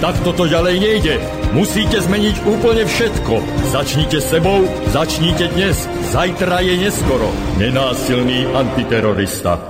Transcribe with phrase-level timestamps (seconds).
[0.00, 1.14] Tak toto ďalej nejde.
[1.52, 3.36] Musíte zmeniť úplne všetko.
[3.68, 4.64] Začnite sebou,
[4.96, 5.76] začnite dnes.
[6.08, 7.28] Zajtra je neskoro.
[7.60, 9.60] Nenásilný antiterorista.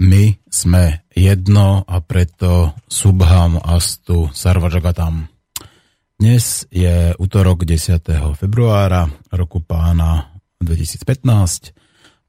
[0.00, 5.28] My sme jedno a preto Subham Astu Sarvajagatam.
[6.16, 8.40] Dnes je útorok 10.
[8.40, 9.04] februára
[9.36, 10.32] roku pána
[10.64, 11.76] 2015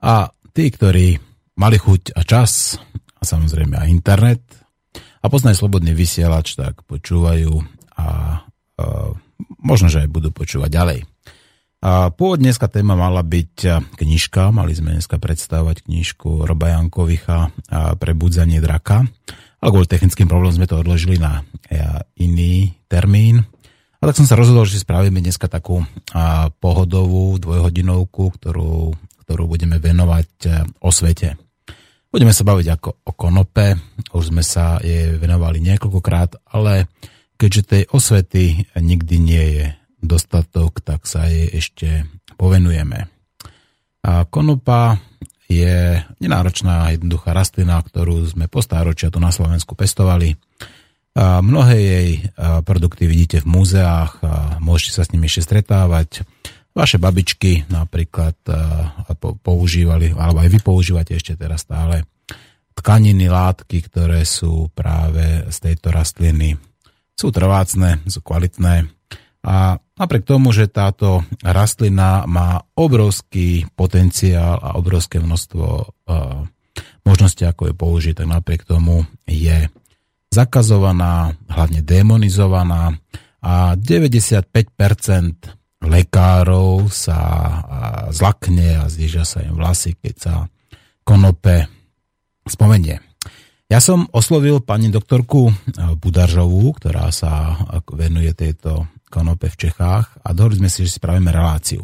[0.04, 1.16] a tí, ktorí
[1.56, 2.76] mali chuť a čas
[3.16, 4.44] a samozrejme aj internet
[5.28, 7.68] a poznajú slobodný vysielač, tak počúvajú a,
[8.00, 8.08] a
[9.60, 11.00] možno, že aj budú počúvať ďalej.
[11.84, 17.54] A pôvodne dneska téma mala byť knižka, mali sme dneska predstavovať knižku Roba Jankovicha
[18.02, 19.06] Prebudzanie draka,
[19.62, 21.46] ale kvôli technickým problémom sme to odložili na
[22.18, 23.46] iný termín.
[24.02, 25.86] A tak som sa rozhodol, že spravíme dneska takú
[26.58, 30.30] pohodovú dvojhodinovku, ktorú, ktorú budeme venovať
[30.82, 31.38] o svete.
[32.08, 33.76] Budeme sa baviť ako o konope,
[34.16, 36.88] už sme sa je venovali niekoľkokrát, ale
[37.36, 39.66] keďže tej osvety nikdy nie je
[40.00, 42.08] dostatok, tak sa jej ešte
[42.40, 43.12] povenujeme.
[44.08, 45.04] A konopa
[45.52, 50.40] je nenáročná, jednoduchá rastlina, ktorú sme po stáročia tu na Slovensku pestovali.
[51.18, 52.10] A mnohé jej
[52.64, 56.24] produkty vidíte v múzeách a môžete sa s nimi ešte stretávať.
[56.78, 58.38] Vaše babičky napríklad
[59.42, 62.06] používali, alebo aj vy používate ešte teraz stále
[62.78, 66.54] tkaniny, látky, ktoré sú práve z tejto rastliny.
[67.18, 68.94] Sú trvácne, sú kvalitné
[69.48, 76.44] a napriek tomu, že táto rastlina má obrovský potenciál a obrovské množstvo uh,
[77.08, 79.72] možností, ako je použiť, tak napriek tomu je
[80.36, 83.00] zakazovaná, hlavne demonizovaná
[83.40, 85.57] a 95%
[85.88, 87.20] lekárov sa
[88.12, 90.34] zlakne a zjíža sa im vlasy, keď sa
[91.08, 91.72] konope
[92.44, 93.00] spomenie.
[93.68, 95.52] Ja som oslovil pani doktorku
[96.00, 97.60] Budaržovú, ktorá sa
[97.92, 101.84] venuje tejto konope v Čechách a dohodli sme si, že si spravíme reláciu.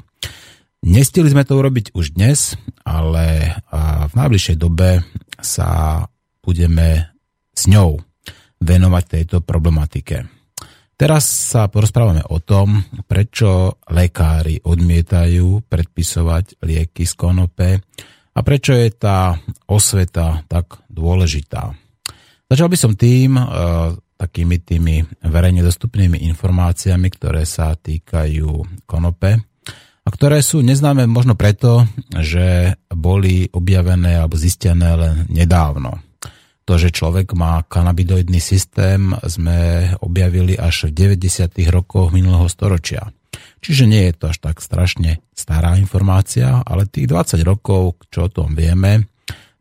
[0.84, 3.56] Nestili sme to urobiť už dnes, ale
[4.08, 5.04] v najbližšej dobe
[5.40, 6.04] sa
[6.44, 7.08] budeme
[7.56, 8.00] s ňou
[8.60, 10.28] venovať tejto problematike.
[10.94, 17.70] Teraz sa porozprávame o tom, prečo lekári odmietajú predpisovať lieky z konope
[18.34, 19.34] a prečo je tá
[19.68, 21.74] osveta tak dôležitá.
[22.46, 23.36] Začal by som tým,
[24.14, 29.42] takými tými verejne dostupnými informáciami, ktoré sa týkajú konope
[30.04, 31.84] a ktoré sú neznáme možno preto,
[32.22, 36.00] že boli objavené alebo zistené len nedávno.
[36.64, 41.60] To, že človek má kanabidoidný systém, sme objavili až v 90.
[41.68, 43.12] rokoch minulého storočia.
[43.60, 48.32] Čiže nie je to až tak strašne stará informácia, ale tých 20 rokov, čo o
[48.32, 49.12] tom vieme,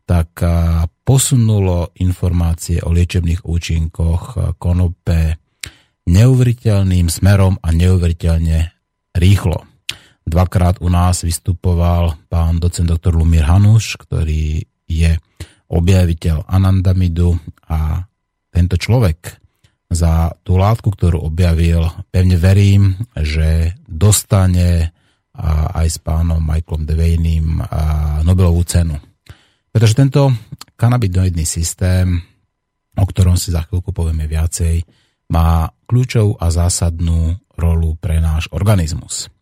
[0.07, 0.45] tak
[1.03, 5.39] posunulo informácie o liečebných účinkoch konope
[6.07, 8.59] neuveriteľným smerom a neuveriteľne
[9.19, 9.67] rýchlo.
[10.23, 13.11] Dvakrát u nás vystupoval pán docent dr.
[13.11, 15.19] Lumír Hanuš, ktorý je
[15.73, 17.33] objaviteľ anandamidu
[17.73, 18.05] a
[18.53, 19.41] tento človek
[19.89, 24.93] za tú látku, ktorú objavil, pevne verím, že dostane
[25.73, 27.65] aj s pánom Michaelom Devejným
[28.25, 29.01] Nobelovú cenu.
[29.73, 30.29] Pretože tento
[30.77, 32.21] kanabinoidný systém,
[32.93, 34.85] o ktorom si za chvíľku povieme viacej,
[35.33, 39.33] má kľúčovú a zásadnú rolu pre náš organizmus.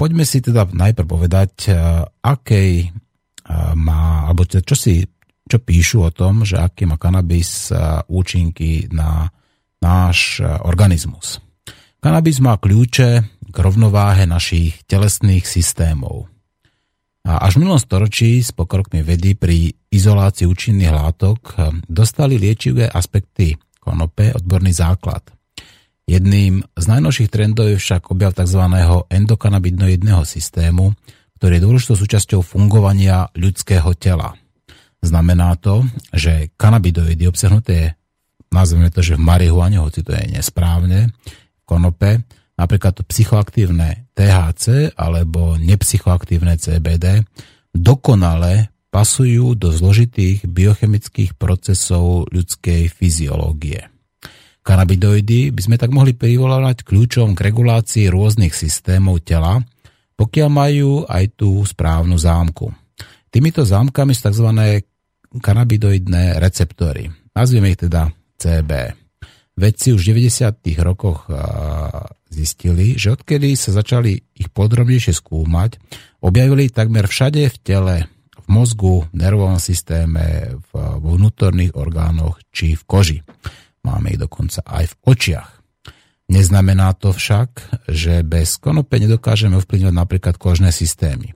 [0.00, 1.76] Poďme si teda najprv povedať,
[2.24, 2.88] akej
[3.74, 5.02] má, alebo čo si
[5.50, 7.74] čo píšu o tom, že aký má kanabis
[8.06, 9.26] účinky na
[9.82, 11.42] náš organizmus.
[11.98, 13.10] Kanabis má kľúče
[13.50, 16.30] k rovnováhe našich telesných systémov.
[17.26, 21.58] A až v minulom storočí s pokrokmi vedy pri izolácii účinných látok
[21.90, 25.26] dostali liečivé aspekty konope odborný základ.
[26.06, 28.62] Jedným z najnovších trendov je však objav tzv.
[29.10, 30.94] endokanabinoidného systému,
[31.40, 34.36] ktorý je dôležitou súčasťou fungovania ľudského tela.
[35.00, 37.96] Znamená to, že kanabidoidy obsahnuté,
[38.52, 41.08] nazveme to, že v marihuane, hoci to je nesprávne,
[41.64, 42.20] konope,
[42.60, 47.24] napríklad to psychoaktívne THC alebo nepsychoaktívne CBD,
[47.72, 53.88] dokonale pasujú do zložitých biochemických procesov ľudskej fyziológie.
[54.60, 59.64] Kanabidoidy by sme tak mohli privolávať kľúčom k regulácii rôznych systémov tela,
[60.20, 62.68] pokiaľ majú aj tú správnu zámku.
[63.32, 64.48] Týmito zámkami sú tzv.
[65.32, 67.08] kanabidoidné receptory.
[67.32, 69.00] Nazvieme ich teda CB.
[69.56, 70.84] Vedci už v 90.
[70.84, 71.24] rokoch
[72.28, 75.80] zistili, že odkedy sa začali ich podrobnejšie skúmať,
[76.20, 77.96] objavili takmer všade v tele,
[78.36, 80.70] v mozgu, v nervovom systéme, v,
[81.00, 83.18] vnútorných orgánoch či v koži.
[83.84, 85.59] Máme ich dokonca aj v očiach.
[86.30, 91.34] Neznamená to však, že bez konope nedokážeme ovplyvňovať napríklad kožné systémy.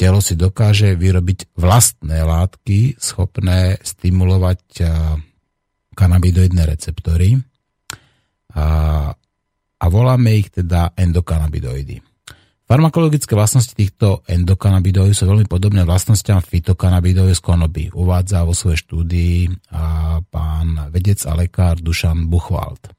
[0.00, 4.80] Telo si dokáže vyrobiť vlastné látky schopné stimulovať
[5.92, 7.36] kanabidoidné receptory
[8.56, 8.66] a,
[9.76, 12.00] a voláme ich teda endokanabidoidy.
[12.64, 17.84] Farmakologické vlastnosti týchto endokanabidoidov sú veľmi podobné vlastnostiam fitokanabidoidov z konoby.
[17.92, 19.68] Uvádza vo svojej štúdii
[20.32, 22.94] pán vedec a lekár Dušan Buchwald.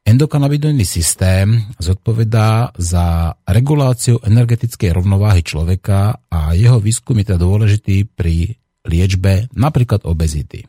[0.00, 8.56] Endokanabidoidný systém zodpovedá za reguláciu energetickej rovnováhy človeka a jeho výskum je teda dôležitý pri
[8.88, 10.64] liečbe napríklad obezity.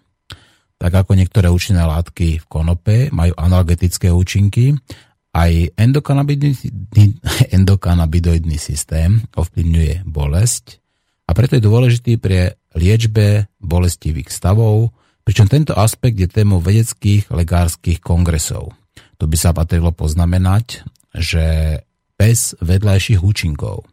[0.76, 4.76] Tak ako niektoré účinné látky v konope majú analgetické účinky,
[5.32, 7.24] aj endokanabidoidný,
[7.56, 10.84] endokanabidoidný systém ovplyvňuje bolesť
[11.24, 14.92] a preto je dôležitý pri liečbe bolestivých stavov,
[15.24, 18.76] pričom tento aspekt je témou vedeckých lekárskych kongresov.
[19.22, 20.82] Tu by sa patrilo poznamenať,
[21.14, 21.78] že
[22.18, 23.86] bez vedľajších účinkov,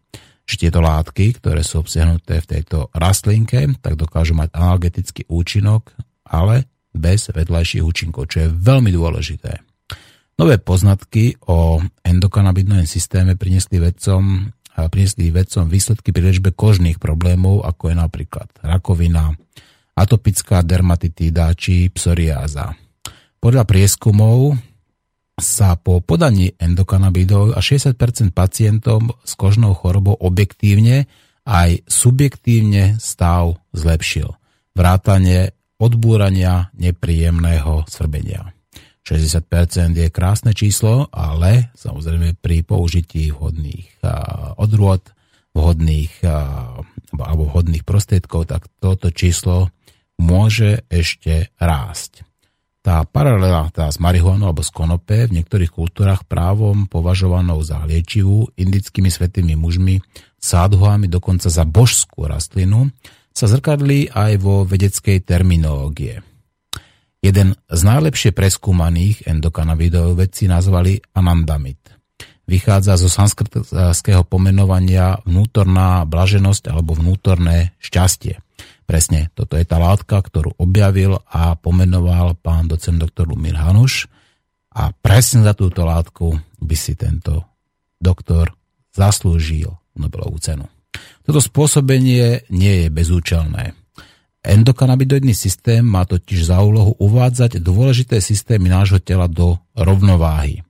[0.49, 5.93] že tieto látky, ktoré sú obsiahnuté v tejto rastlinke, tak dokážu mať analgetický účinok,
[6.25, 6.65] ale
[6.97, 9.61] bez vedľajších účinkov, čo je veľmi dôležité.
[10.41, 14.49] Nové poznatky o endokanabidnom systéme priniesli vedcom,
[14.89, 19.37] priniesli vedcom výsledky pri liečbe kožných problémov, ako je napríklad rakovina,
[19.93, 22.73] atopická dermatitída či psoriáza.
[23.45, 24.57] Podľa prieskumov
[25.39, 27.95] sa po podaní endokanabidov a 60%
[28.35, 31.07] pacientom s kožnou chorobou objektívne
[31.49, 34.35] aj subjektívne stav zlepšil.
[34.77, 38.53] Vrátanie odbúrania nepríjemného svrbenia.
[39.09, 44.05] 60% je krásne číslo, ale samozrejme pri použití vhodných
[44.61, 45.01] odrôd,
[45.57, 46.13] vhodných
[47.17, 49.73] alebo vhodných prostriedkov, tak toto číslo
[50.21, 52.28] môže ešte rásť.
[52.79, 58.49] Tá paralela tá s marihuanou alebo z konope v niektorých kultúrach právom považovanou za liečivú
[58.55, 59.99] indickými svetými mužmi,
[60.39, 62.89] sádhuami dokonca za božskú rastlinu,
[63.35, 66.23] sa zrkadlí aj vo vedeckej terminológie.
[67.19, 71.79] Jeden z najlepšie preskúmaných endokanabidov vedci nazvali anandamid.
[72.49, 78.41] Vychádza zo sanskritského pomenovania vnútorná blaženosť alebo vnútorné šťastie.
[78.89, 84.09] Presne, toto je tá látka, ktorú objavil a pomenoval pán docent doktor Lumír Hanuš
[84.73, 87.45] a presne za túto látku by si tento
[88.01, 88.57] doktor
[88.97, 90.65] zaslúžil Nobelovú cenu.
[91.21, 93.77] Toto spôsobenie nie je bezúčelné.
[94.41, 100.65] Endokanabidoidný systém má totiž za úlohu uvádzať dôležité systémy nášho tela do rovnováhy.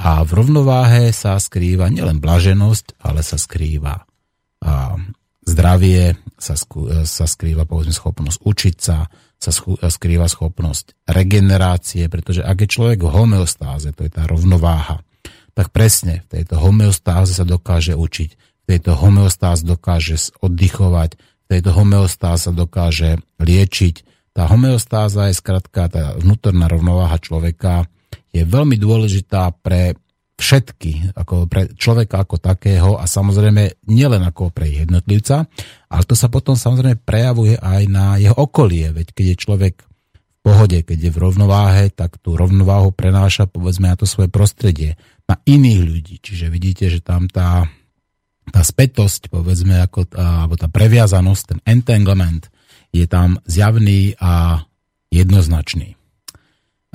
[0.00, 4.08] A v rovnováhe sa skrýva nielen blaženosť, ale sa skrýva
[5.50, 6.54] zdravie, sa,
[7.04, 9.10] sa skrýva povedzme schopnosť učiť sa,
[9.40, 9.50] sa
[9.88, 15.00] skrýva schopnosť regenerácie, pretože ak je človek v homeostáze, to je tá rovnováha,
[15.56, 21.70] tak presne v tejto homeostáze sa dokáže učiť, v tejto homeostáze dokáže oddychovať, v tejto
[21.74, 23.94] homeostáze sa dokáže liečiť.
[24.30, 27.90] Tá homeostáza je skratka, tá vnútorná rovnováha človeka
[28.30, 29.98] je veľmi dôležitá pre
[30.40, 35.44] všetky, ako pre človeka ako takého a samozrejme nielen ako pre jednotlivca,
[35.92, 40.38] ale to sa potom samozrejme prejavuje aj na jeho okolie, veď keď je človek v
[40.40, 44.96] pohode, keď je v rovnováhe, tak tú rovnováhu prenáša povedzme na to svoje prostredie,
[45.28, 46.16] na iných ľudí.
[46.24, 47.68] Čiže vidíte, že tam tá,
[48.48, 52.48] tá spätosť, povedzme, ako tá, alebo tá previazanosť, ten entanglement
[52.90, 54.64] je tam zjavný a
[55.12, 56.00] jednoznačný.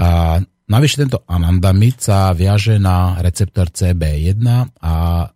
[0.01, 4.41] A Navyše tento anandamid sa viaže na receptor CB1
[4.81, 4.93] a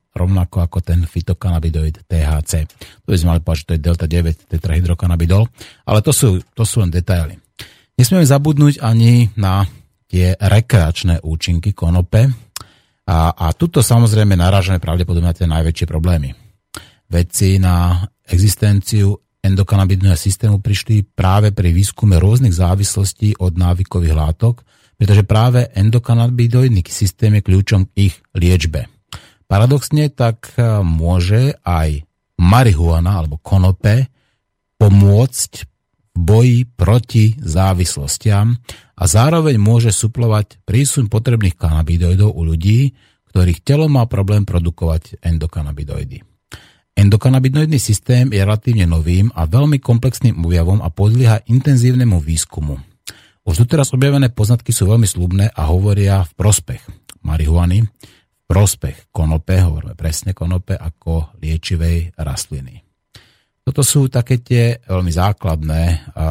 [0.09, 2.65] rovnako ako ten fitokanabidoid THC.
[3.05, 5.43] To by sme mali povedať, že to je delta 9 tetrahydrokanabidol,
[5.85, 7.37] ale to sú, to sú len detaily.
[7.93, 9.69] Nesmieme zabudnúť ani na
[10.09, 12.25] tie rekreačné účinky konope
[13.05, 16.33] a, a tuto samozrejme narážame pravdepodobne na tie najväčšie problémy.
[17.05, 19.13] Vedci na existenciu
[19.45, 24.65] endokanabidného systému prišli práve pri výskume rôznych závislostí od návykových látok,
[24.99, 28.91] pretože práve endokanabidoidný systém je kľúčom k ich liečbe.
[29.47, 32.03] Paradoxne tak e, môže aj
[32.35, 34.11] marihuana alebo konope
[34.75, 35.51] pomôcť
[36.13, 38.59] v boji proti závislostiam
[38.99, 42.91] a zároveň môže suplovať prísun potrebných kanabidoidov u ľudí,
[43.31, 46.27] ktorých telo má problém produkovať endokanabidoidy.
[46.99, 52.88] Endokanabinoidný systém je relatívne novým a veľmi komplexným objavom a podlieha intenzívnemu výskumu.
[53.49, 56.85] Už doteraz objavené poznatky sú veľmi slubné a hovoria v prospech
[57.25, 62.77] marihuany, v prospech konope, hovoríme presne konope, ako liečivej rastliny.
[63.65, 66.27] Toto sú také tie veľmi základné a,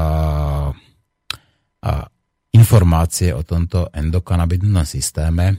[1.82, 1.92] a,
[2.54, 5.58] informácie o tomto endokanabinoidnom systéme.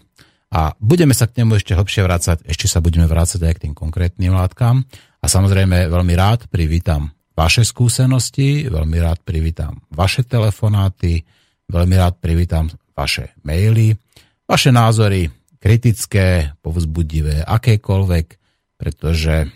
[0.55, 3.75] A budeme sa k nemu ešte hlbšie vrácať, ešte sa budeme vrácať aj k tým
[3.75, 4.87] konkrétnym látkam.
[5.19, 11.27] A samozrejme veľmi rád privítam vaše skúsenosti, veľmi rád privítam vaše telefonáty,
[11.69, 13.95] veľmi rád privítam vaše maily,
[14.49, 15.29] vaše názory,
[15.61, 18.27] kritické, povzbudivé, akékoľvek,
[18.75, 19.47] pretože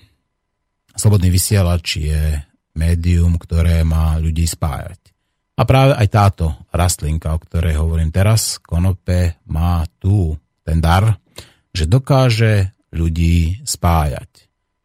[0.94, 2.38] Slobodný vysielač je
[2.78, 5.02] médium, ktoré má ľudí spájať.
[5.58, 11.18] A práve aj táto rastlinka, o ktorej hovorím teraz, konope, má tu ten dar,
[11.74, 14.32] že dokáže ľudí spájať,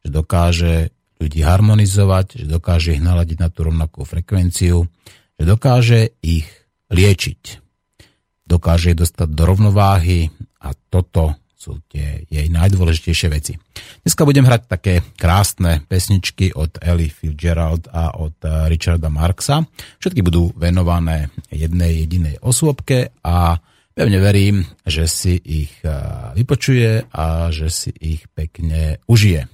[0.04, 0.74] že dokáže
[1.20, 4.88] ľudí harmonizovať, že dokáže ich naladiť na tú rovnakú frekvenciu,
[5.36, 6.48] že dokáže ich
[6.88, 7.40] liečiť,
[8.48, 10.32] dokáže dostať do rovnováhy
[10.64, 13.58] a toto sú tie jej najdôležitejšie veci.
[14.06, 19.66] Dneska budem hrať také krásne pesničky od Ellie Fitzgerald a od eh, Richarda Marksa.
[19.98, 23.58] Všetky budú venované jednej jedinej osôbke a
[23.98, 25.74] Pevne verím, že si ich
[26.38, 29.50] vypočuje a že si ich pekne užije.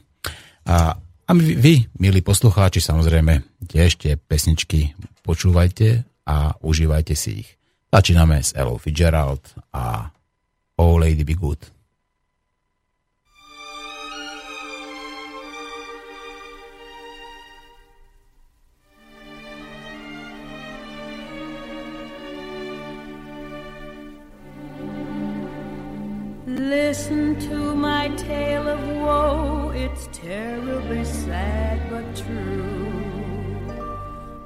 [0.69, 4.93] A, a vy, milí poslucháči, samozrejme tiež tie pesničky
[5.25, 7.57] počúvajte a užívajte si ich.
[7.95, 10.11] Začíname s Ella Fitzgerald a
[10.77, 11.71] Oh Lady Be Good.
[26.47, 32.84] Listen to my tale of woe, it's terribly sad but true.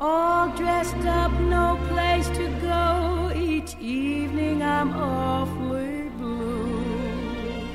[0.01, 7.69] All dressed up, no place to go, each evening I'm awfully blue.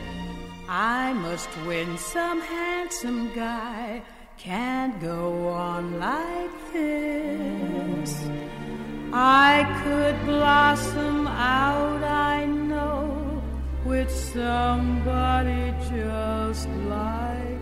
[0.70, 4.02] I must win some handsome guy,
[4.38, 8.24] can't go on like this.
[9.12, 13.44] I could blossom out, I know
[13.84, 17.53] with somebody just like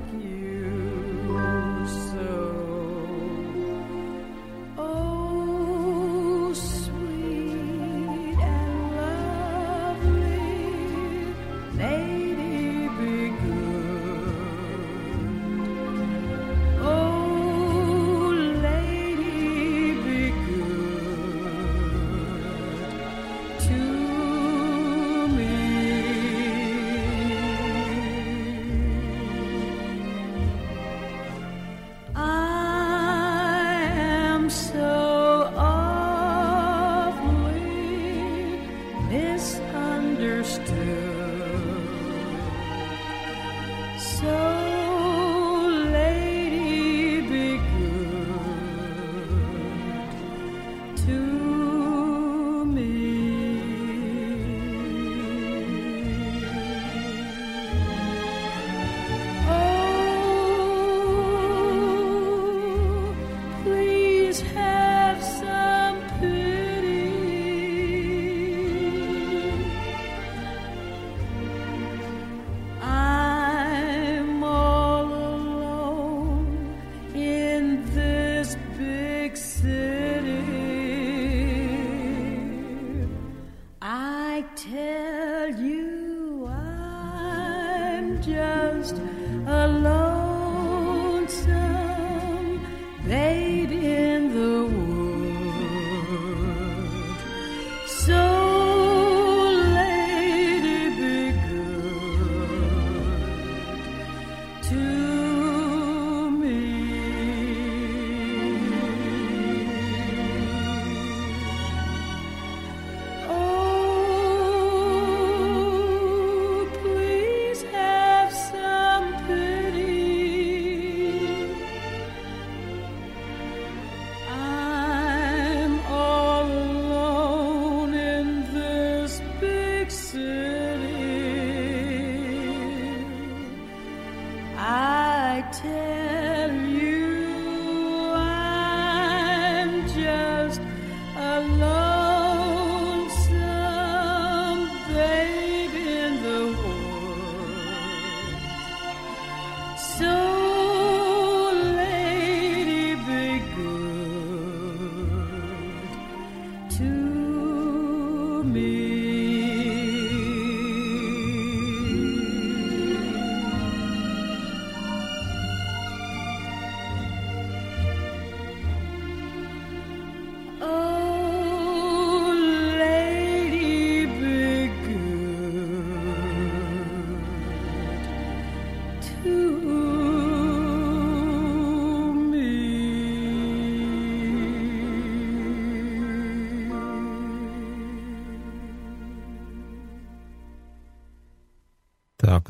[135.41, 136.20] I tell?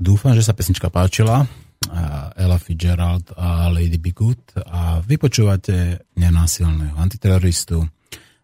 [0.02, 1.46] Dúfam, že sa pesnička páčila.
[2.34, 7.86] Ella Fitzgerald a Lady Be Good a vypočúvate nenásilného antiteroristu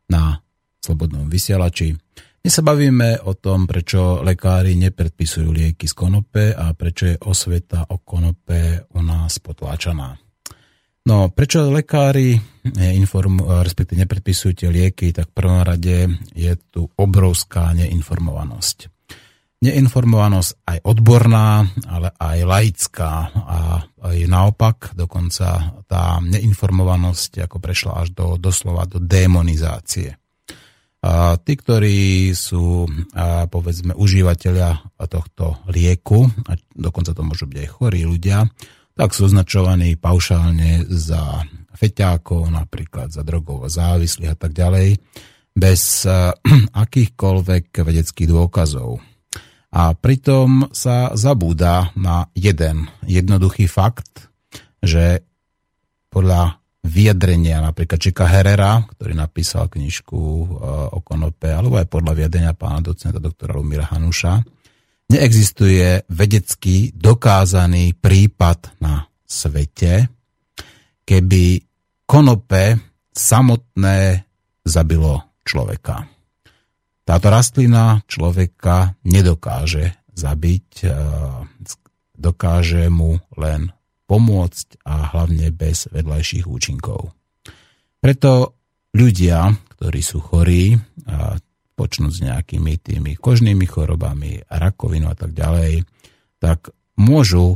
[0.09, 0.37] na
[0.77, 1.97] slobodnom vysielači.
[2.41, 7.89] Dnes sa bavíme o tom, prečo lekári nepredpisujú lieky z konope a prečo je osveta
[7.89, 10.17] o konope u nás potláčaná.
[11.07, 12.35] No, prečo lekári
[12.73, 18.96] informu, respektíve nepredpisujú tie lieky, tak v prvom rade je tu obrovská neinformovanosť
[19.57, 23.59] neinformovanosť aj odborná, ale aj laická a
[24.05, 30.13] aj naopak, dokonca tá neinformovanosť ako prešla až do doslova do demonizácie.
[31.01, 37.69] A tí, ktorí sú a povedzme užívateľia tohto lieku, a dokonca to môžu byť aj
[37.69, 38.49] chorí ľudia,
[38.97, 41.45] tak sú označovaní paušálne za
[41.77, 44.97] feťákov, napríklad za drogovo závislých a tak ďalej,
[45.53, 46.05] bez
[46.83, 48.97] akýchkoľvek vedeckých dôkazov.
[49.77, 54.25] A pritom sa zabúda na jeden jednoduchý fakt,
[54.81, 55.21] že
[56.09, 60.45] podľa vyjadrenia napríklad Čika Herera, ktorý napísal knižku e,
[60.97, 64.41] o konope, alebo aj podľa vyjadrenia pána docenta doktora Lumira Hanuša,
[65.13, 70.09] neexistuje vedecky dokázaný prípad na svete,
[71.05, 71.61] keby
[72.09, 72.81] konope
[73.13, 74.25] samotné
[74.65, 76.16] zabilo človeka.
[77.07, 80.91] Táto rastlina človeka nedokáže zabiť, e,
[82.19, 83.71] dokáže mu len
[84.11, 87.15] pomôcť a hlavne bez vedľajších účinkov.
[88.03, 88.59] Preto
[88.91, 90.75] ľudia, ktorí sú chorí,
[91.07, 91.39] a
[91.79, 95.87] počnúť s nejakými tými kožnými chorobami, rakovinou a tak ďalej,
[96.43, 97.55] tak môžu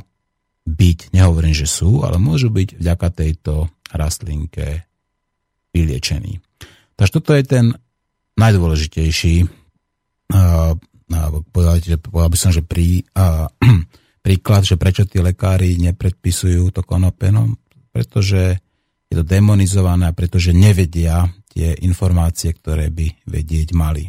[0.63, 4.87] byť, nehovorím, že sú, ale môžu byť vďaka tejto rastlinke
[5.73, 6.39] vyliečení.
[6.95, 7.65] Takže toto je ten
[8.39, 9.61] najdôležitejší,
[11.51, 13.03] povedal by som, že prí,
[14.25, 17.59] príklad, že prečo tí lekári nepredpisujú to konope, no,
[17.91, 18.59] pretože
[19.11, 24.07] je to demonizované a pretože nevedia tie informácie, ktoré by vedieť mali.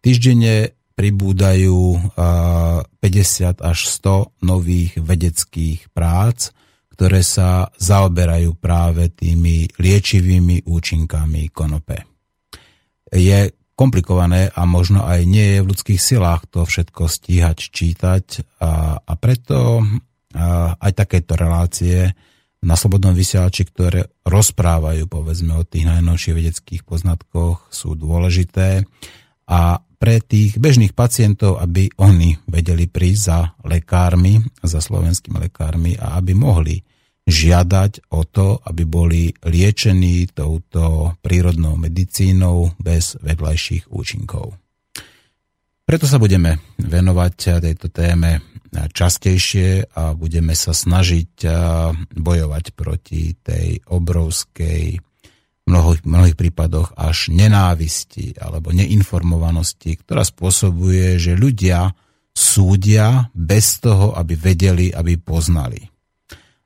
[0.00, 6.52] Týždenne pribúdajú 50 až 100 nových vedeckých prác,
[6.92, 12.11] ktoré sa zaoberajú práve tými liečivými účinkami konope
[13.12, 18.24] je komplikované a možno aj nie je v ľudských silách to všetko stíhať, čítať
[18.60, 22.12] a, a preto a, aj takéto relácie
[22.62, 28.86] na Slobodnom vysielači, ktoré rozprávajú povedzme o tých najnovších vedeckých poznatkoch, sú dôležité.
[29.50, 36.18] A pre tých bežných pacientov, aby oni vedeli prísť za lekármi, za slovenskými lekármi a
[36.22, 36.78] aby mohli
[37.22, 44.58] žiadať o to, aby boli liečení touto prírodnou medicínou bez vedľajších účinkov.
[45.82, 51.44] Preto sa budeme venovať tejto téme častejšie a budeme sa snažiť
[52.16, 54.98] bojovať proti tej obrovskej
[55.62, 61.94] v mnohých, mnohých prípadoch až nenávisti alebo neinformovanosti, ktorá spôsobuje, že ľudia
[62.34, 65.86] súdia bez toho, aby vedeli, aby poznali.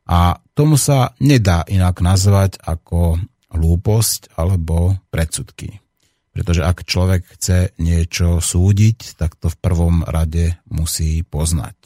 [0.06, 3.20] A tomu sa nedá inak nazvať ako
[3.52, 5.84] hlúposť alebo predsudky.
[6.32, 11.76] Pretože ak človek chce niečo súdiť, tak to v prvom rade musí poznať.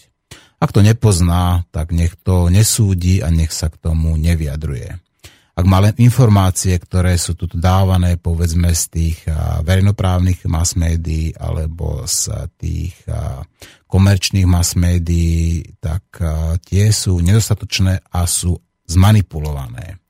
[0.63, 5.10] Ak to nepozná, tak nech to nesúdi a nech sa k tomu nevyjadruje
[5.61, 9.19] ak má len informácie, ktoré sú tu dávané povedzme z tých
[9.61, 12.97] verejnoprávnych mass médií alebo z tých
[13.85, 16.17] komerčných mass médií, tak
[16.65, 18.57] tie sú nedostatočné a sú
[18.89, 20.01] zmanipulované.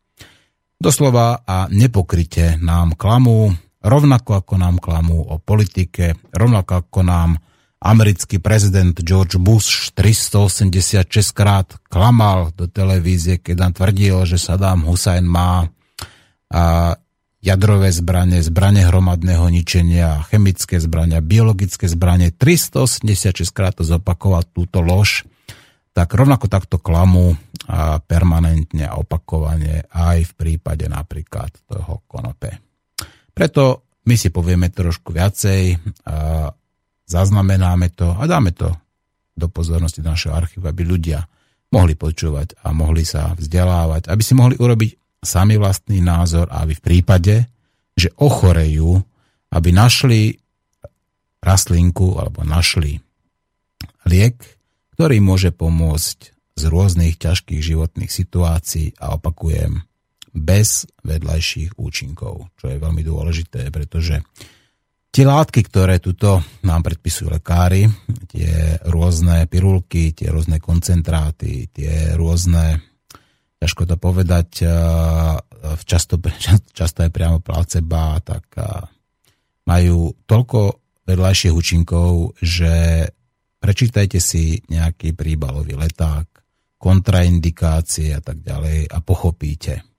[0.79, 3.51] Doslova a nepokryte nám klamú,
[3.83, 7.31] rovnako ako nám klamú o politike, rovnako ako nám
[7.81, 15.25] americký prezident George Bush 386 krát klamal do televízie, keď nám tvrdil, že Saddam Hussein
[15.25, 15.73] má
[17.41, 22.29] jadrové zbranie, zbranie hromadného ničenia, chemické zbrania, biologické zbranie.
[22.37, 25.25] 386 krát to zopakoval túto lož,
[25.97, 27.33] tak rovnako takto klamu
[27.65, 32.61] a permanentne a opakovane aj v prípade napríklad toho konope.
[33.33, 35.81] Preto my si povieme trošku viacej
[37.11, 38.71] zaznamenáme to a dáme to
[39.35, 41.27] do pozornosti našeho archívu, aby ľudia
[41.75, 46.79] mohli počúvať a mohli sa vzdelávať, aby si mohli urobiť sami vlastný názor a aby
[46.79, 47.35] v prípade,
[47.99, 49.03] že ochorejú,
[49.51, 50.39] aby našli
[51.43, 53.03] rastlinku alebo našli
[54.07, 54.39] liek,
[54.95, 56.19] ktorý môže pomôcť
[56.61, 59.81] z rôznych ťažkých životných situácií a opakujem,
[60.31, 64.23] bez vedľajších účinkov, čo je veľmi dôležité, pretože
[65.11, 67.91] Tie látky, ktoré tuto nám predpisujú lekári,
[68.31, 72.79] tie rôzne pirulky, tie rôzne koncentráty, tie rôzne,
[73.59, 74.71] ťažko to povedať,
[75.83, 76.15] často,
[76.79, 78.55] často je priamo placeba, tak
[79.67, 80.79] majú toľko
[81.11, 83.03] vedľajších účinkov, že
[83.59, 86.31] prečítajte si nejaký príbalový leták,
[86.79, 89.90] kontraindikácie a tak ďalej a pochopíte.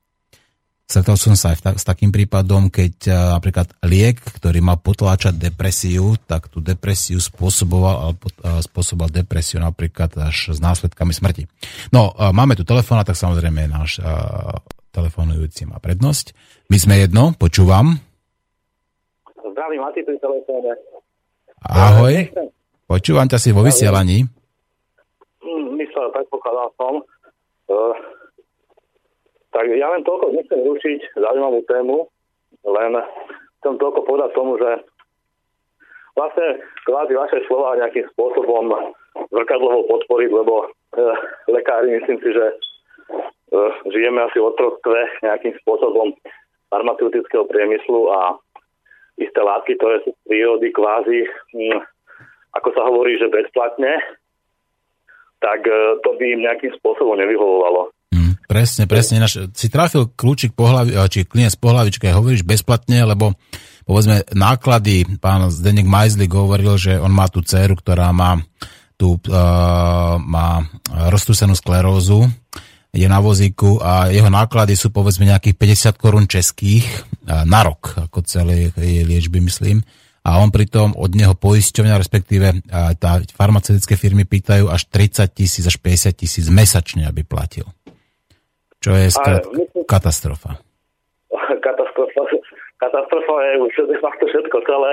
[0.92, 5.40] Stretol som sa aj ta- s takým prípadom, keď a, napríklad liek, ktorý má potláčať
[5.40, 7.96] depresiu, tak tú depresiu spôsoboval,
[8.44, 11.48] a, spôsoboval depresiu napríklad až s následkami smrti.
[11.96, 14.60] No, a, máme tu telefón, tak samozrejme náš a,
[14.92, 16.36] telefonujúci má prednosť.
[16.68, 17.96] My sme jedno, počúvam.
[19.32, 20.76] Zdravím, Mati pri telefóne.
[21.64, 22.36] Ahoj,
[22.84, 24.28] počúvam ťa si vo vysielaní.
[25.80, 27.00] Myslel, predpokladal som.
[27.72, 27.96] Uh,
[29.52, 32.08] tak ja len toľko nechcem rušiť zaujímavú tému,
[32.64, 32.92] len
[33.62, 34.80] chcem toľko povedať tomu, že
[36.16, 38.72] vlastne kvázi vaše slova nejakým spôsobom
[39.32, 40.68] zrkadlovo podporiť, lebo e,
[41.52, 42.56] lekári myslím si, že e,
[43.92, 46.16] žijeme asi v otroctve nejakým spôsobom
[46.72, 48.40] farmaceutického priemyslu a
[49.20, 51.80] isté látky, ktoré sú prírody kvázi, hm,
[52.56, 54.00] ako sa hovorí, že bezplatne,
[55.44, 57.92] tak e, to by im nejakým spôsobom nevyhovovalo.
[58.52, 59.24] Presne, presne.
[59.24, 63.32] Naš, si trafil kľúčik po hlavi, či klient po hlavičke, hovoríš bezplatne, lebo
[63.88, 68.44] povedzme náklady, pán Zdenek Majzlik hovoril, že on má tú dceru, ktorá má
[69.00, 72.28] tú, uh, má roztúsenú sklerózu,
[72.92, 75.56] je na vozíku a jeho náklady sú povedzme nejakých
[75.96, 76.84] 50 korún českých
[77.32, 79.80] uh, na rok, ako celé jej liečby, myslím.
[80.28, 82.62] A on pritom od neho poisťovňa, respektíve
[83.02, 87.66] tá farmaceutické firmy pýtajú až 30 tisíc až 50 tisíc mesačne, aby platil.
[88.82, 90.58] Čo je myslím, katastrofa.
[91.66, 92.22] Katastrofa.
[92.82, 94.92] Katastrofa je už de facto všetko celé.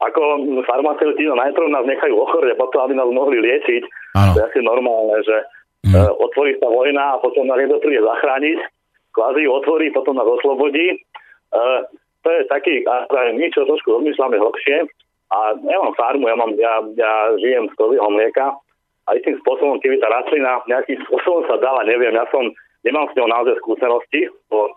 [0.00, 3.82] Ako farmaceuti no najprv nás nechajú ochorieť, potom aby nás mohli liečiť.
[4.16, 4.32] Ano.
[4.32, 5.36] To je asi normálne, že
[5.84, 5.92] mm.
[5.92, 8.58] uh, otvorí sa vojna a potom nás niekto príde zachrániť.
[9.12, 10.96] Kvázi ju otvorí, potom nás oslobodí.
[11.52, 11.84] Uh,
[12.24, 14.88] to je taký, my čo trošku rozmýšľame hlbšie.
[15.30, 18.56] A ja mám farmu, ja, mám, ja, ja žijem z kového mlieka
[19.06, 22.50] a istým spôsobom, keby tá rastlina nejakým spôsobom sa dala, neviem, ja som
[22.86, 24.70] nemám s ňou naozaj skúsenosti, lebo,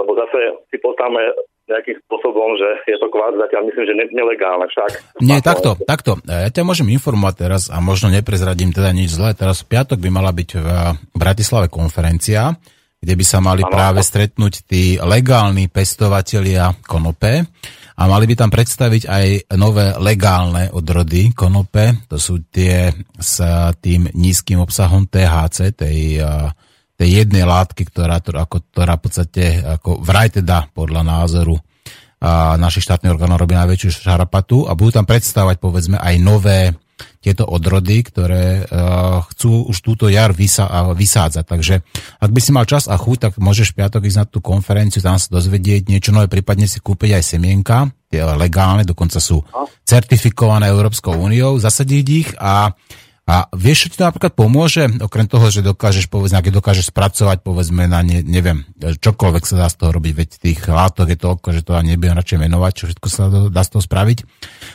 [0.00, 1.20] lebo zase si postavme
[1.70, 5.22] nejakým spôsobom, že je to kvát zatiaľ myslím, že ne, nelegálne však.
[5.22, 6.18] Nie, takto, takto.
[6.26, 9.32] Ja ťa môžem informovať teraz a možno neprezradím teda nič zlé.
[9.32, 10.68] Teraz v piatok by mala byť v
[11.14, 12.50] Bratislave konferencia,
[12.98, 13.70] kde by sa mali ano.
[13.70, 17.46] práve stretnúť tí legálni pestovatelia konope
[17.94, 22.10] a mali by tam predstaviť aj nové legálne odrody konope.
[22.10, 22.90] To sú tie
[23.22, 23.38] s
[23.78, 26.18] tým nízkym obsahom THC, tej
[26.96, 31.56] tej jednej látky, ktorá, ako, ktorá v podstate ako vraj teda podľa názoru
[32.22, 36.70] a našich štátnych orgánov robí najväčšiu šarapatu a budú tam predstavovať povedzme aj nové
[37.18, 41.44] tieto odrody, ktoré uh, chcú už túto jar vysa, vysádzať.
[41.46, 41.74] Takže
[42.22, 45.02] ak by si mal čas a chuť, tak môžeš v piatok ísť na tú konferenciu,
[45.02, 49.42] tam sa dozvedieť niečo nové, prípadne si kúpiť aj semienka, tie legálne, dokonca sú
[49.82, 52.70] certifikované Európskou úniou, zasadiť ich a
[53.32, 57.40] a vieš, čo ti to napríklad pomôže, okrem toho, že dokážeš, povedzme, keď dokážeš spracovať,
[57.40, 61.48] povedzme, na ne, neviem, čokoľvek sa dá z toho robiť, veď tých látok je toľko,
[61.56, 64.18] že to ani nebudem radšej menovať, čo všetko sa dá z toho spraviť,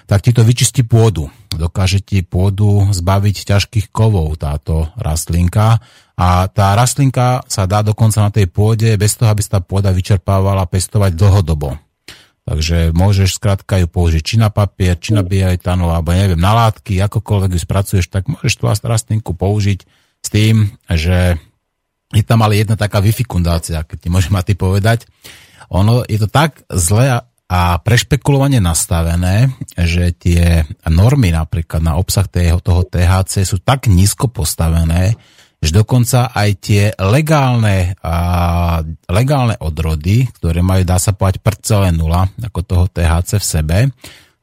[0.09, 1.29] tak ti to vyčistí pôdu.
[1.53, 5.77] Dokáže ti pôdu zbaviť ťažkých kovov táto rastlinka
[6.17, 9.93] a tá rastlinka sa dá dokonca na tej pôde bez toho, aby sa tá pôda
[9.93, 11.77] vyčerpávala pestovať dlhodobo.
[12.47, 16.95] Takže môžeš skrátka ju použiť či na papier, či na bioetanu, alebo neviem, na látky,
[17.03, 19.83] akokoľvek ju spracuješ, tak môžeš tú rastlinku použiť
[20.23, 21.35] s tým, že
[22.15, 25.11] je tam ale jedna taká vyfikundácia, keď ti môžem ty povedať.
[25.75, 32.83] Ono je to tak zle a prešpekulovane nastavené, že tie normy napríklad na obsah toho
[32.87, 35.19] THC sú tak nízko postavené,
[35.57, 38.15] že dokonca aj tie legálne, a,
[39.09, 43.77] legálne odrody, ktoré majú, dá sa povedať, celé nula, ako toho THC v sebe,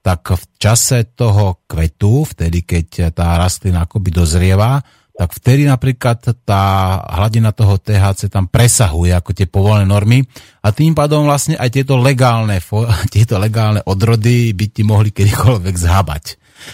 [0.05, 6.63] tak v čase toho kvetu, vtedy keď tá rastlina akoby dozrieva, tak vtedy napríklad tá
[7.07, 10.27] hladina toho THC tam presahuje ako tie povolené normy
[10.61, 12.59] a tým pádom vlastne aj tieto legálne,
[13.15, 16.25] tieto legálne odrody by ti mohli kedykoľvek zhábať.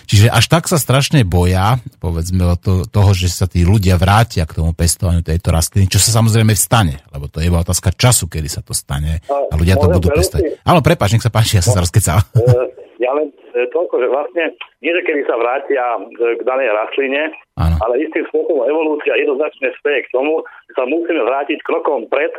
[0.07, 4.47] Čiže až tak sa strašne boja, povedzme o to, toho, že sa tí ľudia vrátia
[4.47, 8.27] k tomu pestovaniu tejto rastliny, čo sa samozrejme stane, lebo to je iba otázka času,
[8.27, 10.63] kedy sa to stane a ľudia to budú pestovať.
[10.67, 12.19] Áno, prepáč, nech sa páči, ja som sa rozkecal.
[12.37, 14.45] E, ja len e, toľko, že vlastne
[14.85, 15.85] nie, že kedy sa vrátia
[16.17, 17.77] k danej rastline, ano.
[17.85, 22.33] ale istým spôsobom evolúcia jednoznačne speje k tomu, že sa musíme vrátiť krokom pred,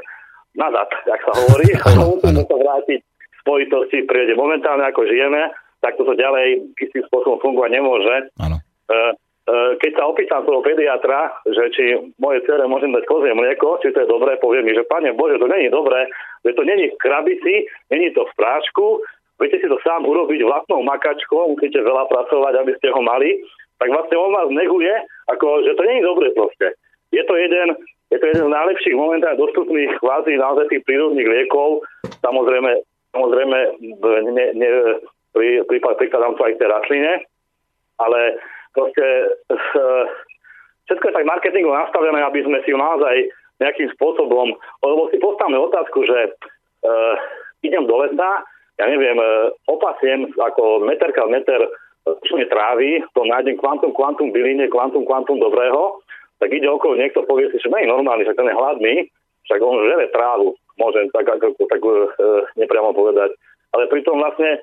[0.55, 1.67] nazad, jak sa hovorí,
[2.15, 2.99] musíme sa vrátiť
[3.41, 5.49] spojitosti, príde momentálne ako žijeme,
[5.81, 8.15] tak toto ďalej istým spôsobom fungovať nemôže.
[8.37, 8.57] Áno.
[8.87, 9.13] Uh,
[9.51, 11.83] keď sa opýtam toho pediatra, že či
[12.21, 15.41] moje cere môžem dať kozie mlieko, či to je dobré, povie mi, že pane Bože,
[15.41, 16.07] to není dobré,
[16.45, 19.01] že to není v krabici, není to v prášku,
[19.41, 23.41] viete si to sám urobiť vlastnou makačkou, musíte veľa pracovať, aby ste ho mali,
[23.81, 24.93] tak vlastne on vás neguje,
[25.33, 26.77] ako, že to není dobré proste.
[27.09, 27.73] Je to jeden,
[28.13, 31.81] je to jeden z najlepších momentách dostupných kvázi naozaj tých prírodných liekov.
[32.21, 32.77] Samozrejme,
[33.09, 33.57] samozrejme
[34.31, 34.69] ne, ne,
[35.33, 37.13] pri, prikladám to aj tej rastline,
[37.99, 38.19] ale
[38.75, 39.05] proste
[40.87, 45.53] všetko je tak marketingu nastavené, aby sme si ju naozaj nejakým spôsobom, lebo si postavme
[45.55, 47.15] otázku, že uh,
[47.61, 48.41] idem do lesa,
[48.81, 54.65] ja neviem, uh, opasiem ako meter ka meter uh, trávy, to nájdem kvantum, kvantum byline,
[54.73, 56.01] kvantum, kvantum dobrého,
[56.41, 58.95] tak ide okolo niekto povie si, že nie je normálny, že ten je hladný,
[59.45, 62.09] však on žere trávu, môžem tak, ako, tak uh,
[62.57, 63.37] nepriamo povedať.
[63.77, 64.57] Ale pritom vlastne,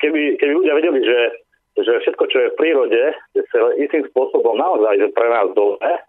[0.00, 1.18] keby, keby ľudia vedeli, že
[1.78, 3.02] že všetko, čo je v prírode,
[3.36, 3.42] je
[3.78, 6.02] istým spôsobom naozaj že pre nás dobré,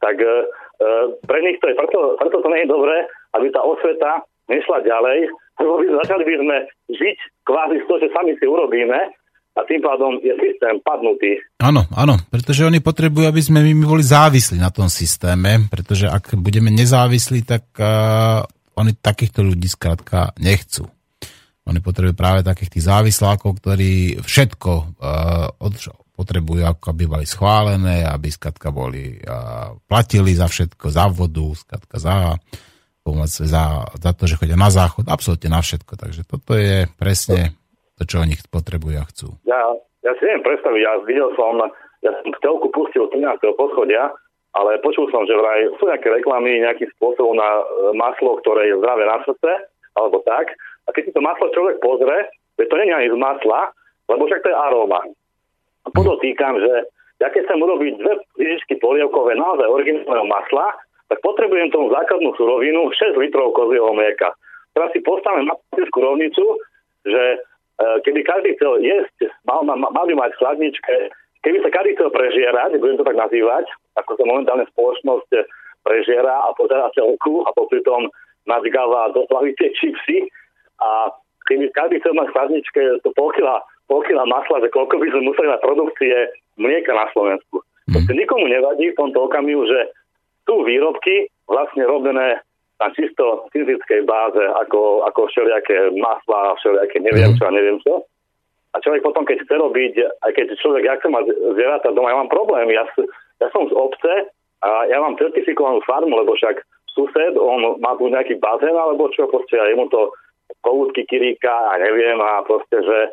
[0.00, 0.88] tak e, e,
[1.24, 2.96] pre nich to je, preto, preto to nie je dobré,
[3.36, 5.28] aby tá osveta nešla ďalej,
[5.60, 6.56] lebo by začali by sme
[6.92, 9.00] žiť kvázi z toho, že sami si urobíme
[9.54, 11.38] a tým pádom je systém padnutý.
[11.62, 16.34] Áno, áno, pretože oni potrebujú, aby sme my boli závislí na tom systéme, pretože ak
[16.42, 18.42] budeme nezávislí, tak uh,
[18.74, 20.90] oni takýchto ľudí skrátka nechcú.
[21.64, 25.48] Oni potrebujú práve takých tých závislákov, ktorí všetko uh,
[26.12, 31.96] potrebujú, ako aby boli schválené, aby skatka boli, uh, platili za všetko, za vodu, skatka
[31.96, 32.36] za
[33.04, 35.92] pomoc, za, za to, že chodia na záchod, absolútne na všetko.
[35.96, 37.56] Takže toto je presne
[38.00, 39.28] to, čo oni potrebujú a chcú.
[39.44, 39.60] Ja,
[40.04, 41.60] ja si neviem predstaviť, ja videl som,
[42.00, 43.40] ja som telku pustil 13.
[43.56, 44.12] poschodia,
[44.54, 47.62] ale počul som, že vraj sú nejaké reklamy nejakým spôsobom na e,
[47.98, 49.50] maslo, ktoré je zdravé na srdce,
[49.98, 50.54] alebo tak.
[50.84, 52.28] A keď si to maslo človek pozrie,
[52.60, 53.72] že to nie je ani z masla,
[54.08, 55.00] lebo však to je aróma.
[55.84, 56.72] A podotýkam, že
[57.22, 60.76] ja keď chcem urobiť dve lyžičky polievkové naozaj originálneho masla,
[61.08, 64.34] tak potrebujem tomu základnú surovinu 6 litrov kozieho mlieka.
[64.74, 66.44] Teraz si postavím matematickú rovnicu,
[67.06, 67.38] že e,
[68.02, 70.94] keby každý chcel jesť, mal, mal, mal by mať v chladničke,
[71.46, 75.30] keby sa každý chcel prežierať, budem to tak nazývať, ako sa momentálne spoločnosť
[75.84, 78.08] prežiera a pozera celku a popri tom
[78.48, 79.28] nadgáva do
[79.60, 80.26] tie čipsy,
[80.80, 81.12] a
[81.46, 85.06] keby každý chcel mať v chladničke to pol kila, pol kila masla, že koľko by
[85.12, 86.16] sme museli na produkcie
[86.56, 87.60] mlieka na Slovensku.
[87.92, 88.08] Mm.
[88.16, 89.92] Nikomu nevadí v tomto okamihu, že
[90.48, 92.40] sú výrobky vlastne robené
[92.80, 97.38] na čisto fyzickej báze, ako, ako všelijaké masla, všelijaké neviem mhm.
[97.38, 97.94] čo a neviem čo.
[98.74, 99.94] A človek potom, keď chce robiť,
[100.26, 102.74] aj keď človek, ja chcem mať zvieratá doma, ja mám problém.
[102.74, 102.82] Ja,
[103.38, 104.34] ja som z obce
[104.66, 106.58] a ja mám certifikovanú farmu, lebo však
[106.90, 110.10] sused, on má tu nejaký bazén alebo čo, proste a jemu to
[110.64, 113.10] kohútky kiríka a neviem a proste, že e,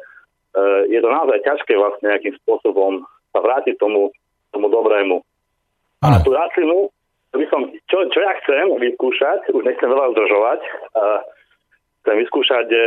[0.95, 3.03] je to naozaj ťažké vlastne nejakým spôsobom
[3.35, 4.15] sa vrátiť tomu,
[4.55, 5.19] tomu dobrému.
[6.01, 6.89] A tú rastlinu,
[7.31, 10.59] by som, čo, čo ja chcem vyskúšať, už nechcem veľa zdržovať,
[10.97, 11.19] uh,
[12.03, 12.79] chcem vyskúšať, e,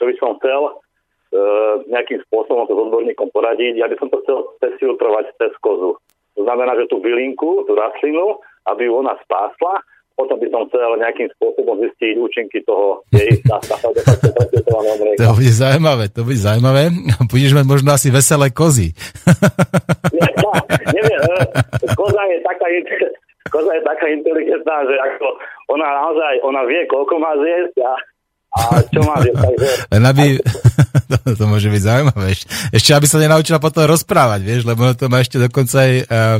[0.00, 3.78] čo by som chcel uh, nejakým spôsobom to s odborníkom poradiť.
[3.78, 6.00] Ja by som to chcel testiltrovať cez kozu.
[6.34, 10.90] To znamená, že tú bylinku, tú rastlinu, aby ju ona spásla potom by som chcel
[11.00, 13.40] nejakým spôsobom zistiť účinky toho jej
[15.18, 16.92] To bude zaujímavé, to bude zaujímavé.
[17.32, 18.92] Budeš mať možno asi veselé kozy.
[20.96, 21.20] neviem,
[21.96, 22.66] koza je taká
[23.52, 25.26] koza je taká inteligentná, že ako
[25.76, 27.92] ona naozaj, ona vie, koľko má zjesť a
[28.52, 29.66] a čo má takže...
[29.88, 30.24] Len aby...
[31.24, 32.36] to, to môže byť zaujímavé.
[32.68, 36.38] Ešte, aby sa nenaučila potom rozprávať, vieš, lebo to má ešte dokonca aj uh,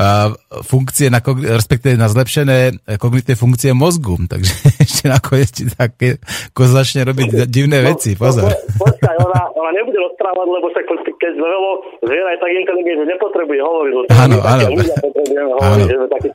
[0.00, 0.28] uh,
[0.64, 1.20] funkcie, na,
[1.60, 4.16] respektíve na zlepšené kognitívne funkcie mozgu.
[4.32, 6.16] Takže ešte nakoniec ti také
[6.54, 8.16] začne robiť divné veci.
[8.16, 8.48] No, pozor.
[8.80, 10.80] Po, počkaj, ona, ona nebude rozprávať, lebo sa
[11.24, 11.70] keď zvelo
[12.04, 13.94] zviera je tak inteligentné, že nepotrebuje hovoriť.
[14.12, 14.64] Áno, áno.
[14.76, 16.28] Ľudia potrebujeme hovoriť, že sme takí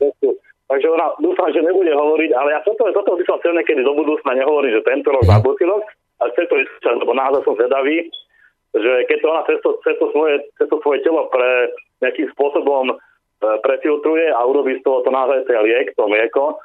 [1.39, 4.71] dúfam, že nebude hovoriť, ale ja toto, toto by som chcel niekedy do budúcna nehovoriť,
[4.75, 5.87] že tento rok, na budúci rok,
[6.19, 8.11] ale chcem to vyskúšať, lebo náhodou som zvedavý,
[8.75, 11.71] že keď to ona cez to, cez to, svoje, cez to svoje telo pre
[12.03, 12.95] nejakým spôsobom e,
[13.39, 16.59] prefiltruje a urobí z toho to naozaj ten liek, to mlieko,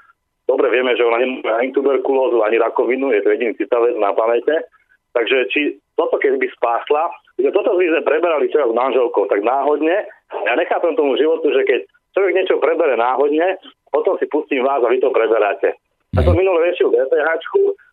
[0.50, 4.66] dobre vieme, že ona nemá ani tuberkulózu, ani rakovinu, je to jediný citavec na planete,
[5.14, 9.38] takže či toto keď by spásla, že toto by sme preberali čo s manželkou, tak
[9.46, 10.02] náhodne,
[10.34, 11.80] ja nechápem tomu životu, že keď
[12.14, 13.59] človek niečo prebere náhodne,
[13.90, 15.74] potom si pustím vás a vy to preberáte.
[16.14, 17.29] Ja som minulé väčšiu DPH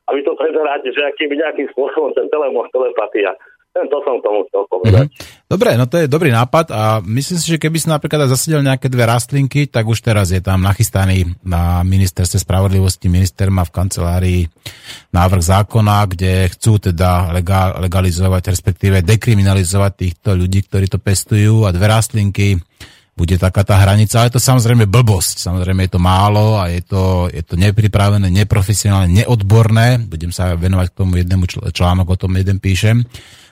[0.06, 3.34] a vy to preberáte, že aký by nejakým spôsobom ten telemor telepatia.
[3.72, 5.08] To som tomu chcel povedať.
[5.08, 5.48] Mm-hmm.
[5.48, 8.92] Dobre, no to je dobrý nápad a myslím si, že keby si napríklad zasadil nejaké
[8.92, 13.08] dve rastlinky, tak už teraz je tam nachystaný na ministerstve spravodlivosti.
[13.08, 14.42] Minister má v kancelárii
[15.16, 17.32] návrh zákona, kde chcú teda
[17.80, 22.60] legalizovať, respektíve dekriminalizovať týchto ľudí, ktorí to pestujú a dve rastlinky
[23.22, 27.30] bude taká tá hranica, ale to samozrejme blbosť, samozrejme je to málo a je to,
[27.30, 32.58] je to nepripravené, neprofesionálne, neodborné, budem sa venovať k tomu jednému článok, o tom jeden
[32.58, 33.06] píšem,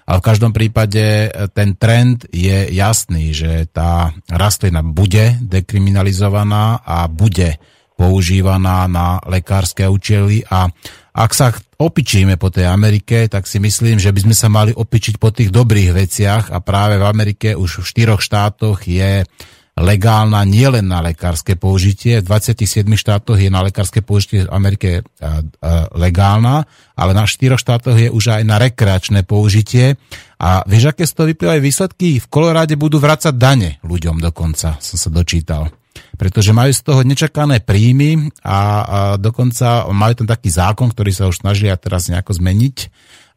[0.09, 7.05] ale v každom prípade e, ten trend je jasný, že tá rastlina bude dekriminalizovaná a
[7.05, 7.61] bude
[7.93, 10.41] používaná na lekárske účely.
[10.49, 10.65] A
[11.13, 15.21] ak sa opičíme po tej Amerike, tak si myslím, že by sme sa mali opičiť
[15.21, 16.49] po tých dobrých veciach.
[16.49, 19.27] A práve v Amerike už v štyroch štátoch je
[19.79, 24.89] legálna nielen na lekárske použitie, v 27 štátoch je na lekárske použitie v Amerike
[25.95, 26.67] legálna,
[26.99, 29.95] ale na 4 štátoch je už aj na rekreačné použitie.
[30.39, 32.19] A vieš, aké z toho vyplývajú výsledky?
[32.19, 35.71] V Koloráde budú vrácať dane ľuďom dokonca, som sa dočítal.
[36.15, 38.59] Pretože majú z toho nečakané príjmy a, a
[39.15, 42.77] dokonca majú tam taký zákon, ktorý sa už snažia teraz nejako zmeniť,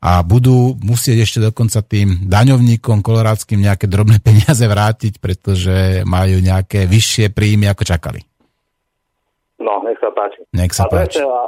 [0.02, 6.90] a budú musieť ešte dokonca tým daňovníkom kolorádským nejaké drobné peniaze vrátiť, pretože majú nejaké
[6.90, 8.20] vyššie príjmy, ako čakali.
[9.62, 10.42] No, nech sa páči.
[10.50, 11.22] Nech sa a páči.
[11.22, 11.46] A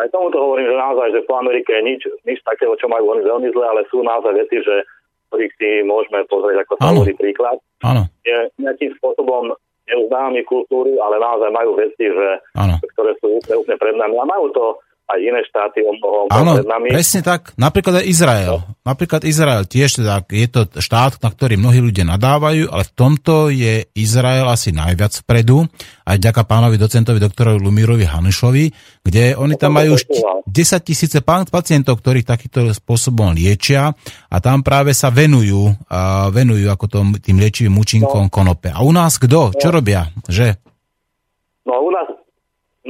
[0.00, 3.12] aj tomu to hovorím, že naozaj, že po Amerike je nič, nič takého, čo majú
[3.12, 4.80] oni veľmi zle, ale sú naozaj veci, že
[5.28, 7.60] ktorých si môžeme pozrieť ako sa hovorí príklad.
[7.84, 8.08] Áno.
[8.24, 9.54] Je nejakým spôsobom
[9.86, 12.28] neuznámi kultúry, ale naozaj majú veci, že,
[12.96, 14.14] ktoré sú úplne, úplne pred nami.
[14.18, 14.64] A majú to
[15.10, 16.52] aj iné štáty o mnoho Áno,
[16.86, 17.50] presne tak.
[17.58, 18.62] Napríklad aj Izrael.
[18.62, 18.78] No.
[18.86, 23.50] Napríklad Izrael tiež teda, je to štát, na ktorý mnohí ľudia nadávajú, ale v tomto
[23.50, 25.66] je Izrael asi najviac vpredu,
[26.06, 28.64] aj ďaká pánovi docentovi doktorovi Lumírovi Hanušovi,
[29.02, 30.06] kde oni tam majú už
[30.46, 30.50] 10
[30.86, 33.90] tisíce pacientov, ktorých takýmto spôsobom liečia
[34.30, 38.32] a tam práve sa venujú, a venujú ako tom, tým liečivým účinkom no.
[38.32, 38.70] konope.
[38.70, 39.54] A u nás kto?
[39.58, 39.74] Čo no.
[39.74, 40.06] robia?
[40.30, 40.58] Že?
[41.66, 42.19] No u nás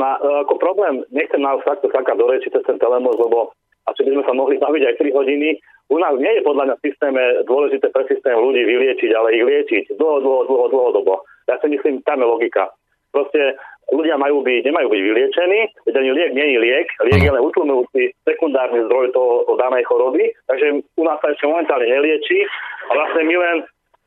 [0.00, 3.52] na, e, ako problém, nechcem nás takto skákať do reči cez ten telemos, lebo
[3.88, 5.48] asi by sme sa mohli baviť aj 3 hodiny.
[5.90, 9.44] U nás nie je podľa mňa v systéme dôležité pre systém ľudí vyliečiť, ale ich
[9.44, 11.26] liečiť dlho, dlho, dlho, dlhodobo.
[11.50, 12.70] Ja si myslím, tam je logika.
[13.10, 13.58] Proste
[13.90, 17.42] ľudia majú byť, nemajú byť vyliečení, veď ani liek nie je liek, liek je len
[17.42, 22.46] utlmujúci sekundárny zdroj toho danej choroby, takže u nás sa ešte momentálne nelieči
[22.86, 23.56] a vlastne my len,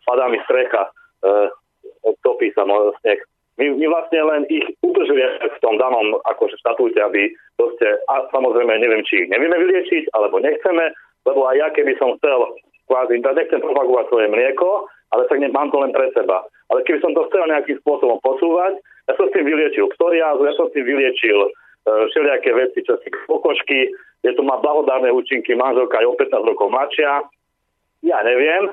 [0.07, 1.31] padá mi strecha, e,
[2.23, 3.19] topí sa môj sneh,
[3.57, 8.81] my, my vlastne len ich udržujeme v tom danom akože štatúte, aby proste, a samozrejme
[8.81, 10.89] neviem, či ich nevieme vyliečiť, alebo nechceme,
[11.29, 12.57] lebo aj ja keby som chcel
[12.89, 16.41] kvázi, nechcem propagovať svoje mlieko, ale tak mám to len pre seba.
[16.73, 20.53] Ale keby som to chcel nejakým spôsobom posúvať, ja som s tým vyliečil psoriázu, ja
[20.57, 21.49] som s tým vyliečil e,
[22.09, 26.71] všelijaké veci, čo si pokožky, je to má blahodárne účinky, manželka je o 15 rokov
[26.71, 27.21] mladšia.
[28.01, 28.71] Ja neviem,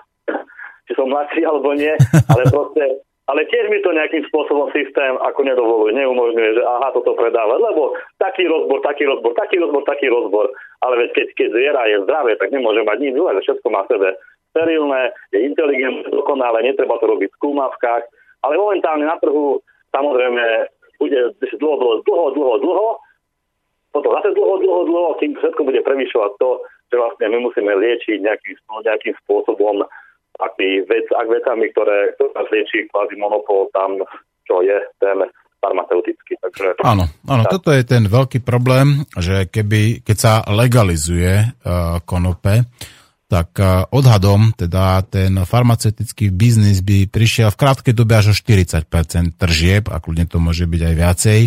[0.86, 1.92] či som mladší alebo nie,
[2.30, 7.14] ale proste ale tiež mi to nejakým spôsobom systém ako nedovoluje, neumožňuje, že aha, toto
[7.14, 10.50] predávať, lebo taký rozbor, taký rozbor, taký rozbor, taký rozbor.
[10.82, 13.90] Ale veď keď, keď zviera je zdravé, tak nemôže mať nič zlé, všetko má v
[13.94, 14.08] sebe
[14.50, 18.02] sterilné, je inteligentné, dokonale, netreba to robiť v skúmavkách,
[18.42, 19.62] ale momentálne na trhu
[19.94, 20.42] samozrejme
[20.98, 22.90] bude dlho, dlho, dlho, dlho, dlho,
[23.94, 26.50] potom zase dlho, dlho, dlho, tým všetko bude prevyšovať to,
[26.90, 29.86] že vlastne my musíme liečiť nejakým, nejakým spôsobom
[30.40, 30.57] ak,
[30.88, 34.00] vec, ak vecami, ktoré, ktoré liečí kvázi monopol tam,
[34.48, 35.29] čo je ten
[35.60, 36.40] farmaceutický.
[36.40, 37.52] Takže, áno, áno, tak.
[37.60, 42.64] toto je ten veľký problém, že keby, keď sa legalizuje uh, konope,
[43.31, 48.88] tak uh, odhadom teda ten farmaceutický biznis by prišiel v krátkej dobe až o 40%
[49.37, 51.40] tržieb, a kľudne to môže byť aj viacej.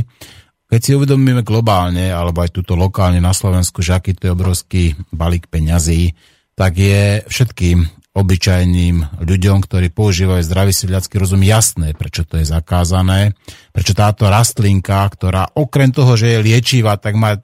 [0.70, 4.84] Keď si uvedomíme globálne, alebo aj tuto lokálne na Slovensku, že aký to je obrovský
[5.12, 6.16] balík peňazí,
[6.54, 13.34] tak je všetkým obyčajným ľuďom, ktorí používajú zdravý sedliacký rozum, jasné, prečo to je zakázané,
[13.74, 17.42] prečo táto rastlinka, ktorá okrem toho, že je liečivá, tak má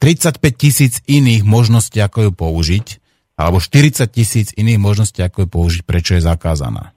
[0.00, 2.86] 35 tisíc iných možností, ako ju použiť,
[3.36, 6.96] alebo 40 tisíc iných možností, ako ju použiť, prečo je zakázaná.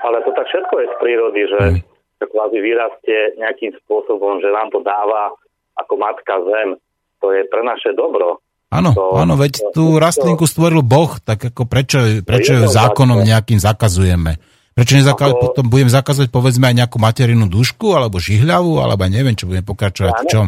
[0.00, 1.80] Ale to tak všetko je z prírody, že hmm.
[2.24, 5.36] kvázi vyrastie nejakým spôsobom, že nám to dáva
[5.76, 6.80] ako matka zem.
[7.20, 8.40] To je pre naše dobro.
[8.66, 13.62] Áno, to, áno, veď tú rastlinku stvoril Boh, tak ako prečo, prečo ju zákonom nejakým
[13.62, 14.42] zakazujeme?
[14.74, 19.38] Prečo nezaka- ako, potom budem zakazovať povedzme aj nejakú materinnú dušku, alebo žihľavu, alebo neviem,
[19.38, 20.46] čo budem pokračovať v čom?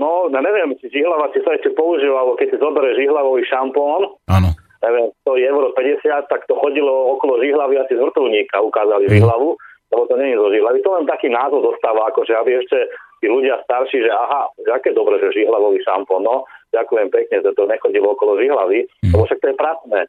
[0.00, 4.16] No, ja neviem, či žihlava si sa ešte používa, alebo keď si zoberie žihlavový šampón,
[4.32, 4.50] áno.
[4.80, 9.12] neviem, to je euro 50, tak to chodilo okolo žihlavy asi z vrtulníka, ukázali mm.
[9.12, 9.60] žihlavu,
[9.92, 10.78] lebo to je zo žihlavy.
[10.80, 12.88] To len taký názov dostáva, akože aby ešte
[13.20, 17.50] tí ľudia starší, že aha, že aké dobre, že žihlavový šampón, no, ďakujem pekne, že
[17.54, 19.12] to nechodilo okolo žihlavy, mm.
[19.14, 20.00] lebo však to je pracné.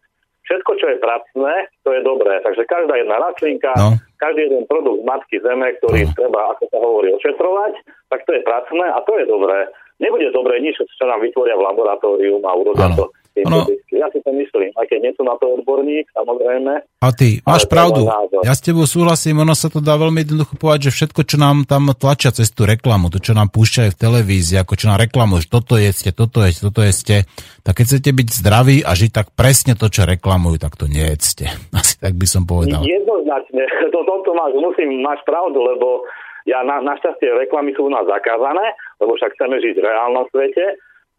[0.42, 1.54] všetko, čo je pracné,
[1.86, 2.42] to je dobré.
[2.42, 3.96] Takže každá jedna rastlinka, no.
[4.18, 6.14] každý jeden produkt matky zeme, ktorý no.
[6.18, 7.74] treba, ako sa hovorí, ošetrovať,
[8.10, 9.70] tak to je pracné a to je dobré.
[10.02, 13.14] Nebude dobré nič, čo nám vytvoria v laboratóriu a urodia to
[13.48, 13.68] ono...
[13.92, 16.74] Ja si to myslím, aj keď nie som na to odborník, samozrejme.
[17.06, 18.10] A ty, máš pravdu.
[18.42, 21.70] Ja s tebou súhlasím, ono sa to dá veľmi jednoducho povedať, že všetko, čo nám
[21.70, 25.46] tam tlačia cez tú reklamu, to, čo nám púšťajú v televízii, ako čo nám reklamujú,
[25.46, 27.16] že toto jeste, toto jeste, toto jeste,
[27.62, 31.46] tak keď chcete byť zdraví a žiť tak presne to, čo reklamujú, tak to nejedzte.
[31.80, 32.82] Asi tak by som povedal.
[32.84, 33.64] Jednoznačne,
[33.94, 36.04] to, tomto máš, musím, máš pravdu, lebo
[36.50, 40.66] ja na, našťastie reklamy sú u nás zakázané, lebo však chceme žiť v reálnom svete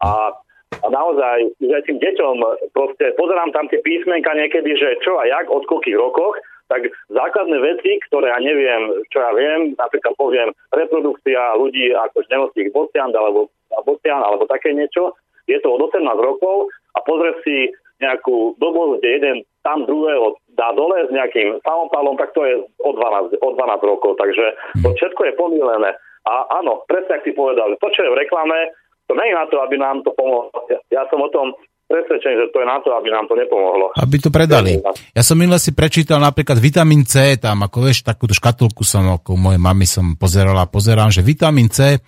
[0.03, 0.35] a
[0.83, 2.35] a naozaj, že tým deťom
[2.75, 6.35] proste pozerám tam tie písmenka niekedy, že čo a jak, od koľkých rokoch,
[6.67, 12.69] tak základné veci, ktoré ja neviem, čo ja viem, napríklad poviem reprodukcia ľudí ako nemocných
[12.71, 13.51] bocian alebo,
[13.83, 15.15] bocian alebo také niečo,
[15.47, 17.57] je to od 18 rokov a pozrieť si
[17.99, 22.91] nejakú dobu, kde jeden tam druhého dá dole s nejakým samopalom, tak to je o
[22.91, 24.19] 12, o 12 rokov.
[24.19, 24.45] Takže
[24.83, 25.95] to všetko je pomílené.
[26.23, 28.71] A áno, presne ak si povedal, to, čo je v reklame,
[29.13, 30.49] to nie je na to, aby nám to pomohlo.
[30.73, 31.53] Ja, ja som o tom
[31.85, 33.93] presvedčený, že to je na to, aby nám to nepomohlo.
[33.93, 34.81] Aby to predali.
[35.13, 39.37] Ja som minule si prečítal napríklad vitamín C, tam ako vieš, takúto škatulku som ako
[39.37, 42.01] mojej mamy som pozeral a pozerám, že vitamín C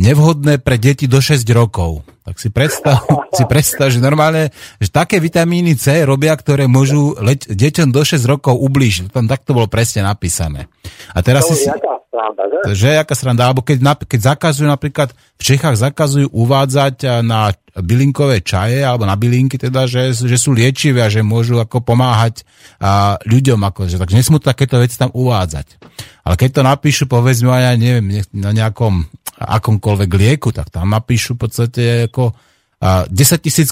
[0.00, 2.04] nevhodné pre deti do 6 rokov.
[2.22, 3.02] Tak si predstav,
[3.36, 8.22] si predstav, že normálne, že také vitamíny C robia, ktoré môžu leť, deťom do 6
[8.24, 9.12] rokov ublížiť.
[9.12, 10.70] Tam takto bolo presne napísané.
[11.12, 11.66] A teraz to si...
[11.68, 12.58] Jaká sranda, že?
[12.76, 18.84] Že aká sranda, alebo keď, keď zakazujú napríklad, v Čechách zakazujú uvádzať na bylinkové čaje,
[18.84, 22.44] alebo na bylinky teda, že, že sú liečivé a že môžu ako pomáhať
[22.76, 25.80] a, ľuďom, ako, že, takže nesmú takéto veci tam uvádzať.
[26.22, 31.40] Ale keď to napíšu, povedzme, ja neviem, na nejakom akomkoľvek lieku, tak tam napíšu v
[31.40, 32.34] podstate ako
[32.82, 33.70] 10 tisíc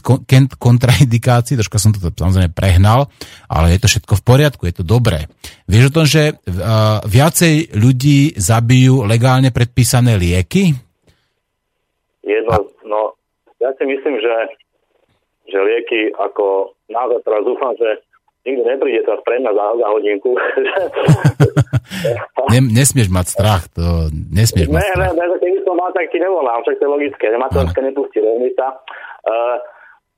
[0.54, 3.11] kontraindikácií, troška som to samozrejme prehnal,
[3.50, 5.26] ale je to všetko v poriadku, je to dobré.
[5.66, 6.38] Vieš o tom, že
[7.11, 10.78] viacej ľudí zabijú legálne predpísané lieky?
[12.22, 13.18] Jedno, no,
[13.58, 14.34] ja si myslím, že,
[15.50, 18.06] že lieky ako naozaj teraz dúfam, že
[18.47, 20.30] nikto nepríde teraz pre mňa za, za hodinku.
[22.76, 25.12] nesmieš mať strach, to nesmieš ne, mať strach.
[25.12, 28.80] Ne, ne, keby som mal, tak ti nevolám, však to je logické, Matouška nepustí rovnica.
[29.28, 29.57] Uh,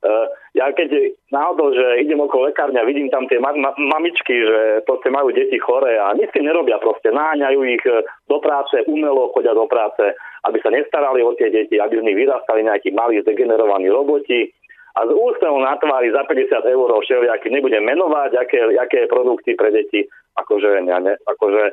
[0.07, 4.37] uh, ja keď náhodou, že idem okolo lekárne a vidím tam tie ma- ma- mamičky,
[4.37, 8.85] že proste majú deti chore a nič si nerobia proste, náňajú ich e, do práce,
[8.85, 10.12] umelo chodia do práce,
[10.45, 14.53] aby sa nestarali o tie deti, aby z nich vyrastali nejakí malí zdegenerovaní roboti,
[14.93, 19.72] a z úsmevom na tvári za 50 eur všelijaký nebudem menovať, aké, aké produkty pre
[19.72, 20.05] deti,
[20.36, 21.72] akože, ja ne, akože e,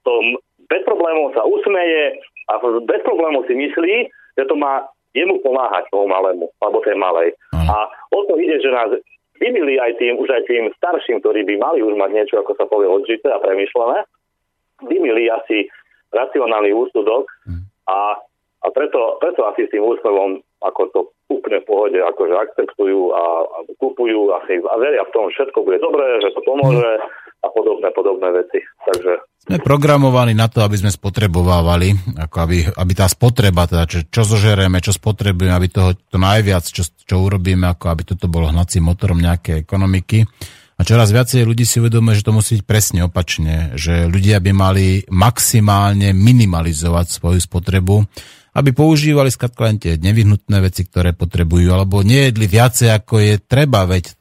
[0.00, 0.12] to
[0.72, 2.16] bez problémov sa usmeje
[2.48, 2.56] a
[2.88, 4.08] bez problémov si myslí,
[4.40, 7.36] že to má jemu pomáhať tomu malému, alebo tej malej.
[7.52, 8.88] A o to ide, že nás
[9.36, 12.64] vymili aj tým, už aj tým starším, ktorí by mali už mať niečo, ako sa
[12.64, 14.08] povie, odžité a premyšlené,
[14.88, 15.68] vymili asi
[16.16, 17.62] racionálny úsudok mm.
[17.92, 18.16] a,
[18.64, 21.00] a preto, preto asi s tým úsmevom ako to
[21.40, 25.78] úplne v pohode akože akceptujú a, a kupujú a, a veria v tom, všetko bude
[25.80, 26.90] dobré, že to pomôže
[27.42, 28.62] a podobné, podobné veci.
[28.86, 29.12] Takže...
[29.42, 34.22] Sme programovaní na to, aby sme spotrebovávali, ako aby, aby tá spotreba, teda čo, čo
[34.22, 38.86] zožereme, čo spotrebujeme, aby toho to najviac, čo, čo urobíme, ako aby toto bolo hnacím
[38.86, 40.22] motorom nejakej ekonomiky.
[40.78, 44.52] A čoraz viacej ľudí si uvedomuje, že to musí byť presne opačne, že ľudia by
[44.54, 48.06] mali maximálne minimalizovať svoju spotrebu,
[48.52, 53.88] aby používali skrátka len tie nevyhnutné veci, ktoré potrebujú, alebo nejedli viacej, ako je treba,
[53.88, 54.12] veď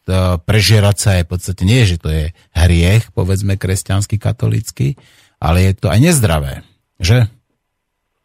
[0.48, 2.26] prežierať sa je v podstate nie, že to je
[2.56, 4.96] hriech, povedzme kresťanský, katolícky,
[5.44, 6.64] ale je to aj nezdravé,
[6.96, 7.28] že?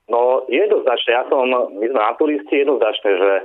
[0.07, 3.43] No jednoznačne, ja som, my sme naturisti jednoznačne, že e,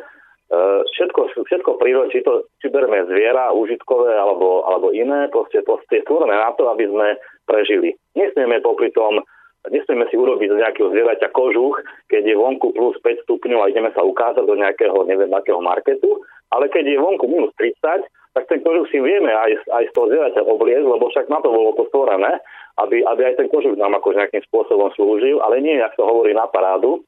[0.85, 6.05] všetko, všetko prírode, či, to, či bereme zviera, užitkové alebo, alebo iné, proste, proste je
[6.05, 7.17] na to, aby sme
[7.49, 7.97] prežili.
[8.13, 9.25] Nesmieme popri tom
[9.69, 11.77] Nesmieme si urobiť z nejakého zvieraťa kožuch,
[12.09, 16.17] keď je vonku plus 5 stupňov a ideme sa ukázať do nejakého, neviem, akého marketu,
[16.49, 20.09] ale keď je vonku minus 30, tak ten kožuch si vieme aj, aj z toho
[20.09, 22.41] zvieraťa obliecť, lebo však na to bolo to stvorené,
[22.81, 26.33] aby, aby aj ten kožuch nám ako nejakým spôsobom slúžil, ale nie, ak sa hovorí,
[26.33, 27.05] na parádu.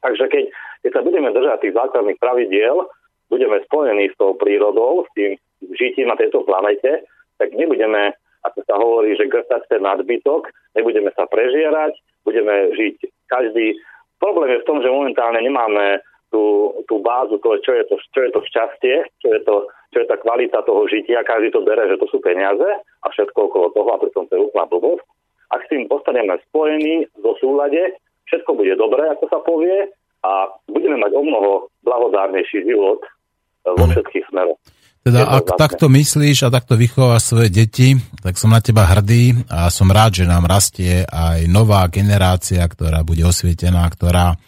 [0.00, 0.44] Takže keď,
[0.88, 2.86] keď sa budeme držať tých základných pravidiel,
[3.28, 5.36] budeme spojení s tou prírodou, s tým
[5.74, 7.04] žitím na tejto planete,
[7.36, 8.14] tak nebudeme
[8.44, 13.76] ako sa hovorí, že grtať ten nadbytok, nebudeme sa prežierať, budeme žiť každý.
[14.20, 18.20] Problém je v tom, že momentálne nemáme tú, tú bázu toho, čo je to, čo
[18.26, 19.54] je to šťastie, čo je, to,
[19.94, 23.48] čo je tá kvalita toho žitia, každý to bere, že to sú peniaze a všetko
[23.48, 25.06] okolo toho a pritom to je úplná blbosť.
[25.54, 27.94] Ak s tým postaneme spojení zo súlade,
[28.26, 29.88] všetko bude dobré, ako sa povie,
[30.24, 31.50] a budeme mať o mnoho
[31.84, 33.04] blahodárnejší život
[33.64, 34.56] vo všetkých smeroch.
[35.04, 35.60] Teda ak vlastne.
[35.60, 37.92] takto myslíš a takto vychováš svoje deti,
[38.24, 43.04] tak som na teba hrdý a som rád, že nám rastie aj nová generácia, ktorá
[43.04, 44.40] bude osvietená, ktorá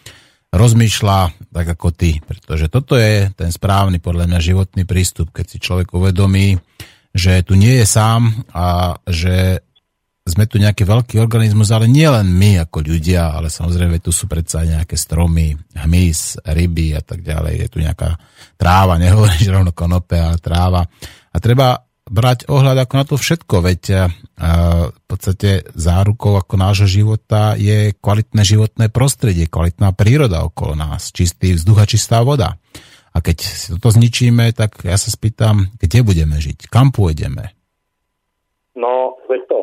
[0.49, 2.17] rozmýšľa tak ako ty.
[2.25, 6.57] Pretože toto je ten správny podľa mňa životný prístup, keď si človek uvedomí,
[7.13, 9.61] že tu nie je sám a že
[10.27, 14.27] sme tu nejaký veľký organizmus, ale nie len my ako ľudia, ale samozrejme tu sú
[14.27, 17.53] predsa nejaké stromy, hmyz, ryby a tak ďalej.
[17.63, 18.19] Je tu nejaká
[18.59, 20.83] tráva, nehovoríš rovno konope, ale tráva.
[21.31, 23.81] A treba brať ohľad ako na to všetko, veď
[24.95, 31.55] v podstate zárukou ako nášho života je kvalitné životné prostredie, kvalitná príroda okolo nás, čistý
[31.59, 32.55] vzduch a čistá voda.
[33.11, 37.49] A keď si toto zničíme, tak ja sa spýtam, kde budeme žiť, kam pôjdeme?
[38.77, 39.56] No, veď to,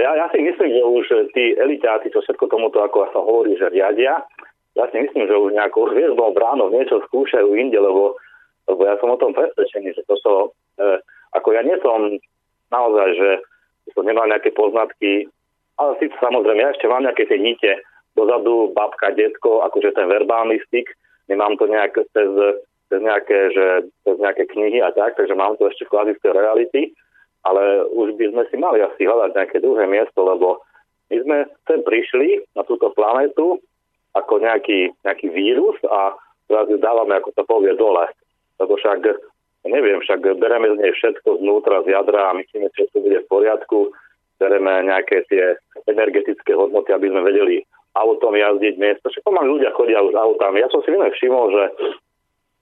[0.00, 3.68] ja, ja si myslím, že už tí elitáci, čo všetko tomuto, ako sa hovorí, že
[3.68, 4.24] riadia,
[4.78, 8.16] ja si myslím, že už nejakou hviezdnou bránou niečo skúšajú inde, lebo,
[8.70, 11.02] lebo ja som o tom presvedčený, že toto, e,
[11.34, 12.16] ako ja nie som
[12.70, 13.28] naozaj, že
[13.92, 15.26] som nemal nejaké poznatky,
[15.76, 17.82] ale si samozrejme, ja ešte mám nejaké tie nite
[18.14, 20.86] dozadu, babka, detko, akože ten verbálny styk,
[21.26, 22.30] nemám to nejak cez,
[22.90, 23.66] cez, nejaké, že,
[24.06, 26.94] cez nejaké knihy a tak, takže mám to ešte v klasickej reality
[27.44, 30.60] ale už by sme si mali asi hľadať nejaké druhé miesto, lebo
[31.10, 33.58] my sme sem prišli na túto planetu
[34.14, 36.14] ako nejaký, nejaký vírus a
[36.50, 38.06] teraz ju dávame, ako sa povie, dole.
[38.58, 39.06] Lebo však,
[39.66, 43.30] neviem, však bereme z nej všetko znútra, z jadra a myslíme, že to bude v
[43.30, 43.94] poriadku.
[44.40, 47.62] Bereme nejaké tie energetické hodnoty, aby sme vedeli
[47.94, 49.10] autom jazdiť miesto.
[49.10, 50.62] Však pomaly ľudia chodia už autami.
[50.62, 51.62] Ja som si minulé všimol, že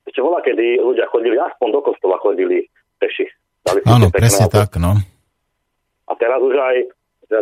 [0.08, 2.64] ešte voľa, kedy ľudia chodili, aspoň do kostola chodili
[2.96, 3.28] peši.
[3.66, 4.96] Áno, presne tak, no.
[6.08, 6.76] A teraz už aj,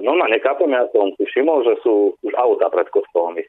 [0.02, 3.46] no ma nechápem, ja som si všimol, že sú už auta pred kostolmi.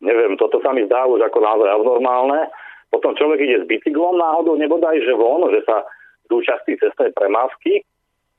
[0.00, 2.48] Neviem, toto sa mi zdá už ako naozaj abnormálne.
[2.90, 5.86] Potom človek ide s bicyklom náhodou, nebodaj, že von, že sa
[6.30, 7.82] zúčastí cestnej premávky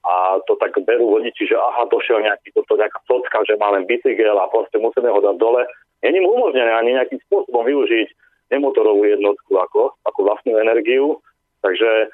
[0.02, 3.86] a to tak berú vodiči, že aha, došiel nejaký, toto nejaká socka, že má len
[3.86, 5.62] bicykel a proste musíme ho dať dole.
[6.02, 8.10] Není mu umožnené ani nejakým spôsobom využiť
[8.50, 11.22] nemotorovú jednotku ako, ako vlastnú energiu.
[11.62, 12.10] Takže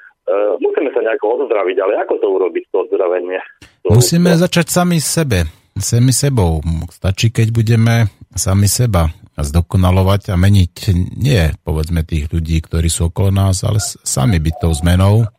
[0.60, 3.40] musíme sa nejako odzdraviť, ale ako to urobiť, to ozdravenie?
[3.84, 5.48] To, musíme začať sami sebe,
[5.78, 6.60] sami sebou.
[6.92, 9.08] Stačí, keď budeme sami seba
[9.38, 10.74] zdokonalovať a meniť
[11.16, 15.30] nie, povedzme, tých ľudí, ktorí sú okolo nás, ale sami byť tou zmenou.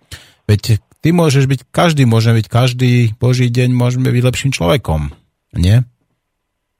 [0.48, 5.12] Veď ty môžeš byť, každý môže byť, každý boží deň môžeme byť lepším človekom,
[5.60, 5.84] nie?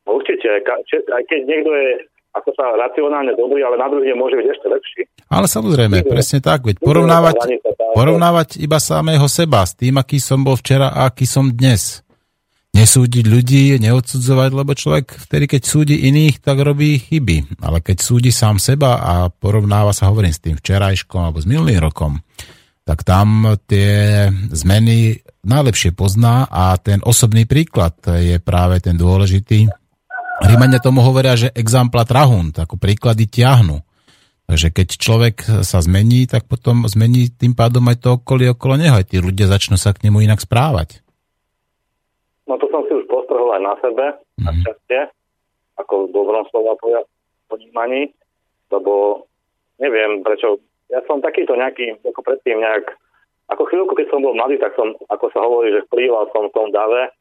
[0.08, 4.68] Určite, aj keď niekto je ako sa racionálne dobrý, ale na druhý môže byť ešte
[4.70, 5.02] lepší.
[5.30, 7.62] Ale samozrejme, presne tak, veď porovnávať,
[7.94, 12.02] porovnávať iba samého seba s tým, aký som bol včera a aký som dnes.
[12.74, 17.62] Nesúdiť ľudí, neodsudzovať, lebo človek vtedy, keď súdi iných, tak robí chyby.
[17.62, 21.82] Ale keď súdi sám seba a porovnáva sa, hovorím, s tým včerajškom alebo s minulým
[21.82, 22.22] rokom,
[22.86, 29.70] tak tam tie zmeny najlepšie pozná a ten osobný príklad je práve ten dôležitý,
[30.40, 33.84] Rímania tomu hovoria, že exampla trahunt, ako príklady ťahnu.
[34.50, 38.98] Takže keď človek sa zmení, tak potom zmení tým pádom aj to okolie okolo neho.
[38.98, 41.06] Aj tí ľudia začnú sa k nemu inak správať.
[42.50, 44.06] No to som si už postrhol aj na sebe,
[44.42, 44.46] mm.
[44.50, 45.00] na šťastie,
[45.78, 46.74] ako v dobrom slova
[47.46, 48.10] ponímaní,
[48.74, 49.26] lebo
[49.78, 50.58] neviem prečo,
[50.90, 52.90] ja som takýto nejaký, ako predtým nejak,
[53.54, 56.56] ako chvíľku, keď som bol mladý, tak som, ako sa hovorí, že vplýval som v
[56.58, 57.14] tom dave,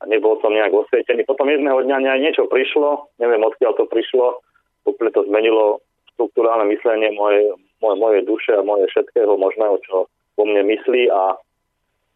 [0.00, 1.28] a nebol som nejak osvietený.
[1.28, 4.40] Potom jedného dňa niečo prišlo, neviem odkiaľ to prišlo,
[4.88, 5.84] úplne to zmenilo
[6.20, 7.48] štruktúrálne myslenie moje,
[7.80, 10.04] moje, moje duše a moje všetkého možného, čo
[10.36, 11.40] vo mne myslí a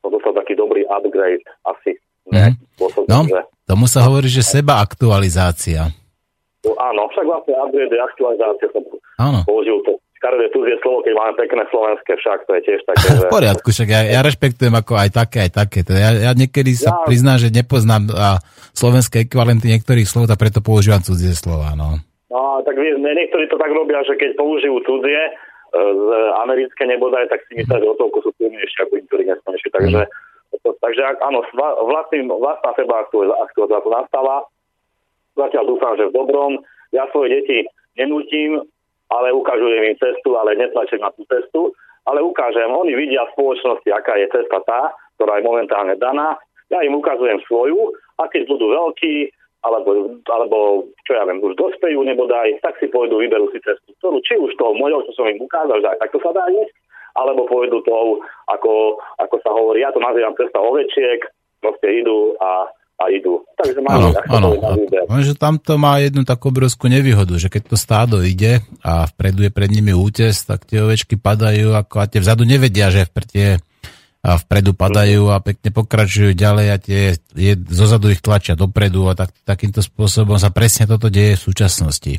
[0.05, 1.97] to dostal taký dobrý upgrade asi.
[2.29, 2.61] Mm.
[2.77, 3.41] Spôsobom, no, že...
[3.65, 5.89] tomu sa hovorí, že seba aktualizácia.
[6.69, 8.67] No, áno, však vlastne upgrade je aktualizácia.
[8.77, 8.85] Som
[9.17, 9.41] áno.
[9.49, 13.09] použil to Karol, tu je slovo, keď máme pekné slovenské, však to je tiež také,
[13.21, 13.29] že...
[13.29, 15.85] V poriadku, však ja, ja rešpektujem ako aj také, aj také.
[15.85, 17.05] Teda ja, ja niekedy sa ja...
[17.05, 18.41] priznám, že nepoznám a
[18.73, 22.01] slovenské ekvivalenty niektorých slov a preto používam cudzie slova, no.
[22.35, 25.32] No, tak vie, niektorí to tak robia, že keď použijú cudzie, e,
[25.78, 26.07] z
[26.43, 29.70] americké nebodaj, tak si myslia, že o toľko sú silnejšie ako inteligentnejšie.
[29.70, 30.01] Takže,
[30.66, 31.47] to, takže áno,
[31.87, 34.51] vlastný, vlastná seba aktualizácia nastáva.
[35.39, 36.59] Zatiaľ dúfam, že v dobrom.
[36.91, 38.66] Ja svoje deti nenútim,
[39.14, 41.70] ale ukážujem im cestu, ale netlačím na tú cestu,
[42.11, 46.35] ale ukážem, oni vidia v spoločnosti, aká je cesta tá, ktorá je momentálne daná,
[46.72, 49.30] ja im ukazujem svoju a keď budú veľkí,
[49.65, 50.59] alebo, alebo
[51.09, 54.53] čo ja viem, už dospejú nebodaj, tak si pôjdu, vyberú si cestu, ktorú či už
[54.61, 56.75] tou mojou, čo som im ukázal, že aj takto sa dá ísť,
[57.17, 58.21] alebo pôjdu tou,
[58.53, 61.25] ako, ako sa hovorí, ja to nazývam cesta ovečiek,
[61.65, 63.43] proste idú a a idú.
[63.59, 64.49] Takže áno, áno,
[65.11, 69.43] Lenže tam to má jednu takú obrovskú nevýhodu, že keď to stádo ide a vpredu
[69.43, 73.59] je pred nimi útes, tak tie ovečky padajú ako a tie vzadu nevedia, že tie
[74.25, 77.01] a vpredu padajú a pekne pokračujú ďalej a tie
[77.37, 82.12] je, zozadu ich tlačia dopredu a tak, takýmto spôsobom sa presne toto deje v súčasnosti.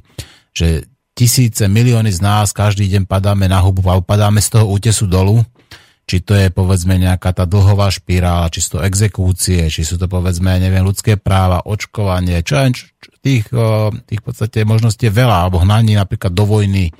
[0.53, 0.85] Že
[1.17, 5.41] tisíce, milióny z nás každý deň padáme na hubu a padáme z toho útesu dolu
[6.05, 10.05] či to je povedzme nejaká tá dlhová špirála, či sú to exekúcie, či sú to
[10.05, 12.77] povedzme, neviem, ľudské práva, očkovanie, čo aj
[13.25, 13.49] tých,
[14.05, 16.93] tých v podstate možností je veľa, alebo hnaní napríklad do vojny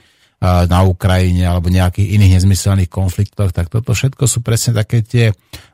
[0.44, 5.32] na Ukrajine alebo nejakých iných nezmyselných konfliktoch, tak toto všetko sú presne také tie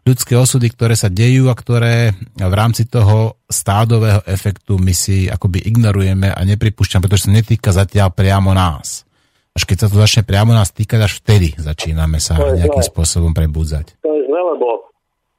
[0.07, 5.65] ľudské osudy, ktoré sa dejú a ktoré v rámci toho stádového efektu my si akoby
[5.67, 9.03] ignorujeme a nepripúšťame, pretože sa netýka zatiaľ priamo nás
[9.51, 12.91] až keď sa to začne priamo nás týkať, až vtedy začíname sa nejakým zle.
[12.95, 13.99] spôsobom prebudzať.
[13.99, 14.87] To je zle, lebo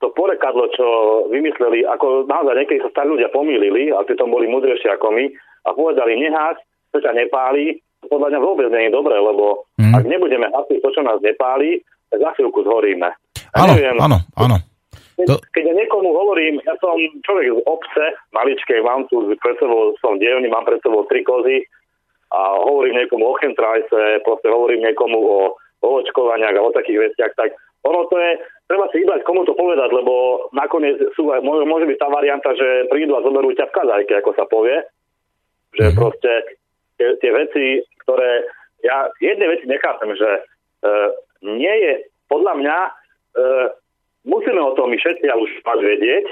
[0.05, 0.87] to porekadlo, čo
[1.33, 5.25] vymysleli, ako naozaj niekedy sa starí ľudia pomýlili, a tí tom boli mudrejšie ako my,
[5.65, 6.61] a povedali, nehás,
[6.93, 9.95] to ťa nepáli, podľa mňa vôbec nie je dobré, lebo mm.
[9.95, 13.09] ak nebudeme hasiť to, čo nás nepáli, tak za chvíľku zhoríme.
[13.55, 14.57] Áno, áno, áno.
[15.13, 15.35] Keď, to...
[15.53, 20.17] keď ja niekomu hovorím, ja som človek z obce, maličkej, mám tu pred sebou, som
[20.17, 21.63] dievny, mám pred sebou tri kozy,
[22.33, 25.41] a hovorím niekomu o chemtrajse, proste hovorím niekomu o,
[25.85, 27.53] o očkovaniach a o takých veciach, tak
[27.85, 28.41] ono to je,
[28.71, 32.89] treba si vybrať, komu to povedať, lebo nakoniec sú, môže, môže byť tá varianta, že
[32.89, 34.81] prídu a zoberú ťa v kazajke, ako sa povie,
[35.77, 35.95] že mm.
[35.99, 36.33] proste
[37.03, 37.67] tie, tie veci,
[38.07, 38.47] ktoré,
[38.87, 40.41] ja jedné veci nechápem, že e,
[41.43, 41.93] nie je,
[42.31, 42.91] podľa mňa, e,
[44.31, 45.51] musíme o tom my všetci a už
[45.83, 46.31] vedieť,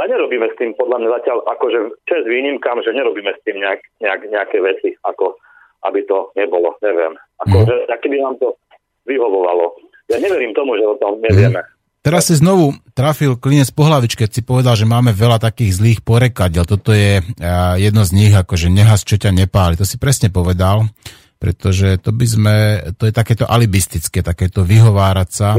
[0.00, 1.78] a nerobíme s tým podľa mňa zatiaľ akože
[2.08, 5.36] čest výnimkám, že nerobíme s tým nejak, nejak, nejaké veci, ako
[5.84, 7.16] aby to nebolo, neviem.
[7.40, 7.98] Akože, mm.
[8.00, 8.56] keby nám to
[9.04, 9.76] vyhovovalo.
[10.12, 11.60] Ja neverím tomu, že o tom nevieme.
[11.60, 11.79] Mm.
[12.00, 16.00] Teraz si znovu trafil klinec po hlavičke, keď si povedal, že máme veľa takých zlých
[16.00, 16.64] porekadiel.
[16.64, 17.20] Toto je
[17.76, 19.76] jedno z nich, akože nehas, čo ťa nepáli.
[19.76, 20.88] To si presne povedal
[21.40, 22.56] pretože to by sme,
[23.00, 25.56] to je takéto alibistické, takéto vyhovárať sa,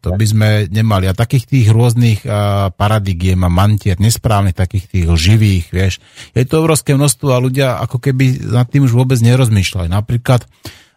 [0.00, 1.12] to by sme nemali.
[1.12, 6.00] A takých tých rôznych uh, paradigiem a mantier, nesprávnych, takých tých živých, vieš,
[6.32, 9.92] je to obrovské množstvo a ľudia ako keby nad tým už vôbec nerozmýšľali.
[9.92, 10.48] Napríklad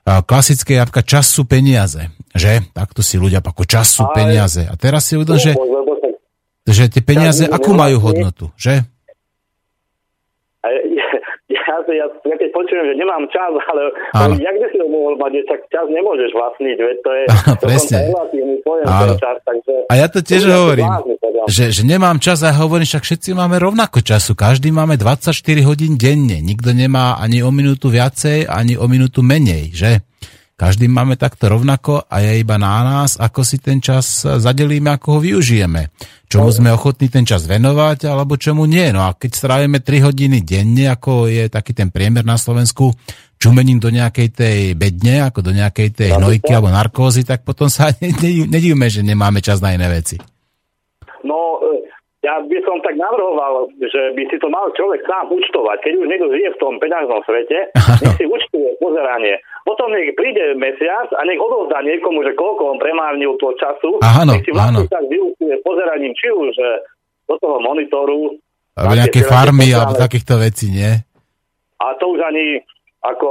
[0.03, 2.59] klasické jabka, čas sú peniaze, že?
[2.75, 4.67] Takto si ľudia ako čas sú peniaze.
[4.67, 5.55] A teraz si uvedom, že,
[6.67, 8.83] že tie peniaze, akú majú hodnotu, že?
[11.89, 13.81] Ja, ja keď počujem, že nemám čas, ale
[14.13, 14.33] Áno.
[14.37, 17.23] jak by si ho mohol mať, tak čas nemôžeš vlastniť, veď to je
[17.65, 17.99] presne.
[18.61, 18.85] pojem
[19.17, 19.73] čas, takže...
[19.89, 21.41] A ja to tiež hovorím, teda.
[21.49, 25.33] že, že nemám čas a hovorím, však všetci máme rovnako času, každý máme 24
[25.65, 29.91] hodín denne, nikto nemá ani o minútu viacej, ani o minútu menej, že?
[30.63, 35.19] Každý máme takto rovnako a je iba na nás, ako si ten čas zadelíme, ako
[35.19, 35.91] ho využijeme.
[36.31, 38.95] Čomu sme ochotní ten čas venovať, alebo čomu nie.
[38.95, 42.95] No a keď strávime 3 hodiny denne, ako je taký ten priemer na Slovensku,
[43.35, 47.91] čumením do nejakej tej bedne, ako do nejakej tej hnojky alebo narkózy, tak potom sa
[48.55, 50.15] nedívme, že nemáme čas na iné veci.
[51.27, 51.52] No,
[52.23, 55.77] ja by som tak navrhoval, že by si to mal človek sám účtovať.
[55.83, 59.43] Keď už niekto žije v tom peňažnom svete, nech si účtuje pozeranie.
[59.67, 63.99] Potom nech príde mesiac a nech odovzdá niekomu, že koľko on premárnil toho času.
[63.99, 66.55] Áno, nech si vlastne tak vyúčtuje pozeraním, či už
[67.27, 68.39] do toho monitoru.
[68.79, 70.95] Alebo nejaké farmy alebo takýchto vecí, nie?
[71.83, 72.63] A to už ani
[73.03, 73.29] ako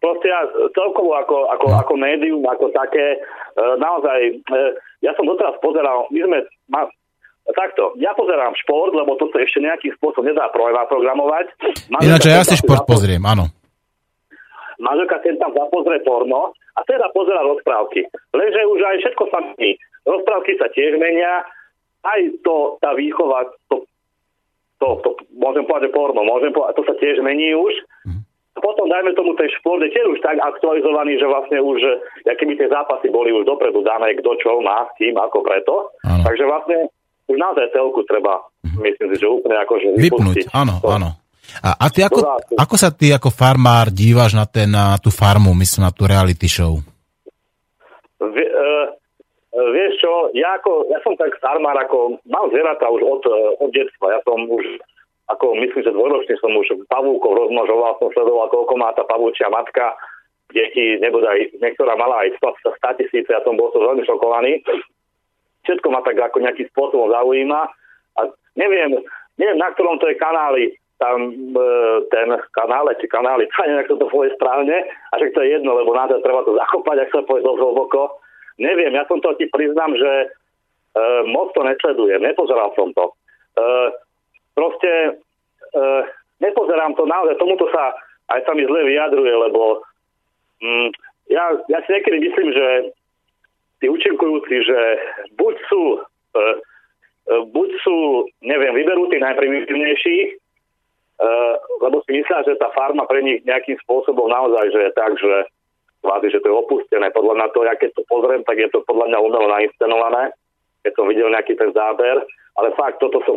[0.00, 1.76] proste ja celkovo ako, ako, no.
[1.76, 3.20] ako médium, ako také,
[3.52, 4.58] e, naozaj, e,
[5.04, 6.38] ja som doteraz pozeral, my sme,
[6.72, 6.88] ma,
[7.50, 11.50] Takto, ja pozerám šport, lebo to sa ešte nejakým spôsobom nedá programovať.
[12.00, 13.50] Ináč ja si šport pozriem, áno.
[14.80, 18.08] Manželka si tam zapozrie porno a teda pozera rozprávky.
[18.32, 19.76] Lenže už aj všetko sa mení.
[20.08, 21.44] Rozprávky sa tiež menia,
[22.00, 23.84] aj to, tá výchova, to,
[24.80, 27.76] to, to môžem povedať, že porno, môžem povedať, to sa tiež mení už.
[28.08, 28.24] Mm.
[28.60, 31.80] Potom dajme tomu ten šport je tiež už tak aktualizovaný, že vlastne už,
[32.24, 35.92] ja keby tie zápasy boli už dopredu dané, kto čo má s tým, ako preto.
[36.08, 36.24] Ano.
[36.24, 36.76] Takže vlastne
[37.30, 38.82] už naozaj telku treba, mm-hmm.
[38.82, 40.36] myslím si, že úplne akože vypnúť.
[40.50, 40.90] Áno, to.
[40.90, 41.10] áno.
[41.62, 42.22] A, a ty ako,
[42.54, 46.46] ako sa ty ako farmár díváš na, ten, na tú farmu, myslím na tú reality
[46.46, 46.78] show?
[48.22, 48.86] V, uh,
[49.50, 53.70] vieš čo, ja, ako, ja som tak farmár, ako mám zvieratá už od, e, od
[53.74, 54.14] detstva.
[54.14, 54.62] Ja som už,
[55.26, 59.98] ako myslím, že dvojročný som už pavúkov rozmnožoval, som sledoval, koľko má tá pavúčia matka,
[60.54, 64.62] deti, nebodaj, niektorá mala aj 100 tisíce, ja som bol so veľmi šokovaný
[65.70, 67.70] všetko ma tak ako nejakým spôsobom zaujíma
[68.18, 68.20] a
[68.58, 68.98] neviem,
[69.38, 71.66] neviem na ktorom to je kanáli, tam e,
[72.10, 75.94] ten kanále, či kanály, neviem, ako to povie správne, a však to je jedno, lebo
[75.94, 78.18] na to treba to zakopať, ak sa povie dosť hlboko.
[78.60, 80.26] Neviem, ja som to ti priznám, že e,
[81.30, 83.08] moc to nesledujem, nepozeral som to.
[83.08, 83.64] E,
[84.52, 84.90] proste
[85.72, 85.82] e,
[86.44, 87.94] nepozerám to naozaj, tomuto sa
[88.30, 89.82] aj sa mi zle vyjadruje, lebo
[90.62, 90.88] mm,
[91.34, 92.66] ja, ja si niekedy myslím, že
[93.80, 94.80] tí účinkujúci, že
[95.40, 96.40] buď sú, e,
[97.32, 100.30] e, buď sú, neviem, vyberú tí najprimitívnejší, e,
[101.80, 105.34] lebo si myslia, že tá farma pre nich nejakým spôsobom naozaj, že je tak, že
[106.04, 107.08] kvázi, že to je opustené.
[107.12, 110.32] Podľa mňa to, ja keď to pozriem, tak je to podľa mňa umelo nainscenované,
[110.84, 112.24] keď som videl nejaký ten záber,
[112.56, 113.36] ale fakt, toto som,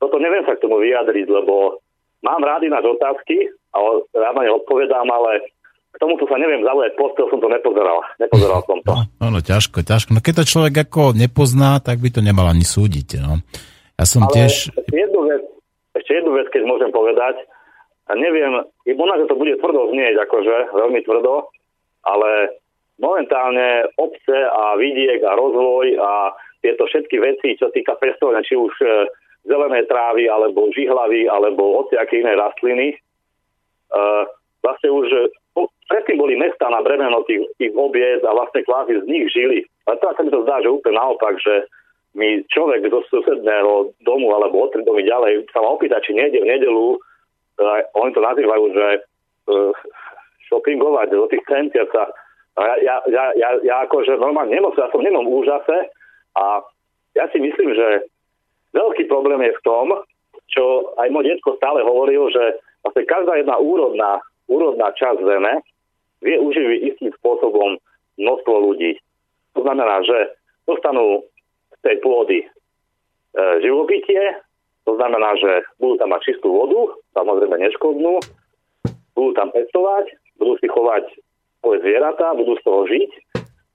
[0.00, 1.80] toto neviem sa k tomu vyjadriť, lebo
[2.24, 3.76] mám rádi náš otázky a
[4.16, 5.44] rád na ne odpovedám, ale
[5.92, 8.00] k tomuto sa neviem zaujať, postel som to nepozeral.
[8.16, 8.92] Nepozeral som to.
[9.22, 10.16] No, no, ťažko, ťažko.
[10.16, 13.22] No keď to človek ako nepozná, tak by to nemal ani súdiť.
[13.22, 13.38] No.
[13.94, 14.72] Ja som Ale tiež...
[14.72, 15.42] Ešte jednu, vec,
[15.94, 17.38] ešte jednu vec, keď môžem povedať.
[18.10, 18.50] A neviem,
[18.98, 21.48] možno, že to bude tvrdo znieť, akože veľmi tvrdo,
[22.02, 22.60] ale
[22.98, 26.34] momentálne obce a vidiek a rozvoj a
[26.66, 28.86] tieto všetky veci, čo týka pestovania, či už e,
[29.46, 32.94] zelené trávy, alebo žihlavy, alebo hociaké iné rastliny,
[33.90, 34.22] uh,
[34.62, 35.34] vlastne už
[35.92, 39.60] predtým boli mesta na bremeno tých, tých obiec a vlastne kvázi z nich žili.
[39.84, 41.68] A teraz sa mi to zdá, že úplne naopak, že
[42.16, 46.44] mi človek zo susedného domu alebo o tri domy ďalej sa ma opýta, či nejde
[46.44, 48.86] v nedelu, uh, oni to nazývajú, že
[49.48, 49.72] uh,
[50.48, 52.08] shoppingovať do tých centier sa.
[52.52, 55.88] Ja, ja, ja, ja, ja akože normálne nemoc, ja som nemom úžase
[56.36, 56.60] a
[57.16, 58.04] ja si myslím, že
[58.76, 59.96] veľký problém je v tom,
[60.52, 64.20] čo aj môj detko stále hovoril, že vlastne každá jedna úrodná
[64.52, 65.64] úrodná časť zeme
[66.20, 67.80] vie uživiť istým spôsobom
[68.20, 69.00] množstvo ľudí.
[69.56, 70.36] To znamená, že
[70.68, 71.24] dostanú
[71.76, 72.46] z tej pôdy e,
[73.64, 74.38] živobytie,
[74.84, 78.22] to znamená, že budú tam mať čistú vodu, samozrejme neškodnú,
[79.14, 81.04] budú tam pestovať, budú si chovať
[81.62, 83.10] svoje zvieratá, budú z toho žiť,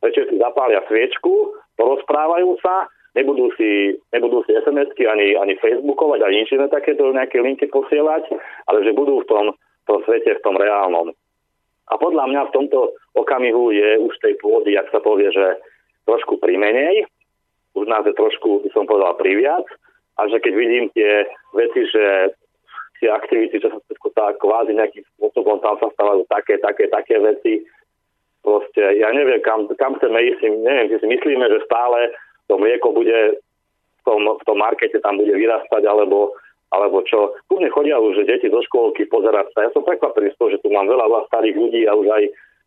[0.03, 6.43] večer si zapália sviečku, porozprávajú sa, nebudú si, nebudú si SMS-ky ani, ani Facebookovať, ani
[6.43, 8.28] nič takéto nejaké linky posielať,
[8.67, 9.45] ale že budú v tom
[9.88, 11.16] tom svete, v tom reálnom.
[11.88, 12.80] A podľa mňa v tomto
[13.16, 15.56] okamihu je už tej pôdy, ak sa povie, že
[16.04, 17.08] trošku primenej,
[17.76, 19.64] už nás je trošku, by som povedal, priviac,
[20.18, 21.24] a že keď vidím tie
[21.54, 22.34] veci, že
[22.98, 23.80] tie aktivity, čo sa
[24.18, 27.62] tá kvázi nejakým spôsobom tam sa stávajú také, také, také veci,
[28.42, 32.10] proste ja neviem, kam, kam chceme ísť, neviem, či si myslíme, že stále
[32.50, 36.34] to mlieko bude v tom, v tom markete tam bude vyrastať, alebo
[36.72, 37.36] alebo čo.
[37.47, 39.68] Tu mne chodia už deti do škôlky pozerať sa.
[39.68, 42.24] Ja som prekvapený z toho, že tu mám veľa starých ľudí a už aj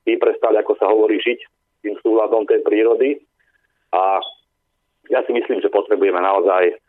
[0.09, 1.41] tí prestali, ako sa hovorí, žiť
[1.85, 3.21] tým súhľadom tej prírody.
[3.93, 4.21] A
[5.13, 6.81] ja si myslím, že potrebujeme naozaj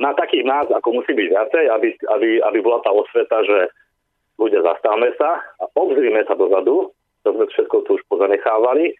[0.00, 3.70] na takých nás, ako musí byť viacej, aby, aby, aby bola tá osveta, že
[4.40, 6.90] ľudia zastavme sa a obzrime sa dozadu,
[7.22, 8.90] to sme všetko tu už pozanechávali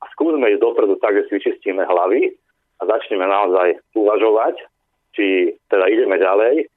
[0.00, 2.32] a skúsme ísť dopredu tak, že si vyčistíme hlavy
[2.80, 4.56] a začneme naozaj uvažovať,
[5.12, 6.70] či teda ideme ďalej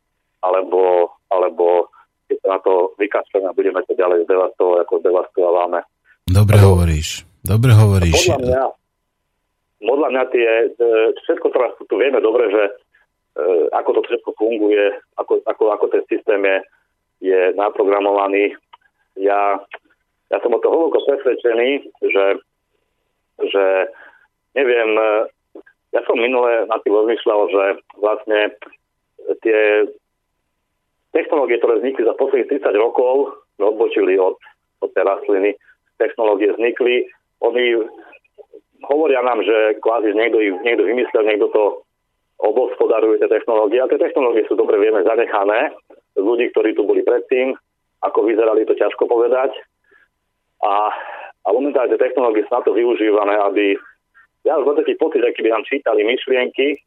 [0.43, 1.91] alebo, alebo
[2.29, 5.79] keď sa na to vykašľame a budeme to ďalej zdevastovať, ako zdevastovávame.
[6.29, 8.29] Dobre Lebo, hovoríš, dobre hovoríš.
[8.29, 8.63] Podľa mňa,
[9.81, 10.89] podľa mňa tie, e,
[11.25, 12.73] všetko teraz tu vieme dobre, že e,
[13.73, 16.57] ako to všetko funguje, ako, ako, ako ten systém je,
[17.33, 18.53] je naprogramovaný.
[19.17, 19.57] Ja,
[20.29, 22.25] ja som o to hlboko presvedčený, že,
[23.49, 23.65] že
[24.53, 25.33] neviem, e,
[25.97, 27.63] ja som minule na tým rozmýšľal, že
[27.97, 28.53] vlastne
[29.41, 29.89] tie
[31.19, 34.39] technológie, ktoré vznikli za posledných 30 rokov, odbočili od,
[34.79, 35.51] od tej rastliny,
[35.99, 37.11] technológie vznikli,
[37.43, 37.83] oni
[38.87, 41.63] hovoria nám, že kvázi niekto, niekto vymyslel, niekto to
[42.39, 43.83] obospodaruje tie technológie.
[43.83, 45.75] A tie technológie sú dobre vieme zanechané
[46.15, 47.55] ľudí, ktorí tu boli predtým.
[47.99, 49.51] Ako vyzerali, to ťažko povedať.
[50.63, 50.91] A,
[51.43, 53.75] a momentálne tie technológie sú na to využívané, aby
[54.47, 56.79] ja už taký pocit, aký by nám čítali myšlienky,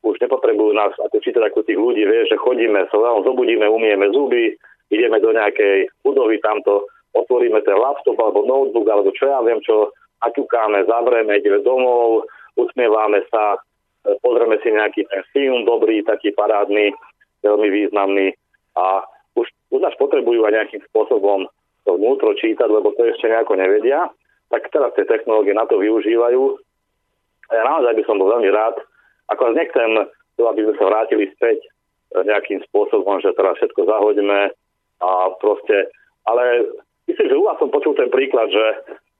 [0.00, 4.56] už nepotrebujú nás ako čítať ako tých ľudí, vie, že chodíme, sa zobudíme, umieme zuby,
[4.88, 9.92] ideme do nejakej budovy, tamto otvoríme ten laptop alebo notebook, alebo čo ja viem, čo
[10.24, 12.24] naťukáme, zavrieme, ideme domov,
[12.56, 13.60] usmievame sa,
[14.06, 16.92] e, pozrieme si nejaký ten film dobrý, taký parádny,
[17.44, 18.36] veľmi významný
[18.76, 19.04] a
[19.36, 21.48] už, už nás potrebujú aj nejakým spôsobom
[21.88, 24.12] to vnútro čítať, lebo to ešte nejako nevedia,
[24.52, 26.42] tak teraz tie technológie na to využívajú.
[27.50, 28.76] A ja naozaj by som bol veľmi rád,
[29.30, 29.90] ako nechcem
[30.34, 31.68] to, aby sme sa vrátili späť e,
[32.26, 34.50] nejakým spôsobom, že teraz všetko zahodíme
[35.00, 35.10] a
[35.40, 35.88] proste,
[36.28, 36.68] ale
[37.08, 38.66] myslím, že u vás som počul ten príklad, že,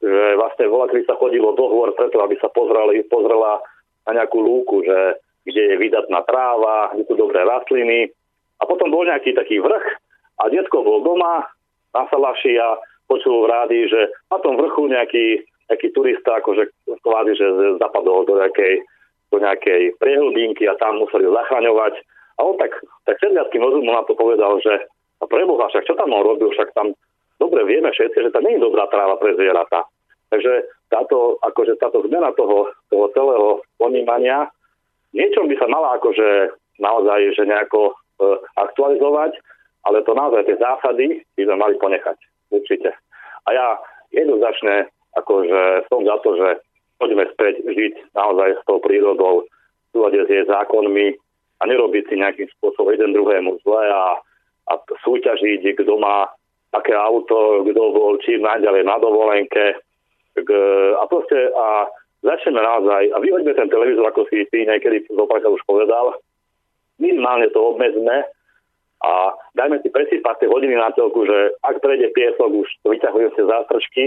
[0.04, 3.62] že vlastne kedy sa chodilo dohovor preto, aby sa pozreli, pozrela
[4.04, 8.12] na nejakú lúku, že kde je vydatná tráva, kde sú dobré rastliny.
[8.61, 9.86] A potom bol nejaký taký vrch
[10.40, 11.48] a detko bol doma
[11.96, 12.76] na salaši a
[13.08, 15.42] počul v rádi, že na tom vrchu nejaký,
[15.72, 16.68] nejaký turista akože
[17.00, 17.46] kvázi, že
[17.80, 18.84] zapadol do nejakej
[19.31, 21.95] do nejakej priehlbinky a tam museli zachraňovať.
[22.37, 22.74] A on tak,
[23.07, 26.72] tak sedliackým rozumom na to povedal, že a preboha, však čo tam on robil, však
[26.72, 26.97] tam
[27.37, 29.85] dobre vieme všetci, že tam nie je dobrá tráva pre zvieratá.
[30.33, 34.49] Takže táto, akože táto zmena toho, toho celého ponímania,
[35.12, 37.95] niečom by sa mala akože naozaj že nejako e,
[38.57, 39.37] aktualizovať,
[39.85, 42.16] ale to naozaj tie zásady by sme mali ponechať.
[42.51, 42.95] Určite.
[43.45, 43.66] A ja
[44.14, 46.49] jednoznačne akože som za to, že
[47.01, 49.48] poďme späť žiť naozaj s tou prírodou,
[49.90, 51.16] v s jej zákonmi
[51.61, 54.20] a nerobiť si nejakým spôsobom jeden druhému zle a,
[54.70, 54.72] a
[55.03, 56.30] súťažiť, kto má
[56.70, 59.82] aké auto, kto bol čím najďalej na dovolenke.
[60.38, 60.51] K,
[60.94, 61.90] a proste a
[62.22, 66.14] začneme naozaj, a vyhoďme ten televízor, ako si ty niekedy zopakal už povedal,
[67.03, 68.22] minimálne to obmedzme
[69.01, 69.12] a
[69.59, 74.05] dajme si presýpať tie hodiny na telku, že ak prejde piesok, už vyťahujú si zástrčky,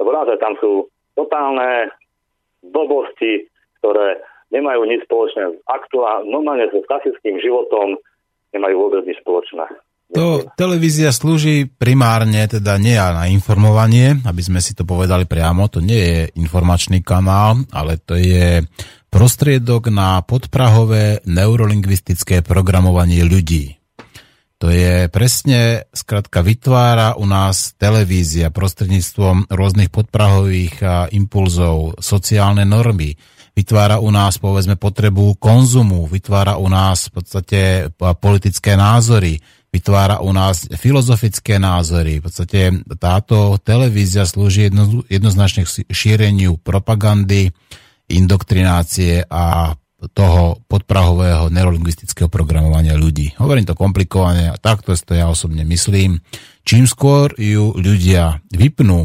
[0.00, 1.92] lebo naozaj tam sú totálne
[2.64, 3.48] blbosti,
[3.80, 7.96] ktoré nemajú nič spoločné s aktuálne, normálne so klasickým životom,
[8.52, 9.66] nemajú vôbec nič spoločné.
[10.10, 15.78] To televízia slúži primárne teda nie na informovanie, aby sme si to povedali priamo, to
[15.78, 18.66] nie je informačný kanál, ale to je
[19.06, 23.79] prostriedok na podprahové neurolingvistické programovanie ľudí.
[24.60, 30.84] To je presne, skratka, vytvára u nás televízia prostredníctvom rôznych podprahových
[31.16, 33.16] impulzov, sociálne normy,
[33.56, 37.60] vytvára u nás, povedzme, potrebu konzumu, vytvára u nás v podstate
[38.20, 39.40] politické názory,
[39.72, 42.20] vytvára u nás filozofické názory.
[42.20, 47.48] V podstate táto televízia slúži jedno, jednoznačne šíreniu propagandy,
[48.12, 49.72] indoktrinácie a
[50.16, 53.36] toho podprahového neurolingvistického programovania ľudí.
[53.36, 56.24] Hovorím to komplikovane a takto to ja osobne myslím.
[56.64, 59.04] Čím skôr ju ľudia vypnú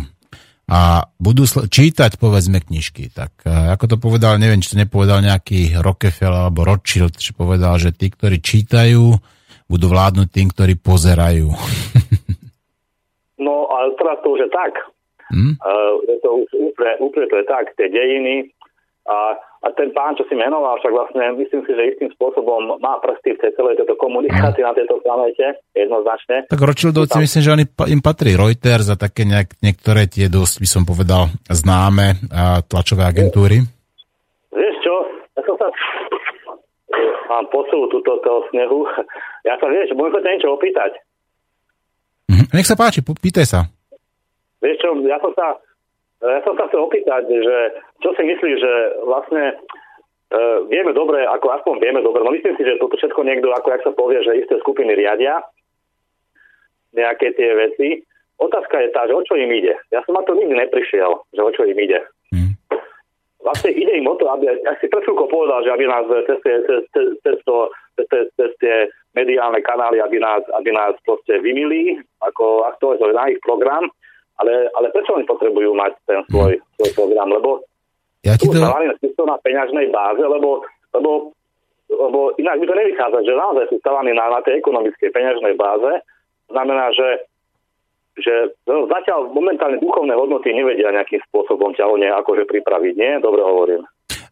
[0.66, 3.14] a budú sl- čítať, povedzme, knižky.
[3.14, 7.94] Tak ako to povedal, neviem, či to nepovedal nejaký Rockefeller alebo Rothschild, že povedal, že
[7.94, 9.14] tí, ktorí čítajú,
[9.70, 11.52] budú vládnuť tým, ktorí pozerajú.
[13.46, 14.74] no, ale teraz to už je tak.
[15.34, 15.58] Hmm?
[15.58, 17.66] Uh, je to už úplne, úplne to je tak.
[17.78, 18.55] Tie dejiny
[19.06, 22.98] a, a ten pán, čo si menoval, však vlastne myslím si, že istým spôsobom má
[23.06, 26.50] prsty v tej celej tejto komunikácii na tejto planete, jednoznačne.
[26.50, 30.68] Tak Rothschildovci, myslím, že oni, im patrí Reuters a také nejak, niektoré tie dosť, by
[30.70, 33.62] som povedal, známe a tlačové agentúry.
[34.50, 34.96] Vieš čo,
[35.38, 35.68] ja som sa
[37.30, 38.88] mám posulu túto toho snehu.
[39.46, 40.92] Ja sa vieš, budem sa niečo opýtať.
[42.34, 42.46] Mhm.
[42.58, 43.60] Nech sa páči, pýtaj sa.
[44.66, 45.62] Vieš čo, ja som sa
[46.32, 47.58] ja som sa chcel opýtať, že
[48.02, 48.74] čo si myslíš, že
[49.04, 49.56] vlastne e,
[50.72, 53.84] vieme dobre, ako aspoň vieme dobre, no myslím si, že toto všetko niekto, ako jak
[53.84, 55.44] sa povie, že isté skupiny riadia
[56.96, 57.88] nejaké tie veci.
[58.40, 59.76] Otázka je tá, že o čo im ide.
[59.92, 62.04] Ja som na to nikdy neprišiel, že o čo im ide.
[62.32, 62.56] Mm.
[63.44, 66.60] Vlastne ide im o to, aby, ja si pred povedal, že aby nás cez, cez,
[66.92, 68.76] cez, cez, to, cez, cez, cez tie
[69.16, 73.88] mediálne kanály, aby nás, aby nás proste vymili, ako aktualizovali na ich program,
[74.42, 76.68] ale, ale prečo oni potrebujú mať ten svoj, hmm.
[76.80, 77.30] svoj program?
[77.32, 77.64] Lebo
[78.26, 78.58] ja ti to...
[78.58, 80.66] sú na peňažnej báze, lebo,
[80.98, 81.32] lebo,
[81.88, 86.02] lebo inak by to nevychádza, že naozaj sú stavaní na, na tej ekonomickej peňažnej báze.
[86.50, 87.10] Znamená, že,
[88.20, 88.34] že
[88.66, 93.12] no, zatiaľ momentálne duchovné hodnoty nevedia nejakým spôsobom ťa o ne akože pripraviť, nie?
[93.22, 93.86] Dobre hovorím.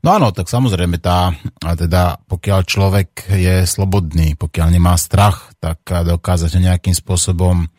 [0.03, 1.31] No áno, tak samozrejme tá,
[1.63, 7.71] a teda pokiaľ človek je slobodný, pokiaľ nemá strach, tak dokáže nejakým spôsobom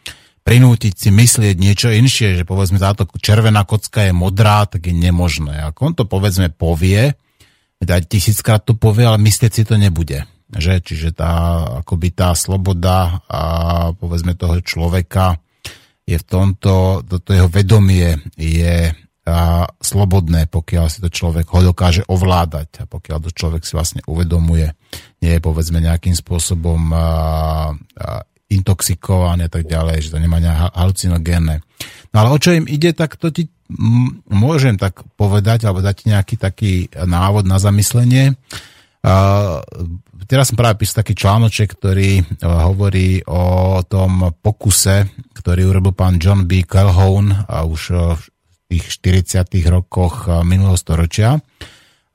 [0.45, 5.65] prinútiť si myslieť niečo inšie, že povedzme táto červená kocka je modrá, tak je nemožné.
[5.73, 7.17] Ako on to povedzme povie,
[7.81, 10.29] teda tisíckrát to povie, ale myslieť si to nebude.
[10.53, 10.85] Že?
[10.85, 11.33] Čiže tá,
[11.83, 13.41] akoby tá sloboda a
[13.97, 15.41] povedzme toho človeka
[16.05, 18.93] je v tomto, toto jeho vedomie je
[19.25, 24.05] a, slobodné, pokiaľ si to človek ho dokáže ovládať a pokiaľ to človek si vlastne
[24.05, 24.69] uvedomuje,
[25.25, 28.21] nie je povedzme nejakým spôsobom a, a,
[28.51, 30.39] intoxikované a tak ďalej, že to nemá
[30.77, 31.65] halucinogénne.
[32.13, 33.49] No ale o čo im ide, tak to ti
[34.29, 38.37] môžem tak povedať, alebo dať nejaký taký návod na zamyslenie.
[39.05, 39.61] Uh,
[40.25, 46.17] teraz som práve písal taký článoček, ktorý uh, hovorí o tom pokuse, ktorý urobil pán
[46.17, 46.65] John B.
[46.65, 48.25] Calhoun a už uh, v
[48.73, 51.37] tých 40 rokoch uh, minulého storočia.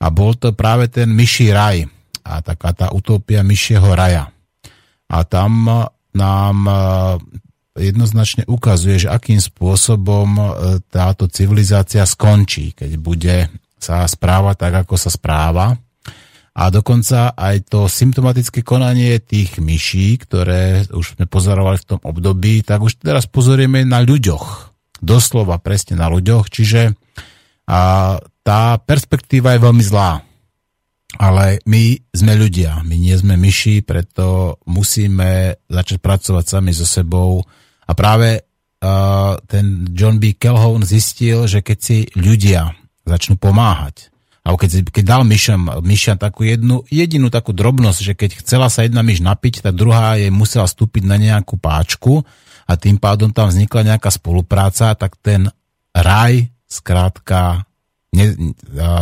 [0.00, 1.86] A bol to práve ten myší raj
[2.26, 4.32] a taká tá utopia myšieho raja.
[5.10, 5.68] A tam
[6.14, 6.74] nám e,
[7.78, 10.42] jednoznačne ukazuje, že akým spôsobom e,
[10.90, 13.36] táto civilizácia skončí, keď bude
[13.80, 15.78] sa správať tak, ako sa správa.
[16.50, 22.60] A dokonca aj to symptomatické konanie tých myší, ktoré už sme pozorovali v tom období,
[22.66, 24.74] tak už teraz pozorieme na ľuďoch.
[25.00, 26.92] Doslova presne na ľuďoch, čiže
[27.70, 27.80] a
[28.42, 30.26] tá perspektíva je veľmi zlá.
[31.18, 37.42] Ale my sme ľudia, my nie sme myši, preto musíme začať pracovať sami so sebou
[37.88, 40.38] a práve uh, ten John B.
[40.38, 42.70] Calhoun zistil, že keď si ľudia
[43.02, 44.10] začnú pomáhať,
[44.46, 48.86] alebo keď, keď dal myšam, myšam takú jednu, jedinú takú drobnosť, že keď chcela sa
[48.86, 52.24] jedna myš napiť, tak druhá jej musela stúpiť na nejakú páčku
[52.64, 55.50] a tým pádom tam vznikla nejaká spolupráca, tak ten
[55.90, 57.66] raj skrátka
[58.14, 58.54] ne,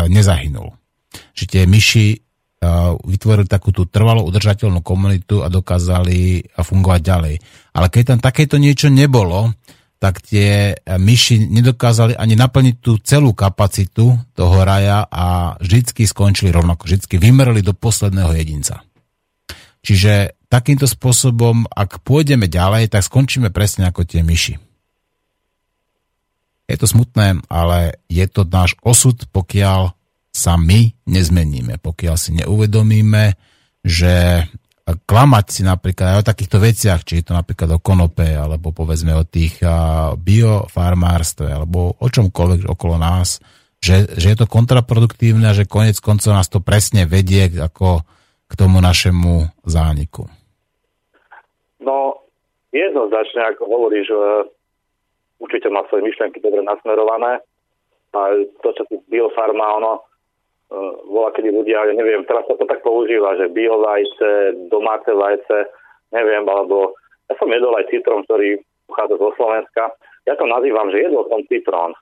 [0.09, 0.78] nezahynul.
[1.33, 2.07] Že tie myši
[3.07, 7.35] vytvorili takú tú trvalú udržateľnú komunitu a dokázali fungovať ďalej.
[7.71, 9.55] Ale keď tam takéto niečo nebolo,
[9.99, 16.87] tak tie myši nedokázali ani naplniť tú celú kapacitu toho raja a vždycky skončili rovnako,
[16.87, 18.83] vždycky vymreli do posledného jedinca.
[19.83, 24.59] Čiže takýmto spôsobom, ak pôjdeme ďalej, tak skončíme presne ako tie myši.
[26.71, 29.98] Je to smutné, ale je to náš osud, pokiaľ
[30.39, 33.35] sa my nezmeníme, pokiaľ si neuvedomíme,
[33.83, 34.47] že
[34.89, 39.13] klamať si napríklad aj o takýchto veciach, či je to napríklad o konope, alebo povedzme
[39.13, 39.61] o tých
[40.17, 43.43] biofarmárstve, alebo o čomkoľvek okolo nás,
[43.85, 48.01] že, že je to kontraproduktívne a že konec koncov nás to presne vedie ako
[48.49, 50.25] k tomu našemu zániku.
[51.85, 52.25] No,
[52.73, 54.09] jednoznačne, ako hovoríš,
[55.37, 57.45] určite má svoje myšlienky dobre nasmerované.
[58.17, 58.21] A
[58.65, 60.08] to, čo tu biofarma, ono,
[60.73, 65.69] uh, volá, kedy ľudia, ja neviem, teraz sa to tak používa, že biovajce, domáce vajce,
[66.13, 66.97] neviem, alebo
[67.29, 69.93] ja som jedol aj citrón, ktorý pochádza zo Slovenska.
[70.25, 71.93] Ja to nazývam, že jedol som citrón.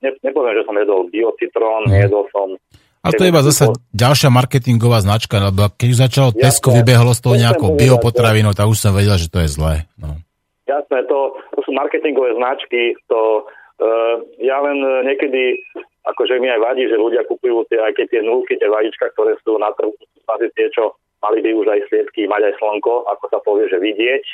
[0.00, 2.06] Ne, nepoviem, že som jedol biocitrón, mm.
[2.06, 2.54] jedol som
[3.00, 7.20] a to je iba zase ďalšia marketingová značka, lebo keď začalo ja, Tesco, vybehlo z
[7.24, 9.88] toho nejakou biopotravinou, tak už som vedel, že to je zlé.
[9.96, 10.20] No.
[10.68, 13.48] Jasné, to, to sú marketingové značky, to
[13.80, 15.64] uh, ja len niekedy,
[16.08, 19.36] akože mi aj vadí, že ľudia kupujú tie, aj keď tie nulky, tie vajíčka, ktoré
[19.44, 19.92] sú na trhu,
[20.30, 23.76] asi tie, čo mali by už aj sliedky, mať aj slnko, ako sa povie, že
[23.76, 24.24] vidieť,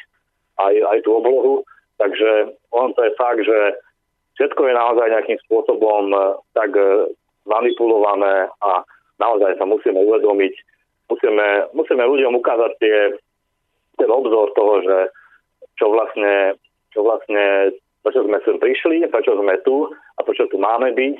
[0.63, 1.67] aj, aj tú oblohu.
[1.97, 3.59] Takže on to je fakt, že
[4.39, 7.09] všetko je naozaj nejakým spôsobom uh, tak uh,
[7.49, 8.85] manipulované a
[9.19, 10.55] naozaj sa musíme uvedomiť,
[11.11, 12.97] musíme, musíme ľuďom ukázať tie,
[13.97, 14.99] ten obzor toho, že
[15.81, 16.61] čo vlastne,
[16.93, 21.17] čo vlastne, prečo sme sem prišli, prečo sme tu a prečo tu máme byť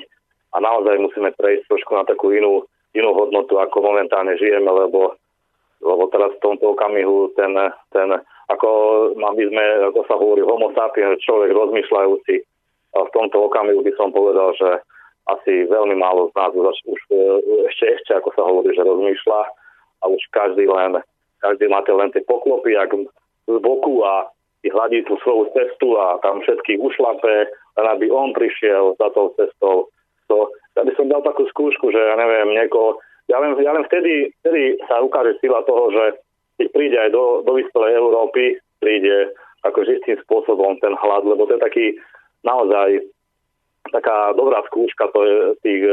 [0.57, 2.65] a naozaj musíme prejsť trošku na takú inú,
[2.97, 5.13] inú hodnotu, ako momentálne žijeme, lebo,
[5.85, 7.53] lebo teraz v tomto okamihu ten,
[7.93, 8.09] ten
[8.49, 8.69] ako
[9.13, 12.41] my sme, ako sa hovorí, homo sapiens, človek rozmýšľajúci,
[12.97, 14.81] a v tomto okamihu by som povedal, že
[15.29, 16.99] asi veľmi málo z nás už, už
[17.69, 19.41] ešte, ešte, ako sa hovorí, že rozmýšľa
[20.01, 20.97] a už každý len,
[21.43, 22.95] každý máte len tie poklopy, ak
[23.45, 24.31] z boku a
[24.67, 27.35] hladí tú svoju cestu a tam všetkých ušlape,
[27.79, 29.87] len aby on prišiel za tou cestou.
[30.27, 33.83] To, ja by som dal takú skúšku, že ja neviem, niekoho, ja len, ja len
[33.87, 36.03] vtedy, vtedy sa ukáže sila toho, že
[36.57, 39.31] keď príde aj do, do vyspelej Európy, príde
[39.63, 41.85] akože istým spôsobom ten hlad, lebo to je taký
[42.45, 43.03] naozaj
[43.91, 45.83] taká dobrá skúška to je tých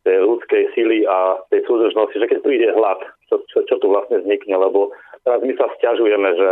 [0.00, 4.24] tej ľudskej sily a tej súdržnosti, že keď príde hlad, čo, čo, čo tu vlastne
[4.24, 4.96] vznikne, lebo
[5.28, 6.50] teraz my sa stiažujeme, že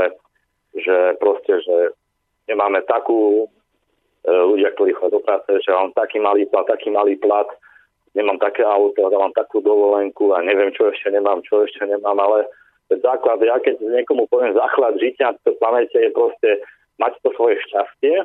[0.76, 1.76] že proste, že
[2.48, 3.48] nemáme takú
[4.28, 7.48] ľudia, ktorí chodia do práce, že mám taký malý plat, taký malý plat,
[8.12, 12.48] nemám také auto, mám takú dovolenku a neviem, čo ešte nemám, čo ešte nemám, ale
[12.88, 16.50] základ, ja keď niekomu poviem základ žitia na tejto planete je proste
[16.96, 18.24] mať to svoje šťastie,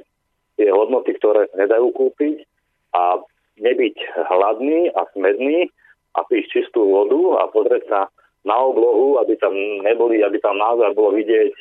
[0.56, 2.48] tie hodnoty, ktoré nedajú kúpiť
[2.96, 3.20] a
[3.60, 3.96] nebyť
[4.32, 5.68] hladný a smedný
[6.16, 8.00] a piť čistú vodu a pozrieť sa
[8.44, 11.54] na oblohu, aby tam neboli, aby tam naozaj bolo vidieť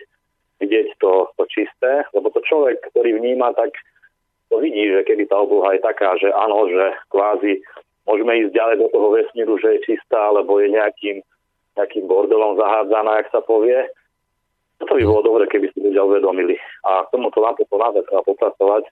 [0.63, 3.75] vidieť to, to čisté, lebo to človek, ktorý vníma, tak
[4.53, 7.65] to vidí, že keby tá obloha je taká, že áno, že kvázi
[8.05, 11.25] môžeme ísť ďalej do toho vesmíru, že je čistá, alebo je nejakým,
[11.81, 13.81] nejakým bordelom zahádzaná, ak sa povie.
[14.85, 16.61] To by bolo dobre, keby si ľudia uvedomili.
[16.85, 18.85] A k tomuto nám potom naozaj treba popracovať,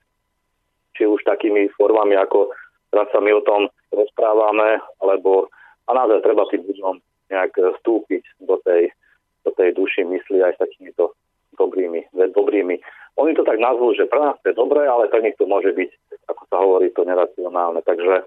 [0.97, 2.49] či už takými formami, ako
[2.89, 5.45] teraz sa my o tom rozprávame, alebo
[5.85, 6.95] a naozaj treba tým ľuďom
[7.29, 8.89] nejak vstúpiť do tej,
[9.45, 11.13] do tej duši mysli aj s takýmito
[11.59, 12.79] dobrými, dobrými.
[13.21, 15.69] Oni to tak nazvú, že pre nás to je dobré, ale pre nich to môže
[15.77, 15.89] byť,
[16.25, 17.85] ako sa hovorí, to neracionálne.
[17.85, 18.25] Takže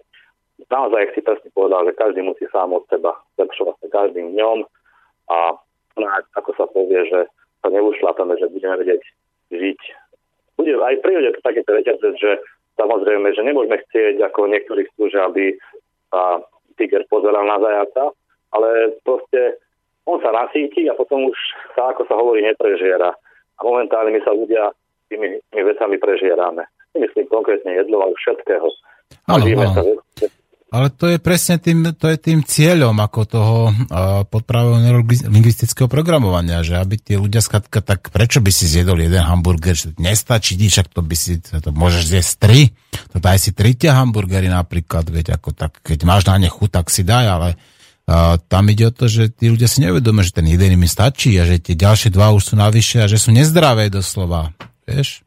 [0.71, 4.59] naozaj si presne povedal, že každý musí sám od seba zlepšovať sa každým dňom
[5.35, 5.59] a
[6.39, 7.27] ako sa povie, že
[7.63, 9.03] sa neušlapeme, že budeme vedieť
[9.51, 9.81] žiť.
[10.55, 12.31] Bude aj v prírode to takéto reťazec, že
[12.79, 15.45] samozrejme, že nemôžeme chcieť, ako niektorí chcú, že aby
[16.15, 16.39] sa
[16.79, 18.15] tiger pozeral na zajaca,
[18.55, 19.59] ale proste
[20.07, 21.39] on sa nasíti a potom už
[21.75, 23.15] sa, ako sa hovorí, neprežiera.
[23.55, 24.71] A momentálne my sa ľudia
[25.15, 26.67] tými, tými vecami prežierame.
[26.99, 28.67] Nemyslím konkrétne jedlo, ale všetkého.
[29.31, 29.83] Áno, áno.
[30.19, 30.27] Sa
[30.75, 36.67] ale to je presne tým, to je tým cieľom ako toho uh, podpravého lingvistického programovania,
[36.67, 40.91] že aby tie ľudia skratka, tak prečo by si zjedol jeden hamburger, že nestačí, však
[40.91, 42.61] to by si, to môžeš zjesť tri,
[43.15, 46.71] to daj si tri tie hamburgery napríklad, veď ako tak, keď máš na ne chuť,
[46.75, 50.43] tak si daj, ale uh, tam ide o to, že tí ľudia si nevedomia, že
[50.43, 53.31] ten jeden im stačí a že tie ďalšie dva už sú navyše a že sú
[53.31, 54.51] nezdravé doslova,
[54.87, 55.25] vieš?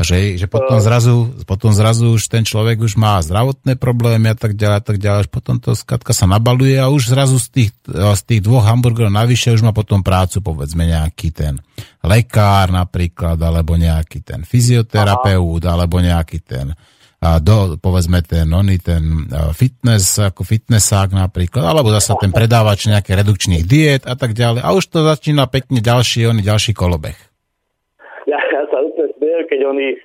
[0.00, 4.36] A že, že potom, zrazu, potom zrazu už ten človek už má zdravotné problémy a
[4.38, 5.28] tak ďalej a tak ďalej.
[5.28, 9.52] Potom to skatka sa nabaluje a už zrazu z tých, z tých dvoch hamburgerov navyše
[9.52, 11.60] už má potom prácu, povedzme nejaký ten
[12.00, 15.76] lekár napríklad, alebo nejaký ten fyzioterapeut, Aha.
[15.76, 16.72] alebo nejaký ten
[17.20, 23.20] a do, povedzme ten, oný, ten fitness, ako fitnessák napríklad, alebo zase ten predávač nejakých
[23.20, 24.64] redukčných diet a tak ďalej.
[24.64, 27.29] A už to začína pekne ďalší, oný ďalší kolobeh
[29.50, 29.98] keď oni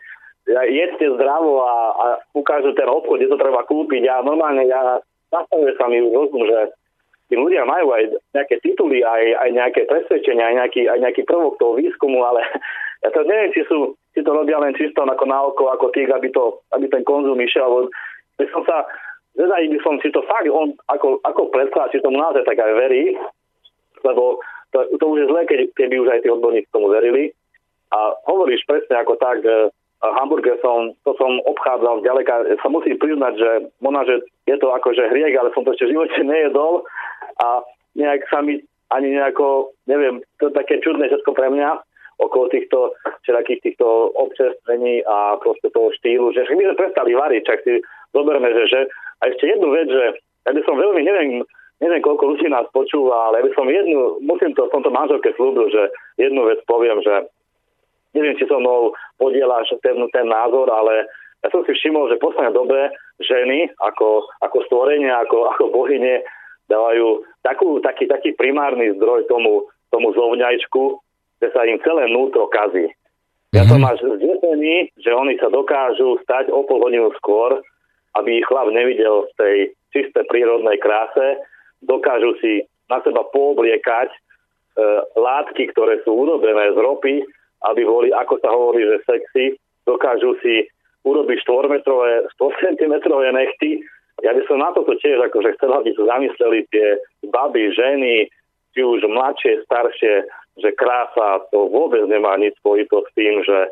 [0.48, 2.06] jedzte zdravo a, a
[2.38, 4.06] ukážu ten obchod, kde to treba kúpiť.
[4.06, 5.02] Ja normálne, ja
[5.34, 6.70] nastavuje sa mi rozum, že
[7.30, 11.58] tí ľudia majú aj nejaké tituly, aj, aj nejaké presvedčenia, aj nejaký, aj nejaký prvok
[11.58, 12.46] toho výskumu, ale
[13.04, 16.10] ja to neviem, či, sú, či to robia len čisto ako na oko, ako tých,
[16.14, 17.90] aby, to, aby ten konzum išiel, lebo
[18.38, 18.86] by som sa,
[19.34, 22.74] zvedavý by som, či to fakt on ako, ako predkladá, či tomu naozaj tak aj
[22.78, 23.18] verí,
[24.06, 24.38] lebo
[24.70, 27.34] to, to už je zlé, keď, keby už aj tí odborníci tomu verili,
[27.96, 29.72] a hovoríš presne ako tak, e,
[30.04, 32.60] hamburger som, to som obchádzal ďaleka.
[32.60, 34.16] Sa musím priznať, že možno, že
[34.52, 36.84] je to akože hriek, ale som to ešte v živote nejedol
[37.40, 37.64] a
[37.96, 38.60] nejak sa mi
[38.92, 41.82] ani nejako, neviem, to je také čudné všetko pre mňa,
[42.22, 42.96] okolo týchto
[43.28, 47.84] všetkých týchto občerstvení a proste toho štýlu, že my sme prestali variť, čak si
[48.16, 48.80] zoberme, že, že
[49.20, 50.16] a ešte jednu vec, že
[50.48, 51.44] ja by som veľmi, neviem,
[51.84, 55.34] neviem koľko ľudí nás počúva, ale ja by som jednu, musím to v tomto manželke
[55.36, 57.28] slúbil, že jednu vec poviem, že
[58.16, 61.06] neviem, či so mnou podieláš ten, ten názor, ale
[61.46, 62.90] ja som si všimol, že v poslednej dobe
[63.22, 66.26] ženy ako, ako stvorenia, ako, ako bohyne
[66.66, 70.84] dávajú takú, taký, taký primárny zdroj tomu, tomu zovňajčku,
[71.44, 72.90] že sa im celé nútro kazí.
[73.54, 73.88] Ja som mhm.
[73.88, 77.62] až zdesený, že oni sa dokážu stať o pol hodinu skôr,
[78.16, 79.56] aby ich chlap nevidel v tej
[79.96, 81.40] čisté prírodnej kráse,
[81.84, 84.18] dokážu si na seba poobliekať e,
[85.16, 87.16] látky, ktoré sú urobené z ropy
[87.72, 90.66] aby boli, ako sa hovorí, že sexy, dokážu si
[91.06, 92.94] urobiť 4 metrové, 100 cm
[93.34, 93.86] nechty.
[94.24, 96.98] Ja by som na toto tiež akože chcel, aby sa zamysleli tie
[97.30, 98.26] baby, ženy,
[98.74, 100.26] či už mladšie, staršie,
[100.60, 103.70] že krása to vôbec nemá nič spojito s tým, že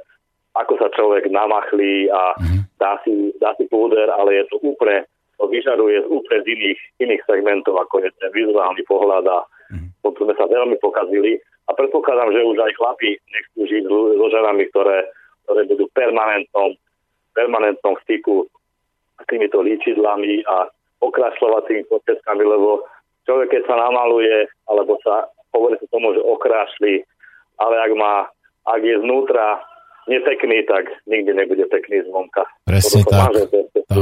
[0.54, 2.60] ako sa človek namachlí a mhm.
[2.78, 5.08] dá si, dá si púder, ale je to úplne,
[5.42, 9.38] to vyžaduje úplne z iných, iných segmentov, ako je ten vizuálny pohľad a
[9.74, 10.06] mm.
[10.06, 14.64] potom sme sa veľmi pokazili a predpokladám, že už aj chlapi nechcú žiť so ženami,
[14.72, 15.08] ktoré,
[15.48, 16.70] ktoré budú v permanentnom,
[17.32, 18.48] permanentnom styku
[19.20, 20.68] s týmito líčidlami a
[21.00, 22.84] okrašľovacími prostriedkami, lebo
[23.24, 26.94] človek, keď sa namaluje, alebo sa hovorí sa tomu, že okrášli,
[27.62, 28.28] ale ak má,
[28.68, 29.62] ak je znútra
[30.10, 32.44] nepekný, tak nikdy nebude pekný zvonka.
[32.68, 33.32] Presne tak.
[33.88, 33.96] Tá,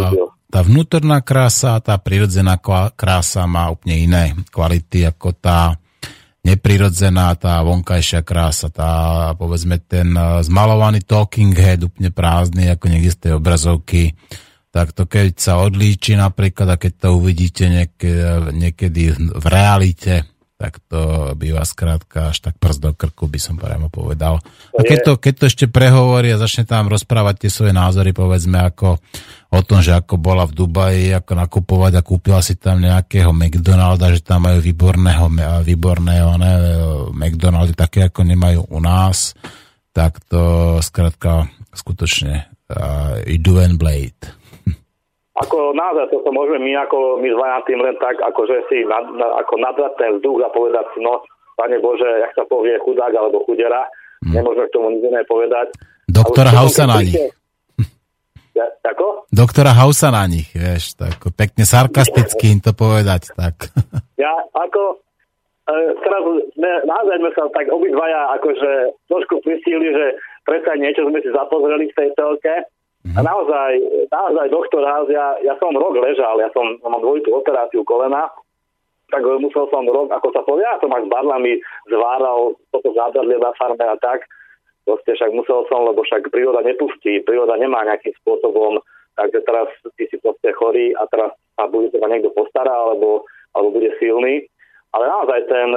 [0.49, 2.57] tá vnútorná krása, tá prirodzená
[2.95, 5.77] krása má úplne iné kvality ako tá
[6.41, 13.11] neprirodzená tá vonkajšia krása, tá povedzme ten eh, zmalovaný talking head úplne prázdny, ako niekde
[13.13, 14.17] z tej obrazovky,
[14.71, 20.23] tak to keď sa odlíči napríklad a keď to uvidíte niekedy, niekedy v realite,
[20.61, 24.37] tak to býva skrátka až tak prst do krku, by som priamo povedal.
[24.77, 28.61] A keď to, keď to ešte prehovorí a začne tam rozprávať tie svoje názory, povedzme
[28.61, 29.01] ako
[29.49, 34.13] o tom, že ako bola v Dubaji, ako nakupovať a kúpila si tam nejakého McDonalda,
[34.13, 35.25] že tam majú výborného,
[35.65, 36.53] výborného ne,
[37.09, 39.33] McDonaldy, také ako nemajú u nás,
[39.89, 44.40] tak to skrátka skutočne uh, idú and blade.
[45.41, 49.41] Ako naozaj to môžeme my ako my zvaja tým len tak, akože si nad, na,
[49.41, 51.21] ako nadrať ten vzduch a povedať si, no,
[51.57, 53.85] Pane Bože, jak sa povie chudák alebo chudera,
[54.25, 54.33] hmm.
[54.33, 55.73] nemôžeme k tomu nič iné povedať.
[56.09, 57.17] Doktora Hausa na nich.
[58.51, 59.31] Ja, ako?
[59.31, 63.55] Doktora Hausa na nich, vieš, tak pekne sarkasticky im to povedať, tak.
[64.21, 65.01] Ja, ako,
[65.65, 66.21] e, teraz
[66.53, 70.13] sme, naozaj sme sa tak obidvaja akože trošku pristíli, že
[70.45, 72.69] predsa niečo sme si zapozreli v tej telke,
[73.01, 73.17] Mm-hmm.
[73.17, 73.71] A naozaj,
[74.13, 78.29] naozaj doktor Haas, ja, ja som rok ležal, ja som mám dvojitú operáciu kolena,
[79.09, 81.59] tak musel som rok, ako sa povie, ja som aj s barlami
[81.89, 84.23] zváral toto zádadlie na farme a tak.
[84.87, 88.81] Proste však musel som, lebo však príroda nepustí, príroda nemá nejakým spôsobom,
[89.19, 89.67] takže teraz
[89.99, 94.47] ty si proste chorý a teraz sa bude teda niekto postará, alebo, alebo bude silný.
[94.95, 95.69] Ale naozaj ten,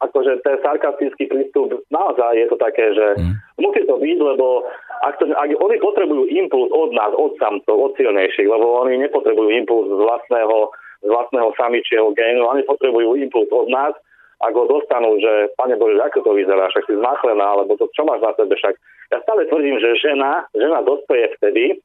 [0.00, 3.34] akože ten sarkastický prístup, naozaj je to také, že mm.
[3.60, 4.64] musí to byť, lebo
[5.04, 9.52] ak, to, ak oni potrebujú impuls od nás, od samcov, od silnejších, lebo oni nepotrebujú
[9.52, 10.72] impuls z vlastného,
[11.04, 13.92] z vlastného samičieho génu, oni potrebujú impuls od nás,
[14.40, 18.08] ak ho dostanú, že pane Bože, ako to vyzerá, však si zmáchlená, alebo to, čo
[18.08, 18.74] máš na sebe, však
[19.12, 21.76] ja stále tvrdím, že žena, žena dospeje vtedy,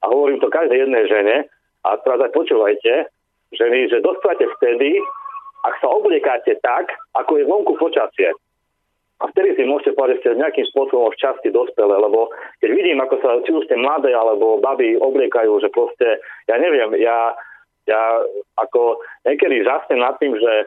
[0.00, 1.36] a hovorím to každej jednej žene,
[1.84, 3.12] a teraz aj počúvajte,
[3.52, 4.96] ženy, že dospejete vtedy,
[5.66, 8.30] ak sa obliekáte tak, ako je vonku počasie.
[9.18, 12.30] A vtedy si môžete povedať, že ste nejakým spôsobom v časti dospelé, lebo
[12.62, 16.94] keď vidím, ako sa či už ste mladé alebo baby obliekajú, že proste, ja neviem,
[17.02, 17.34] ja,
[17.90, 18.22] ja
[18.62, 20.66] ako niekedy žasnem nad tým, že e,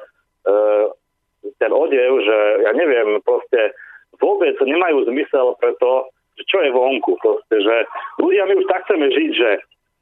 [1.64, 2.38] ten odev, že
[2.68, 3.72] ja neviem, proste
[4.20, 7.76] vôbec nemajú zmysel preto, že čo je vonku, proste, že
[8.20, 9.50] ľudia my už tak chceme žiť, že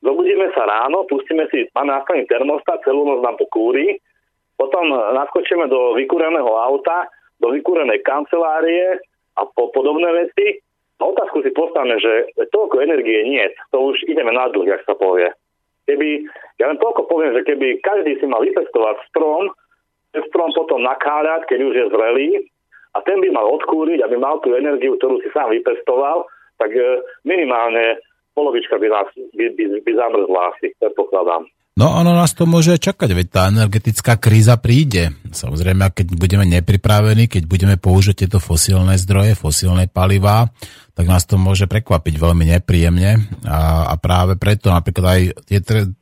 [0.02, 4.02] zobudíme sa ráno, pustíme si, máme nastavený termostat, celú noc nám to kúri,
[4.60, 7.07] potom naskočíme do vykúreného auta,
[7.40, 8.99] do vykúrenej kancelárie
[9.40, 10.60] a po podobné veci.
[10.99, 14.99] A otázku si postavme, že toľko energie nie, to už ideme na dlh, jak sa
[14.99, 15.31] povie.
[15.88, 16.27] Keby,
[16.60, 19.48] ja len toľko poviem, že keby každý si mal vypestovať strom,
[20.11, 22.30] ten strom potom nakáľať, keď už je zrelý,
[22.98, 26.26] a ten by mal odkúriť, aby mal tú energiu, ktorú si sám vypestoval,
[26.57, 28.02] tak e, minimálne
[28.34, 29.07] polovička by, nás,
[29.38, 31.45] by, by, by zamrzla asi, predpokladám.
[31.80, 35.16] No ono nás to môže čakať, veď tá energetická kríza príde.
[35.32, 40.52] Samozrejme, keď budeme nepripravení, keď budeme použiť tieto fosílne zdroje, fosílne palivá,
[40.92, 45.60] tak nás to môže prekvapiť veľmi nepríjemne a, a práve preto napríklad aj je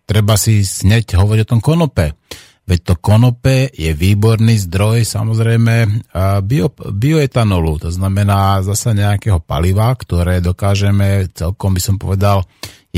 [0.10, 2.18] treba si sneť hovoriť o tom konope.
[2.66, 6.04] Veď to konope je výborný zdroj samozrejme
[6.42, 12.44] bio, bioetanolu, to znamená zasa nejakého paliva, ktoré dokážeme celkom by som povedal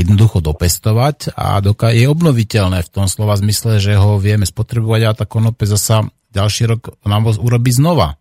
[0.00, 1.60] jednoducho dopestovať a
[1.92, 6.62] je obnoviteľné v tom slova zmysle, že ho vieme spotrebovať a tá konope zasa ďalší
[6.70, 8.16] rok nám ho urobí znova.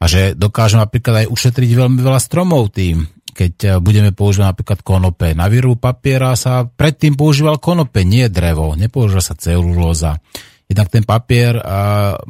[0.00, 3.04] A že dokážeme napríklad aj ušetriť veľmi veľa stromov tým,
[3.36, 5.36] keď eh, budeme používať napríklad konope.
[5.36, 10.18] Na výrobu papiera sa predtým používal konope, nie drevo, nepoužíva sa celulóza.
[10.70, 11.58] Jednak ten papier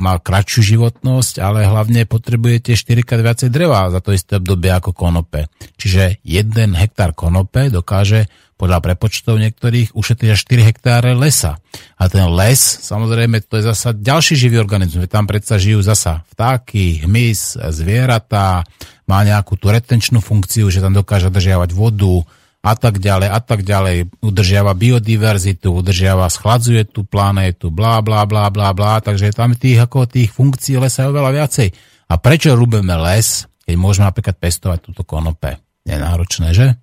[0.01, 4.97] má kratšiu životnosť, ale hlavne potrebujete 4 krát viacej dreva za to isté obdobie ako
[4.97, 5.53] konope.
[5.77, 11.61] Čiže jeden hektár konope dokáže podľa prepočtov niektorých ušetriť až 4 hektáre lesa.
[12.01, 15.09] A ten les, samozrejme, to je zasa ďalší živý organizmus.
[15.09, 18.65] Tam predsa žijú zasa vtáky, hmyz, zvieratá,
[19.05, 22.25] má nejakú tú retenčnú funkciu, že tam dokáže držiavať vodu,
[22.61, 24.21] a tak ďalej a tak ďalej.
[24.21, 29.01] Udržiava biodiverzitu, udržiava, schladzuje tú planétu, blá, blá, blá, blá, blá.
[29.01, 31.69] Takže tam tých, ako tých funkcií lesa je oveľa viacej.
[32.13, 35.57] A prečo rúbeme les, keď môžeme napríklad pestovať túto konope?
[35.89, 36.77] Je náročné, že?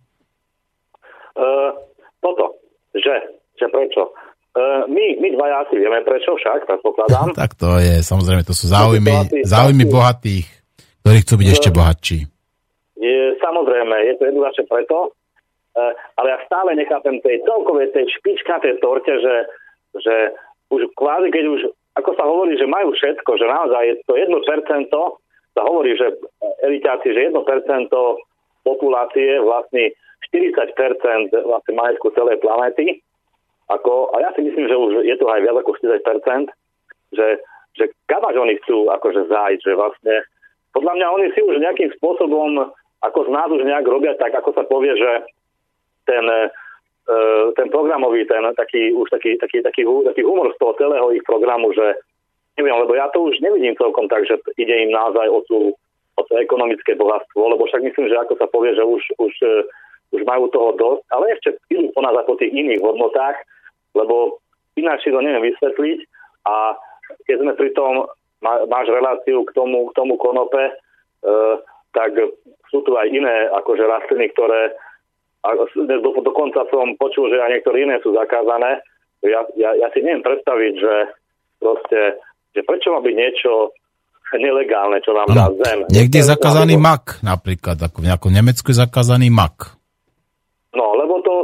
[1.37, 1.69] Uh,
[2.25, 2.57] toto,
[2.97, 4.09] že, že prečo?
[4.57, 7.35] Uh, my, my dva asi vieme prečo však, predpokladám.
[7.45, 10.49] tak to je, samozrejme, to sú záujmy, záujmy bohatých,
[11.05, 12.19] ktorí chcú byť uh, ešte bohatší.
[12.97, 15.13] Je, samozrejme, je to jednoznačne preto,
[16.17, 19.35] ale ja stále nechápem tej celkovej tej špičkatej torte, že,
[20.01, 20.15] že
[20.73, 21.61] už kvázi, keď už,
[22.01, 24.33] ako sa hovorí, že majú všetko, že naozaj je to 1%,
[25.57, 26.17] sa hovorí, že
[26.65, 27.37] elitáci, že 1%
[28.65, 29.93] populácie vlastní
[30.33, 32.99] 40% vlastne majetku celej planety.
[33.67, 36.47] Ako, a ja si myslím, že už je to aj viac ako 40%,
[37.11, 37.27] že,
[37.75, 40.15] že kam až oni chcú akože zájsť, že vlastne
[40.71, 42.71] podľa mňa oni si už nejakým spôsobom
[43.01, 45.11] ako z nás už nejak robia tak, ako sa povie, že
[46.07, 46.39] ten, e,
[47.59, 51.75] ten programový, ten taký, už taký, taký, taký, taký humor z toho celého ich programu,
[51.75, 51.99] že
[52.57, 55.57] neviem, lebo ja to už nevidím celkom tak, že ide im naozaj o, tú,
[56.17, 59.55] o to ekonomické bohatstvo, lebo však myslím, že ako sa povie, že už, už, e,
[60.17, 63.37] už majú toho dosť, ale ešte idú po nás ako tých iných hodnotách,
[63.93, 64.41] lebo
[64.79, 65.99] ináč si to neviem vysvetliť
[66.47, 66.73] a
[67.27, 68.09] keď sme pri tom,
[68.41, 70.73] má, máš reláciu k tomu, k tomu konope, e,
[71.95, 72.13] tak
[72.69, 74.75] sú tu aj iné akože rastliny, ktoré
[75.45, 78.81] a do, dokonca som počul, že aj niektoré iné sú zakázané.
[79.21, 80.93] Ja, ja, ja si neviem predstaviť, že
[81.61, 81.99] proste,
[82.53, 83.73] že prečo má byť niečo
[84.35, 85.87] nelegálne, čo nám dá zem.
[85.87, 89.79] Niekde je zakázaný mak napríklad, ako v nejakom Nemecku je zakázaný mak.
[90.75, 91.35] No, lebo to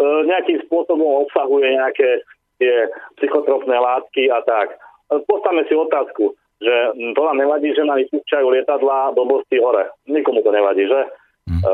[0.00, 2.24] e, nejakým spôsobom obsahuje nejaké
[2.56, 2.88] tie
[3.20, 4.72] psychotropné látky a tak.
[5.12, 6.74] E, postavme si otázku, že
[7.12, 9.92] to nám nevadí, že nám vypúšťajú lietadla do Bosty hore.
[10.08, 11.00] Nikomu to nevadí, že?
[11.44, 11.60] Hmm.
[11.60, 11.72] E,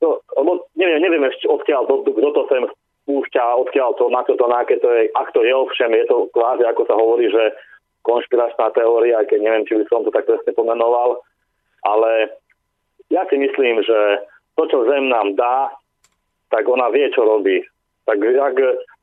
[0.00, 2.64] to, lebo neviem, neviem ešte odkiaľ, kto to sem
[3.06, 6.26] spúšťa, odkiaľ to, na to, to, na to je, ak to je ovšem, je to
[6.34, 7.54] kvázi, ako sa hovorí, že
[8.02, 11.22] konšpiračná teória, keď neviem, či by som to tak presne pomenoval,
[11.86, 12.34] ale
[13.10, 14.26] ja si myslím, že
[14.58, 15.70] to, čo Zem nám dá,
[16.50, 17.62] tak ona vie, čo robí.
[18.06, 18.56] Tak ak,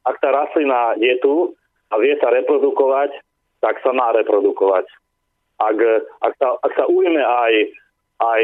[0.07, 1.52] ak tá rastlina je tu
[1.91, 3.11] a vie sa reprodukovať,
[3.60, 4.88] tak sa má reprodukovať.
[5.60, 5.78] ak,
[6.24, 7.53] ak, sa, ak sa ujme aj,
[8.20, 8.41] aj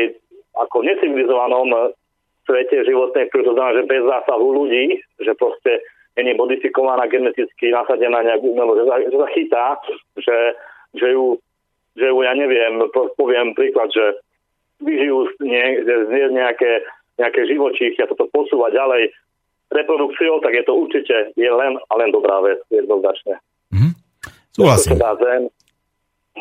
[0.56, 1.96] ako necivilizovanom
[2.50, 5.86] svete životnej, to znamená, že bez zásahu ľudí, že proste
[6.18, 9.66] není modifikovaná geneticky nasadená nejak umelo, že, že sa chytá,
[10.18, 10.38] že,
[10.98, 11.38] že, ju,
[11.94, 12.82] že ju, ja neviem,
[13.14, 14.18] poviem príklad, že
[14.82, 16.82] vyžijú nie, nie nejaké,
[17.22, 19.14] nejaké živočíchy a toto posúva ďalej
[19.70, 23.38] reprodukciou, tak je to určite je len a len dobrá vec, jednoznačne.
[23.70, 23.92] Mm-hmm.
[24.58, 24.98] Súhlasím.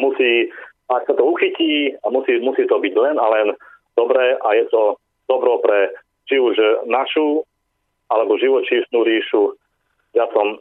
[0.01, 0.49] musí,
[0.89, 3.47] ak sa to uchytí, a musí, musí to byť len a len
[3.99, 4.97] dobré a je to
[5.29, 5.93] dobro pre
[6.27, 6.57] či už
[6.89, 7.45] našu
[8.09, 9.53] alebo živočíšnu ríšu.
[10.17, 10.57] Ja som,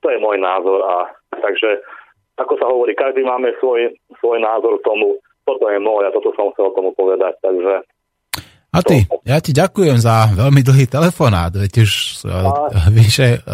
[0.00, 0.94] to je môj názor a
[1.36, 1.84] takže
[2.40, 6.32] ako sa hovorí, každý máme svoj, svoj názor k tomu, toto je môj a toto
[6.32, 7.84] som chcel tomu povedať, takže
[8.72, 11.92] a ty, ja ti ďakujem za veľmi dlhý telefonát, veď už
[12.24, 12.88] a...
[12.88, 13.44] vyše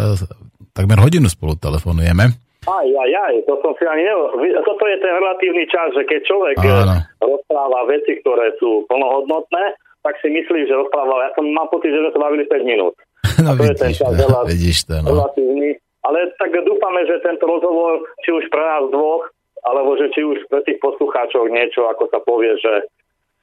[0.70, 2.38] takmer hodinu spolu telefonujeme.
[2.70, 4.62] Aj, aj, aj, to som si ani nevedel.
[4.62, 7.02] Toto je ten relatívny čas, že keď človek Áno.
[7.18, 9.74] rozpráva veci, ktoré sú plnohodnotné,
[10.08, 11.20] tak si myslí, že rozprával.
[11.28, 12.96] Ja som mám pocit, že sme sa bavili 5 minút.
[13.38, 15.08] No to vidíš, je ten čas no, vidíš to, no.
[15.14, 15.70] relatívny.
[16.02, 19.30] Ale tak dúfame, že tento rozhovor, či už pre nás dvoch,
[19.62, 22.88] alebo že či už pre tých poslucháčov niečo, ako sa povie, že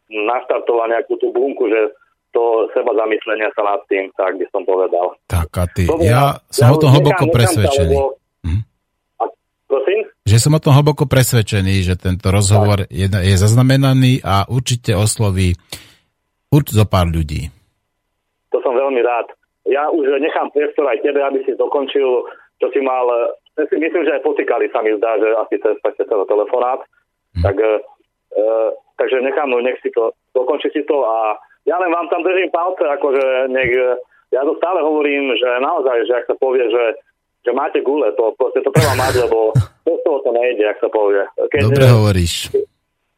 [0.10, 1.96] naštartovať nejakú tú bunku, že
[2.36, 5.16] to seba zamyslenia sa nad tým, tak by som povedal.
[5.32, 7.96] Tak a ty, Dobre, ja som ja o tom hlboko nechám, presvedčený.
[7.96, 8.62] Nechám hm?
[9.16, 9.24] a,
[9.72, 10.00] prosím?
[10.28, 15.56] Že som o tom hlboko presvedčený, že tento rozhovor je, je zaznamenaný a určite osloví
[16.52, 17.50] určite zo pár ľudí.
[18.54, 19.34] To som veľmi rád.
[19.66, 22.26] Ja už nechám priestor aj tebe, aby si dokončil,
[22.62, 23.34] čo si mal...
[23.56, 25.76] Si myslím, že aj potýkali sa mi zdá, že asi cez
[26.12, 26.84] telefonát.
[27.40, 27.44] Hm.
[27.44, 32.08] Tak uh, takže nechám, no nech si to, dokončí si to a ja len vám
[32.10, 33.72] tam držím palce, akože nech,
[34.32, 36.84] ja to stále hovorím, že naozaj, že ak sa povie, že,
[37.42, 39.52] že máte gule, to proste to treba mať, lebo
[39.88, 41.24] bez toho to nejde, ak sa povie.
[41.52, 42.54] Keď, Dobre hovoríš.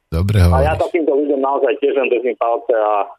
[0.08, 0.64] Dobre hovoríš.
[0.64, 3.12] A ja takýmto ľuďom naozaj tiež len držím palce a,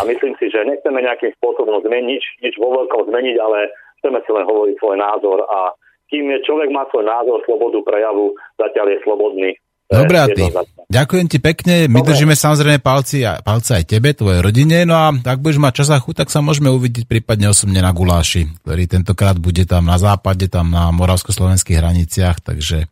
[0.08, 3.68] myslím si, že nechceme nejakým spôsobom zmeniť, nič vo veľkom zmeniť, ale
[4.00, 5.76] chceme si len hovoriť svoj názor a
[6.10, 9.50] kým je človek má svoj názor, slobodu prejavu, zatiaľ je slobodný.
[9.90, 10.46] Dobre, a ty.
[10.86, 11.90] Ďakujem ti pekne.
[11.90, 12.14] My Dobre.
[12.14, 14.86] držíme samozrejme palci, palce aj tebe, tvojej rodine.
[14.86, 17.90] No a ak budeš mať čas a chuť, tak sa môžeme uvidieť prípadne osobne na
[17.90, 22.86] Guláši, ktorý tentokrát bude tam na západe, tam na moravsko-slovenských hraniciach, takže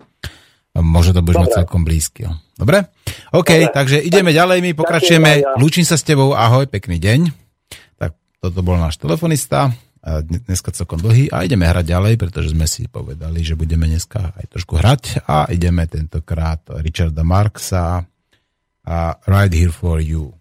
[0.85, 2.29] môže to budeš mať celkom blízky.
[2.59, 2.91] Dobre?
[3.35, 3.75] OK, Dobre.
[3.75, 5.31] takže ideme ďalej, my pokračujeme.
[5.43, 5.55] Ja.
[5.59, 7.21] Lúčim sa s tebou, ahoj, pekný deň.
[7.99, 9.75] Tak toto bol náš telefonista
[10.23, 14.45] dneska celkom dlhý a ideme hrať ďalej, pretože sme si povedali, že budeme dneska aj
[14.57, 18.07] trošku hrať a ideme tentokrát Richarda Marksa
[18.89, 20.38] a Right Here For You.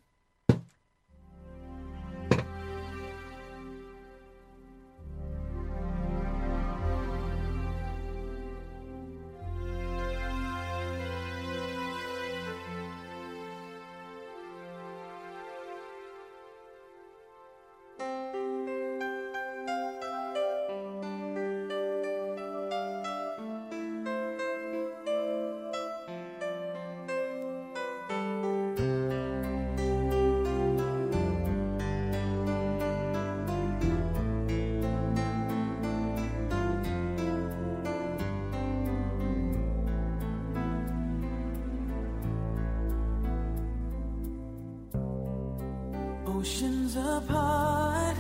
[46.40, 48.16] Oceans apart,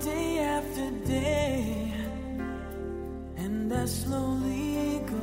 [0.00, 1.92] day after day,
[3.36, 5.13] and I slowly go.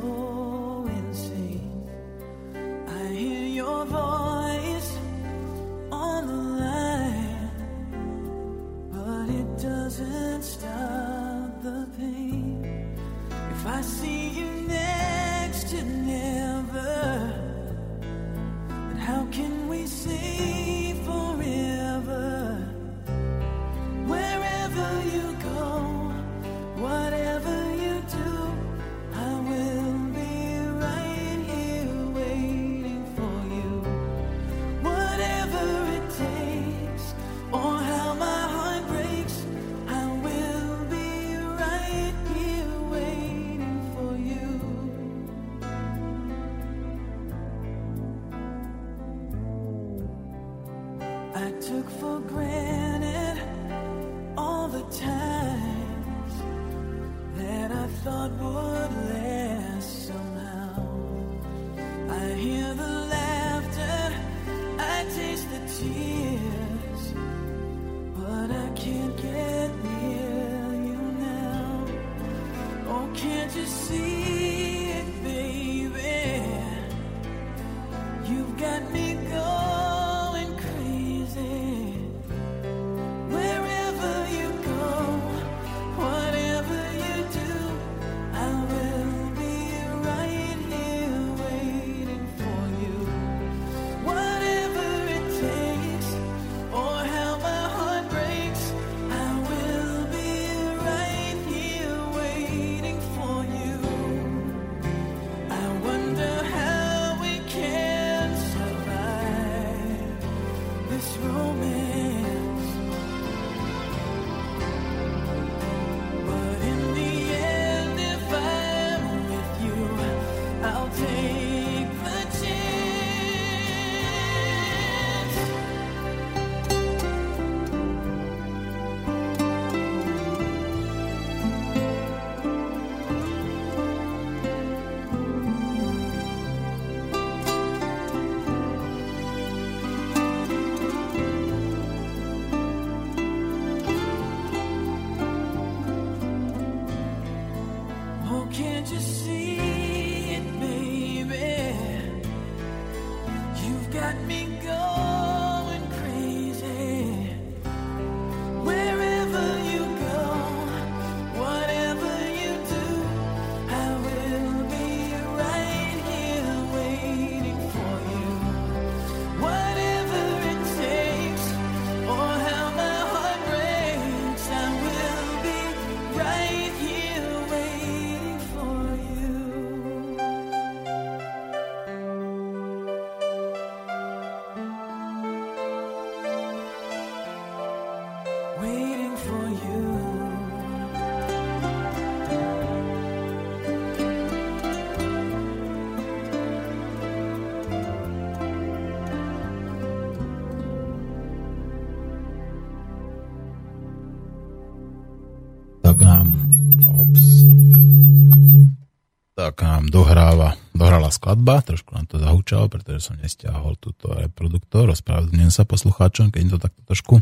[211.10, 216.58] Skladba, trošku nám to zahúčalo, pretože som nestiahol túto reproduktor, ospravedlňujem sa poslucháčom, keď to
[216.62, 217.16] takto trošku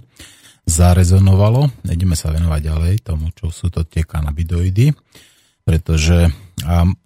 [0.68, 1.72] zarezonovalo.
[1.88, 4.94] Ideme sa venovať ďalej tomu, čo sú to tie kanabidoidy,
[5.66, 6.30] pretože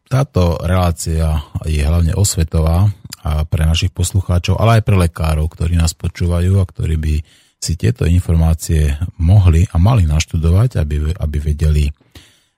[0.10, 2.90] táto relácia je hlavne osvetová
[3.24, 7.16] a pre našich poslucháčov, ale aj pre lekárov, ktorí nás počúvajú a ktorí by
[7.64, 11.88] si tieto informácie mohli a mali naštudovať, aby, aby vedeli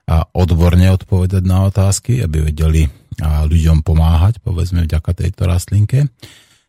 [0.05, 2.85] a odborne odpovedať na otázky, aby vedeli
[3.21, 6.11] ľuďom pomáhať, povedzme vďaka tejto rastlinke.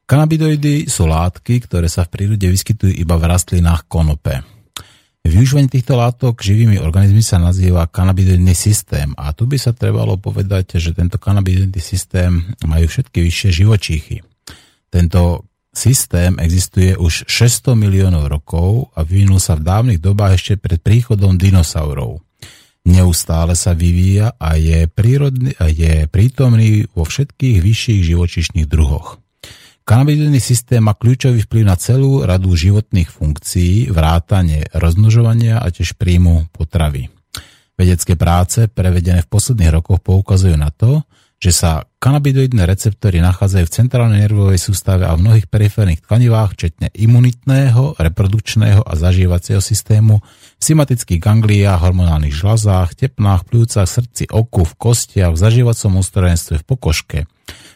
[0.06, 4.46] Kanabidoidy sú látky, ktoré sa v prírode vyskytujú iba v rastlinách konope.
[5.26, 10.78] Využívanie týchto látok živými organizmy sa nazýva kanabidoidný systém a tu by sa trebalo povedať,
[10.78, 14.22] že tento kanabidoidný systém majú všetky vyššie živočíchy.
[14.86, 20.78] Tento systém existuje už 600 miliónov rokov a vyvinul sa v dávnych dobách ešte pred
[20.78, 22.22] príchodom dinosaurov
[22.86, 29.18] neustále sa vyvíja a je, prírodný, a je prítomný vo všetkých vyšších živočišných druhoch.
[29.86, 36.50] Kanabidový systém má kľúčový vplyv na celú radu životných funkcií, vrátanie rozmnožovania a tiež príjmu
[36.50, 37.06] potravy.
[37.78, 41.06] Vedecké práce, prevedené v posledných rokoch, poukazujú na to,
[41.38, 46.86] že sa kanabidoidné receptory nachádzajú v centrálnej nervovej sústave a v mnohých periférnych tkanivách, včetne
[46.94, 50.22] imunitného, reprodukčného a zažívacieho systému,
[50.54, 56.64] v simatických gangliách, hormonálnych žlazách, tepnách, pľúcach, srdci, oku, v kostiach, v zažívacom ústrojenstve, v
[56.70, 57.18] pokožke.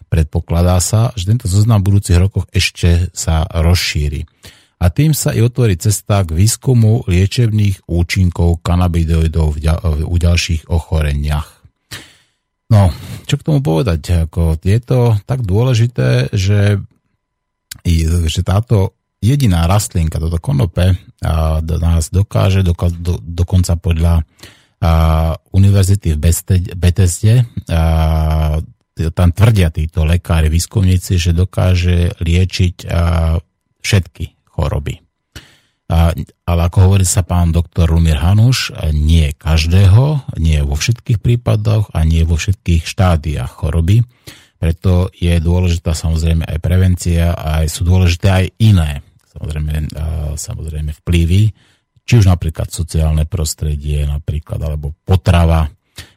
[0.07, 4.31] Predpokladá sa, že tento zoznam v budúcich rokoch ešte sa rozšíri.
[4.79, 9.59] A tým sa i otvorí cesta k výskumu liečebných účinkov kanabidoidov
[10.07, 11.60] u ďalších ochoreniach.
[12.71, 12.95] No,
[13.27, 14.31] čo k tomu povedať?
[14.31, 16.79] Ako, je to tak dôležité, že,
[18.31, 25.35] že táto jediná rastlinka, toto konope, a, do nás dokáže, do, do, dokonca podľa a,
[25.51, 26.19] univerzity v
[26.79, 27.45] Betesde,
[29.01, 33.37] tam tvrdia títo lekári, výskumníci, že dokáže liečiť a,
[33.83, 35.10] všetky choroby.
[35.91, 42.07] Ale ako hovorí sa pán doktor Rumir Hanuš, nie každého, nie vo všetkých prípadoch a
[42.07, 44.07] nie vo všetkých štádiách choroby.
[44.63, 48.91] Preto je dôležitá samozrejme aj prevencia a sú dôležité aj iné
[49.31, 49.75] samozrejme,
[50.35, 51.43] samozrejme vplyvy,
[52.03, 55.71] či už napríklad sociálne prostredie, napríklad, alebo potrava,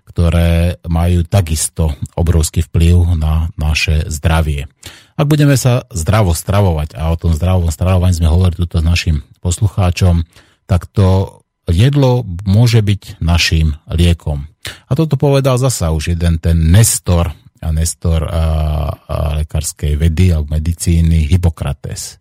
[0.10, 4.66] ktoré majú takisto obrovský vplyv na naše zdravie.
[5.14, 9.22] Ak budeme sa zdravo stravovať, a o tom zdravom stravovaní sme hovorili tuto s našim
[9.46, 10.26] poslucháčom,
[10.66, 14.50] tak to jedlo môže byť našim liekom.
[14.88, 18.46] A toto povedal zasa už jeden ten Nestor, a Nestor a,
[18.92, 22.20] a lekárskej vedy a medicíny Hippokrates.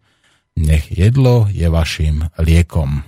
[0.55, 3.02] Nech jedlo je vašim liekom.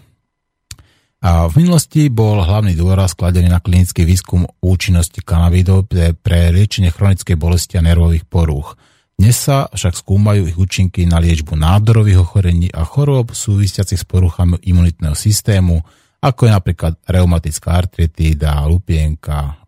[1.25, 5.89] A v minulosti bol hlavný dôraz skladený na klinický výskum účinnosti kanabidov
[6.21, 8.77] pre liečenie chronickej bolesti a nervových porúch.
[9.15, 14.59] Dnes sa však skúmajú ich účinky na liečbu nádorových ochorení a chorób súvisiacich s poruchami
[14.67, 15.79] imunitného systému,
[16.19, 19.63] ako je napríklad reumatická artritída, lupienka,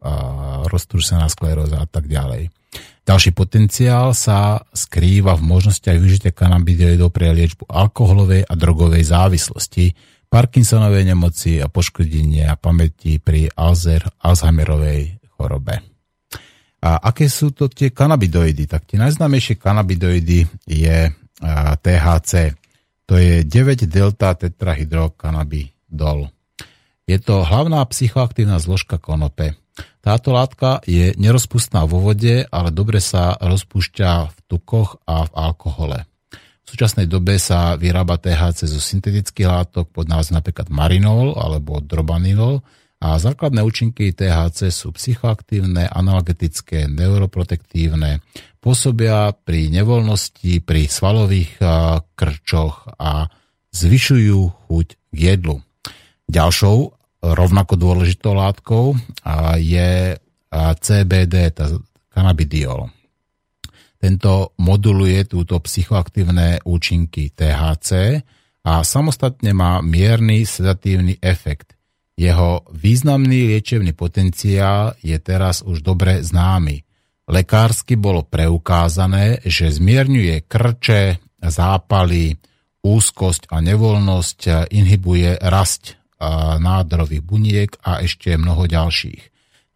[0.66, 2.50] roztrusená skleróza a tak ďalej.
[3.06, 9.94] Ďalší potenciál sa skrýva v možnostiach využitia kanabidioidov pre liečbu alkoholovej a drogovej závislosti,
[10.26, 15.95] Parkinsonovej nemoci a poškodenia pamäti pri Alzer, Alzheimerovej chorobe.
[16.86, 18.70] A aké sú to tie kanabidoidy?
[18.70, 21.10] Tak tie najznámejšie kanabidoidy je
[21.82, 22.54] THC.
[23.10, 26.30] To je 9-delta tetrahydrokanabidol.
[27.10, 29.58] Je to hlavná psychoaktívna zložka konope.
[29.98, 35.98] Táto látka je nerozpustná vo vode, ale dobre sa rozpúšťa v tukoch a v alkohole.
[36.62, 42.62] V súčasnej dobe sa vyrába THC zo syntetických látok pod názvom napríklad marinol alebo drobanilol
[43.06, 48.18] a základné účinky THC sú psychoaktívne, analgetické, neuroprotektívne,
[48.58, 51.62] pôsobia pri nevoľnosti, pri svalových
[52.18, 53.30] krčoch a
[53.70, 55.62] zvyšujú chuť k jedlu.
[56.26, 56.76] Ďalšou
[57.22, 58.98] rovnako dôležitou látkou
[59.62, 60.18] je
[60.82, 61.54] CBD,
[62.10, 62.90] cannabidiol.
[64.02, 68.18] Tento moduluje túto psychoaktívne účinky THC
[68.66, 71.75] a samostatne má mierny sedatívny efekt.
[72.16, 76.80] Jeho významný liečebný potenciál je teraz už dobre známy.
[77.28, 82.40] Lekársky bolo preukázané, že zmierňuje krče, zápaly,
[82.80, 86.00] úzkosť a nevoľnosť, inhibuje rasť
[86.56, 89.22] nádorových buniek a ešte mnoho ďalších.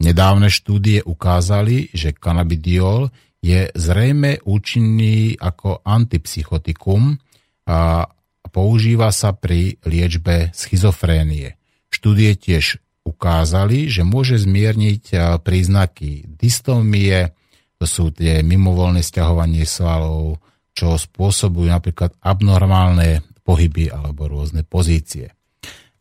[0.01, 3.13] Nedávne štúdie ukázali, že kanabidiol
[3.45, 7.21] je zrejme účinný ako antipsychotikum
[7.69, 8.09] a
[8.49, 11.60] používa sa pri liečbe schizofrénie.
[12.01, 17.37] Štúdie tiež ukázali, že môže zmierniť príznaky dystómie,
[17.77, 20.41] to sú tie mimovoľné stiahovanie svalov,
[20.73, 25.37] čo spôsobujú napríklad abnormálne pohyby alebo rôzne pozície.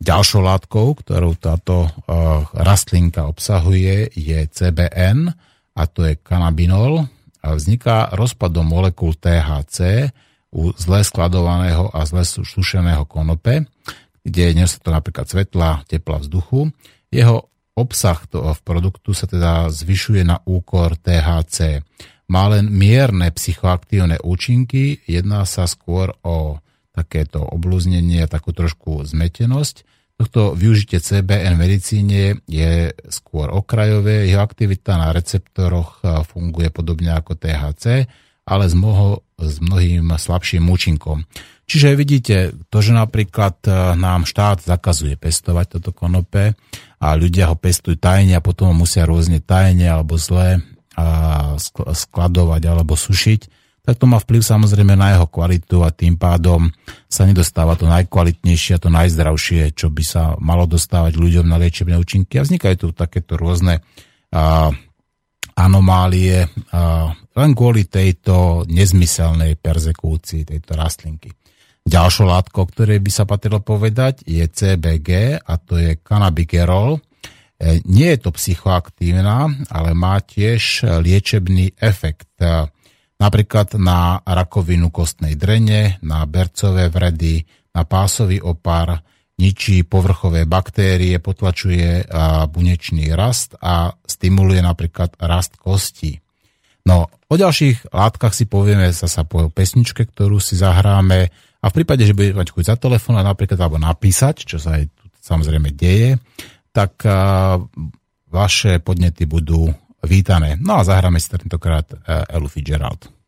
[0.00, 5.28] Ďalšou látkou, ktorú táto uh, rastlinka obsahuje, je CBN
[5.76, 7.04] a to je kanabinol.
[7.44, 10.08] Vzniká rozpadom molekúl THC
[10.48, 13.68] u zle skladovaného a zle sušeného konope,
[14.24, 16.70] kde je to napríklad svetla, tepla vzduchu.
[17.08, 21.80] Jeho obsah v produktu sa teda zvyšuje na úkor THC.
[22.30, 26.62] Má len mierne psychoaktívne účinky, jedná sa skôr o
[26.94, 29.88] takéto oblúznenie, takú trošku zmetenosť.
[30.20, 37.40] Tohto využitie CBN v medicíne je skôr okrajové, jeho aktivita na receptoroch funguje podobne ako
[37.40, 38.04] THC,
[38.44, 41.24] ale s, mnoho, s mnohým slabším účinkom.
[41.70, 42.36] Čiže vidíte,
[42.66, 46.58] to, že napríklad e, nám štát zakazuje pestovať toto konope
[46.98, 50.58] a ľudia ho pestujú tajne a potom ho musia rôzne tajne alebo zle
[51.96, 53.40] skladovať alebo sušiť,
[53.86, 56.68] tak to má vplyv samozrejme na jeho kvalitu a tým pádom
[57.08, 61.96] sa nedostáva to najkvalitnejšie a to najzdravšie, čo by sa malo dostávať ľuďom na liečebné
[61.96, 62.36] účinky.
[62.36, 63.80] A vznikajú tu takéto rôzne
[65.56, 66.44] anomálie
[67.34, 71.32] len kvôli tejto nezmyselnej persekúcii tejto rastlinky.
[71.90, 77.02] Ďalšou látkou, ktorej by sa patrilo povedať, je CBG a to je cannabigerol.
[77.58, 82.30] E, nie je to psychoaktívna, ale má tiež liečebný efekt
[83.18, 87.42] napríklad na rakovinu kostnej drene, na bercové vredy,
[87.74, 89.02] na pásový opar,
[89.42, 92.06] ničí povrchové baktérie, potlačuje
[92.54, 96.22] bunečný rast a stimuluje napríklad rast kostí.
[96.86, 102.08] No, o ďalších látkach si povieme zasa po pesničke, ktorú si zahráme a v prípade,
[102.08, 106.16] že budete mať chuť za telefón napríklad alebo napísať, čo sa aj tu samozrejme deje,
[106.72, 107.04] tak
[108.30, 109.68] vaše podnety budú
[110.06, 110.56] vítané.
[110.56, 113.19] No a zahráme si tentokrát eh, Elu Fitzgerald.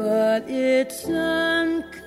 [0.00, 1.99] but it's unclear.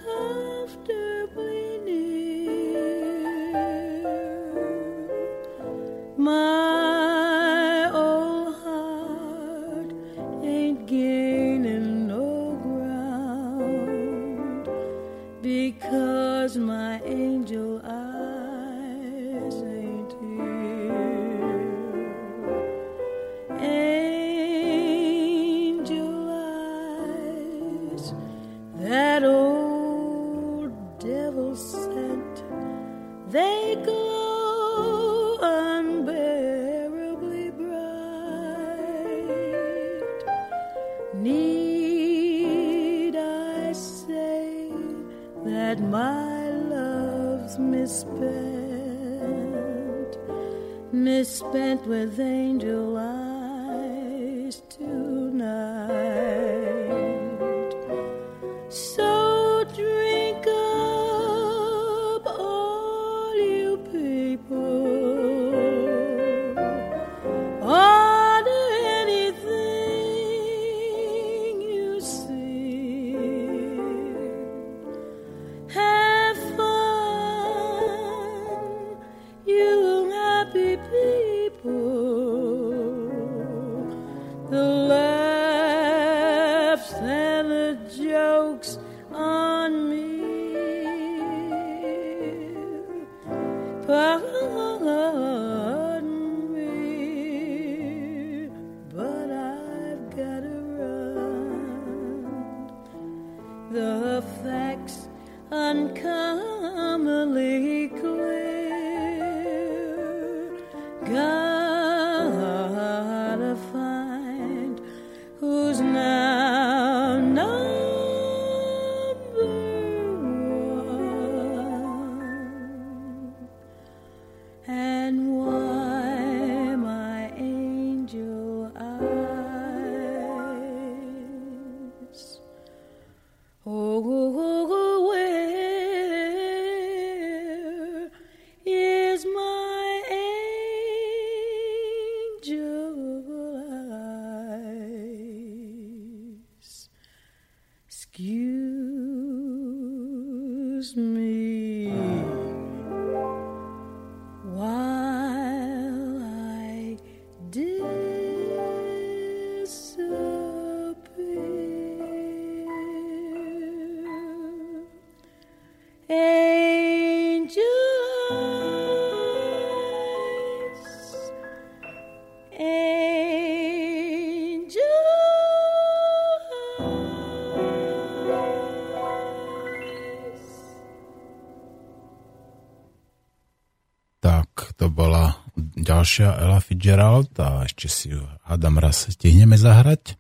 [186.04, 190.20] Ďalšia Ella Fitzgerald a ešte si ju hádam raz stihneme zahrať.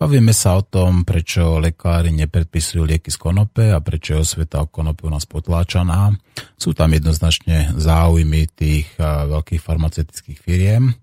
[0.00, 4.72] Bavíme sa o tom, prečo lekári nepredpisujú lieky z konope a prečo je osveta o
[4.72, 6.16] konope u nás potláčaná.
[6.56, 10.96] Sú tam jednoznačne záujmy tých veľkých farmaceutických firiem.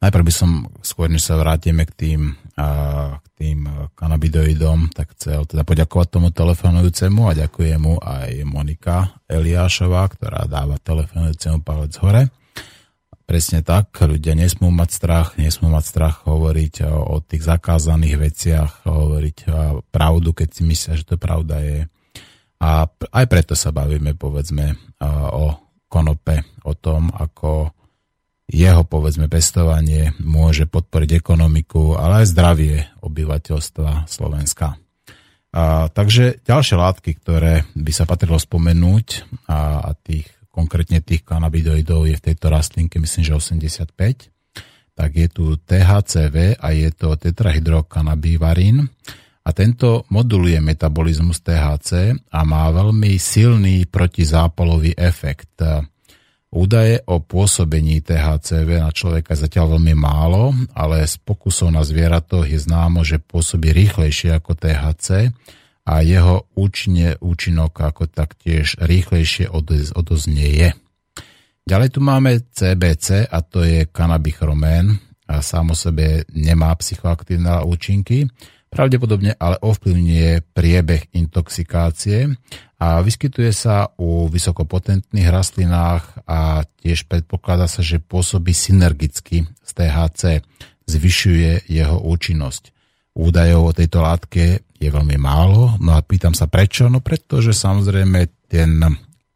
[0.00, 2.32] Najprv by som, skôr než sa vrátime k tým,
[3.20, 10.08] k tým kanabidoidom, tak chcel teda poďakovať tomu telefonujúcemu a ďakujem mu aj Monika Eliášová,
[10.16, 12.32] ktorá dáva telefonujúcemu palec hore.
[13.26, 18.72] Presne tak, ľudia nesmú mať strach, nesmú mať strach hovoriť o, o tých zakázaných veciach,
[18.86, 19.38] hovoriť
[19.90, 21.80] pravdu, keď si myslia, že to pravda je.
[22.62, 24.78] A aj preto sa bavíme, povedzme,
[25.34, 25.58] o
[25.90, 27.74] konope, o tom, ako
[28.46, 34.78] jeho, povedzme, pestovanie môže podporiť ekonomiku, ale aj zdravie obyvateľstva Slovenska.
[35.50, 42.08] A, takže ďalšie látky, ktoré by sa patrilo spomenúť a, a tých konkrétne tých kanabidoidov
[42.08, 44.32] je v tejto rastlinke myslím, že 85,
[44.96, 48.88] tak je tu THCV a je to tetrahydrokanabivarín
[49.46, 55.60] a tento moduluje metabolizmus THC a má veľmi silný protizápalový efekt.
[56.50, 62.56] Údaje o pôsobení THCV na človeka zatiaľ veľmi málo, ale z pokusov na zvieratoch je
[62.56, 65.30] známo, že pôsobí rýchlejšie ako THC
[65.86, 69.46] a jeho účinne, účinok ako taktiež rýchlejšie
[69.94, 70.70] odoznie je.
[71.66, 78.30] Ďalej tu máme CBC a to je kanabichromén a sám o sebe nemá psychoaktívne účinky,
[78.70, 82.34] pravdepodobne ale ovplyvňuje priebeh intoxikácie
[82.78, 90.22] a vyskytuje sa u vysokopotentných rastlinách a tiež predpokladá sa, že pôsobí synergicky z THC,
[90.86, 92.75] zvyšuje jeho účinnosť.
[93.16, 95.80] Údajov o tejto látke je veľmi málo.
[95.80, 96.92] No a pýtam sa prečo?
[96.92, 98.76] No pretože samozrejme ten,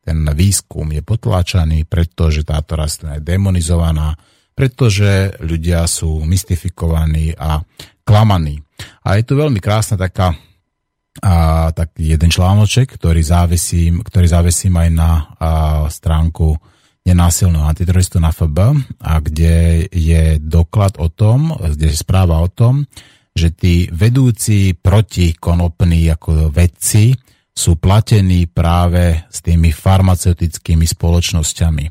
[0.05, 4.21] ten výskum je potláčaný, pretože táto rastlina je demonizovaná,
[4.53, 7.65] pretože ľudia sú mystifikovaní a
[8.05, 8.61] klamaní.
[9.09, 10.37] A je tu veľmi krásna taká
[11.25, 15.17] a, tak jeden článoček, ktorý závisím, ktorý závisím aj na a,
[15.91, 16.55] stránku
[17.01, 18.59] nenásilného antiteroristu na FB,
[19.01, 22.85] a kde je doklad o tom, kde je správa o tom,
[23.41, 27.17] že tí vedúci protikonopní ako vedci
[27.51, 31.85] sú platení práve s tými farmaceutickými spoločnosťami.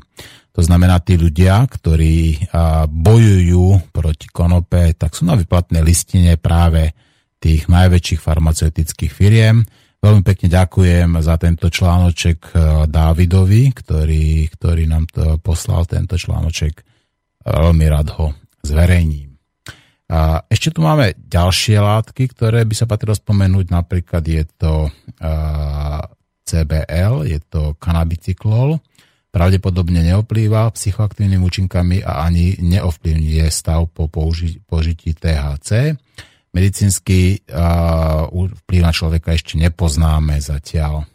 [0.50, 2.50] To znamená, tí ľudia, ktorí
[2.90, 6.90] bojujú proti konope, tak sú na vyplatnej listine práve
[7.38, 9.62] tých najväčších farmaceutických firiem.
[10.00, 12.50] Veľmi pekne ďakujem za tento článoček
[12.88, 16.82] Dávidovi, ktorý, ktorý nám to poslal, tento článoček.
[17.46, 18.34] Veľmi rád ho
[18.66, 19.29] zverejním.
[20.10, 23.70] A ešte tu máme ďalšie látky, ktoré by sa patrilo spomenúť.
[23.70, 24.90] Napríklad je to
[26.42, 28.82] CBL, je to kanabicyklol.
[29.30, 35.94] Pravdepodobne neoplýva psychoaktívnymi účinkami a ani neovplyvňuje stav po použi- použití THC.
[36.50, 41.06] Medicínsky vplyv na človeka ešte nepoznáme zatiaľ.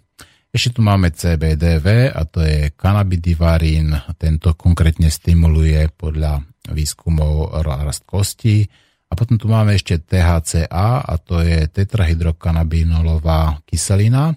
[0.55, 3.91] Ešte tu máme CBDV a to je kanabidivarín.
[4.15, 6.39] Tento konkrétne stimuluje podľa
[6.71, 8.63] výskumov rast kostí
[9.05, 14.33] a potom tu máme ešte THCA a to je tetrahydrokanabinolová kyselina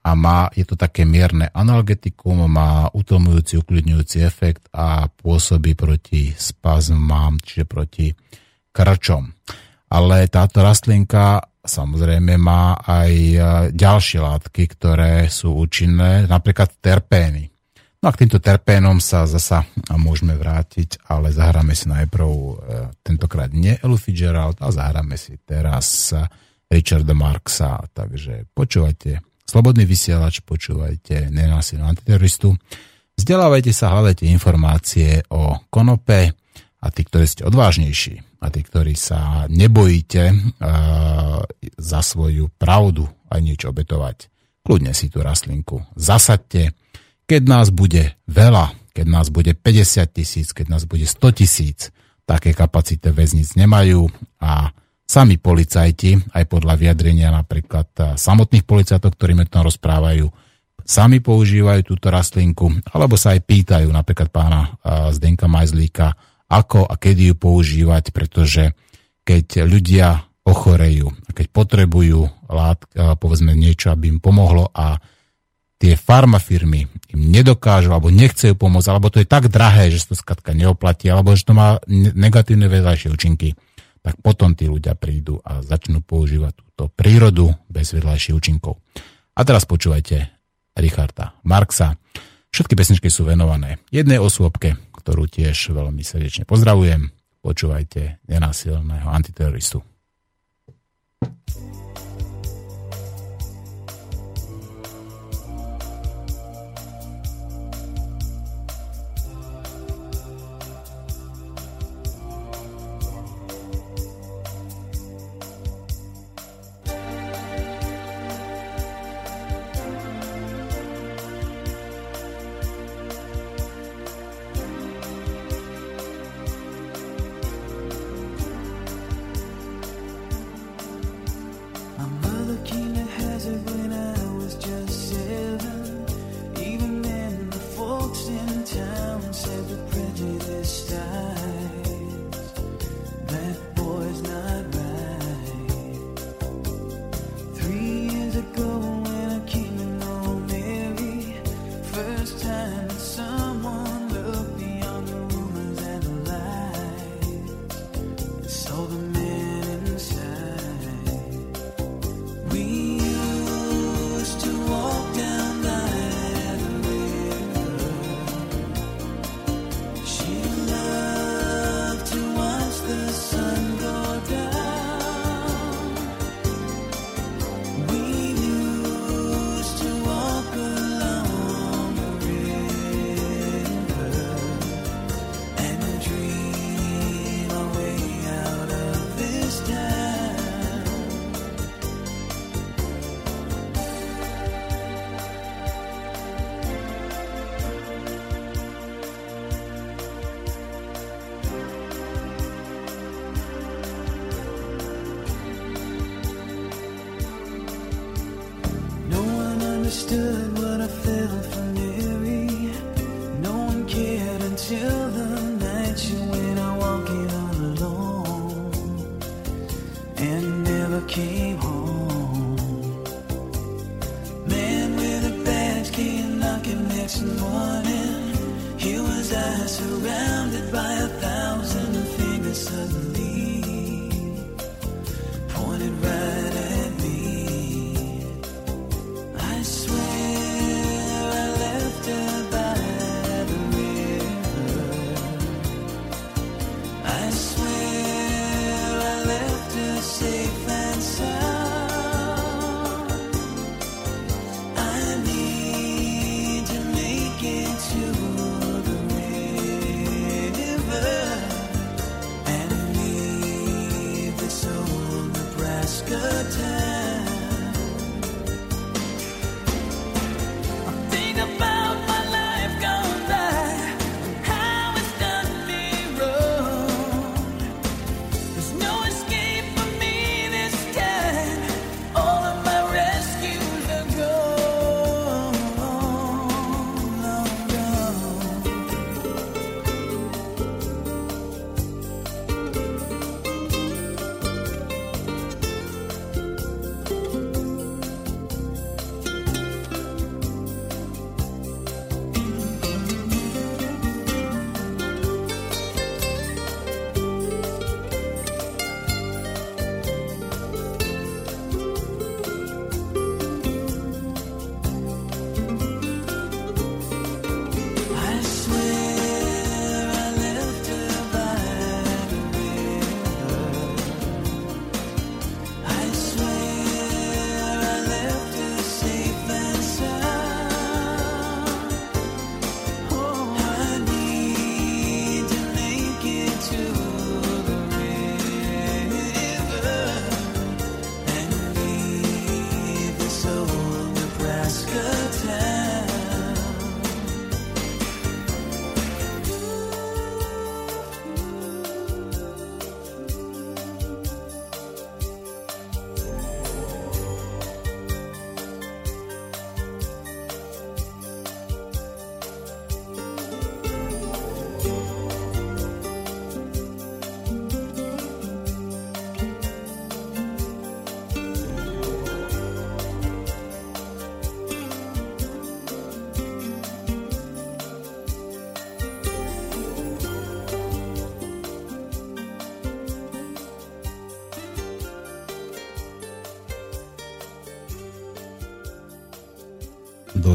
[0.00, 7.36] a má, je to také mierne analgetikum, má utlmujúci, uklidňujúci efekt a pôsobí proti spazmám,
[7.44, 8.06] čiže proti
[8.72, 9.28] krčom.
[9.92, 13.38] Ale táto rastlinka samozrejme má aj e,
[13.76, 17.49] ďalšie látky, ktoré sú účinné, napríklad terpény.
[18.00, 22.52] No a k týmto terpénom sa zasa môžeme vrátiť, ale zahráme si najprv e,
[23.04, 26.16] tentokrát nie Elu Fitzgerald a zahráme si teraz
[26.72, 27.84] Richarda Marksa.
[27.92, 29.20] Takže počúvajte
[29.50, 32.54] Slobodný vysielač, počúvajte nenásilnú antiteroristu.
[33.18, 36.30] Vzdelávajte sa, hľadajte informácie o konope
[36.78, 41.42] a tí, ktorí ste odvážnejší a tí, ktorí sa nebojíte uh,
[41.82, 44.30] za svoju pravdu aj niečo obetovať,
[44.62, 46.70] kľudne si tú rastlinku zasadte.
[47.30, 51.94] Keď nás bude veľa, keď nás bude 50 tisíc, keď nás bude 100 tisíc,
[52.26, 54.10] také kapacity väznic nemajú
[54.42, 54.74] a
[55.10, 60.30] Sami policajti, aj podľa vyjadrenia napríklad eh, samotných policajtov, ktorí mi to rozprávajú,
[60.86, 66.14] sami používajú túto rastlinku, alebo sa aj pýtajú napríklad pána eh, Zdenka Majzlíka,
[66.46, 68.70] ako a kedy ju používať, pretože
[69.26, 74.94] keď ľudia ochorejú keď potrebujú lát, eh, povedzme niečo, aby im pomohlo a
[75.80, 80.20] tie farmafirmy im nedokážu alebo nechcejú pomôcť, alebo to je tak drahé, že sa to
[80.20, 83.56] skratka neoplatí, alebo že to má negatívne vedľajšie účinky,
[84.04, 88.76] tak potom tí ľudia prídu a začnú používať túto prírodu bez vedľajších účinkov.
[89.32, 90.28] A teraz počúvajte
[90.76, 91.96] Richarda Marxa.
[92.52, 97.08] Všetky pesničky sú venované jednej osôbke, ktorú tiež veľmi srdečne pozdravujem.
[97.40, 99.80] Počúvajte nenásilného antiteroristu.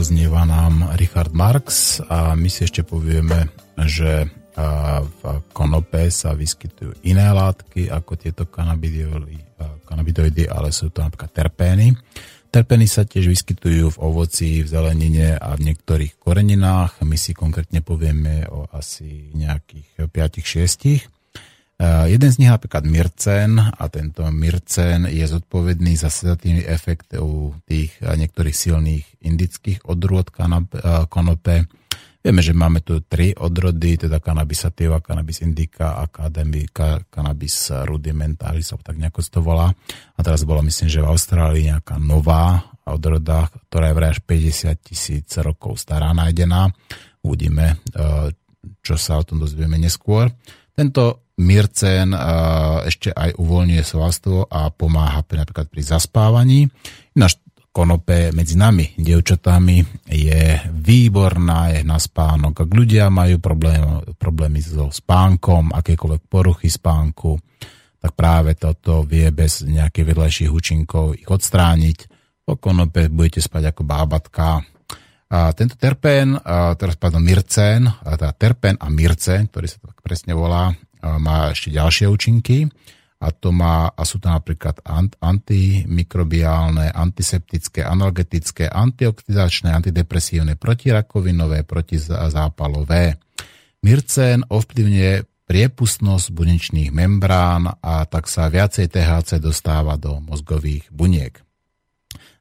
[0.05, 3.49] Doznieva nám Richard Marx a my si ešte povieme,
[3.89, 4.29] že
[5.01, 11.97] v konope sa vyskytujú iné látky ako tieto kanabidoidy, ale sú to napríklad terpény.
[12.53, 17.01] Terpény sa tiež vyskytujú v ovoci, v zelenine a v niektorých koreninách.
[17.01, 21.14] My si konkrétne povieme o asi nejakých 5-6.
[22.05, 27.97] Jeden z nich napríklad Mircen a tento Mircen je zodpovedný za sedatívny efekt u tých
[28.01, 30.29] niektorých silných indických odrôd
[31.09, 31.65] konope.
[32.25, 38.97] Vieme, že máme tu tri odrody, teda cannabis sativa, cannabis indica a cannabis rudimentalis, tak
[38.97, 39.69] nejako to volá.
[40.17, 44.73] A teraz bola, myslím, že v Austrálii nejaká nová odroda, ktorá je vraj až 50
[44.81, 46.73] tisíc rokov stará nájdená.
[47.21, 47.77] Uvidíme,
[48.81, 50.33] čo sa o tom dozvieme neskôr.
[50.73, 52.15] Tento Mircen
[52.87, 56.71] ešte aj uvoľňuje svalstvo a pomáha pri, napríklad pri zaspávaní.
[57.11, 57.43] Ináč
[57.75, 62.63] konope medzi nami, dievčatami, je výborná, je na spánok.
[62.63, 63.83] Ak ľudia majú problém,
[64.15, 67.35] problémy so spánkom, akékoľvek poruchy spánku,
[67.99, 71.97] tak práve toto vie bez nejakých vedľajších účinkov ich odstrániť.
[72.47, 74.63] Po konope budete spať ako bábatka.
[75.25, 80.31] A tento terpén, a teraz pardon, mircén, teda terpén a mircén, ktorý sa tak presne
[80.31, 80.71] volá,
[81.21, 82.65] má ešte ďalšie účinky
[83.21, 84.83] a, to má, a sú to napríklad
[85.21, 93.17] antimikrobiálne, antiseptické, analgetické, antioxidačné, antidepresívne, protirakovinové, protizápalové.
[93.81, 95.11] Mircén ovplyvňuje
[95.45, 101.37] priepustnosť bunečných membrán a tak sa viacej THC dostáva do mozgových buniek.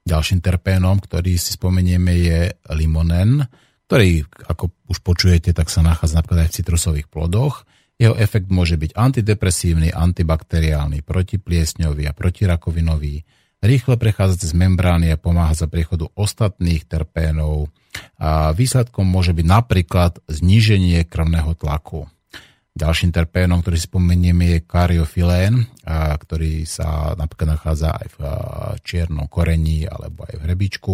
[0.05, 2.41] Ďalším terpénom, ktorý si spomenieme, je
[2.77, 3.45] limonen,
[3.89, 7.69] ktorý, ako už počujete, tak sa nachádza napríklad aj v citrusových plodoch.
[7.94, 13.22] Jeho efekt môže byť antidepresívny, antibakteriálny, protipliesňový a protirakovinový,
[13.62, 17.70] rýchle prechádza cez membrány a pomáha za priechodu ostatných terpénov.
[18.18, 22.10] A výsledkom môže byť napríklad zníženie krvného tlaku.
[22.74, 25.70] Ďalším terpénom, ktorý spomenieme, je kariofilén,
[26.18, 28.18] ktorý sa napríklad nachádza aj v
[28.82, 30.92] čiernom korení alebo aj v hrebičku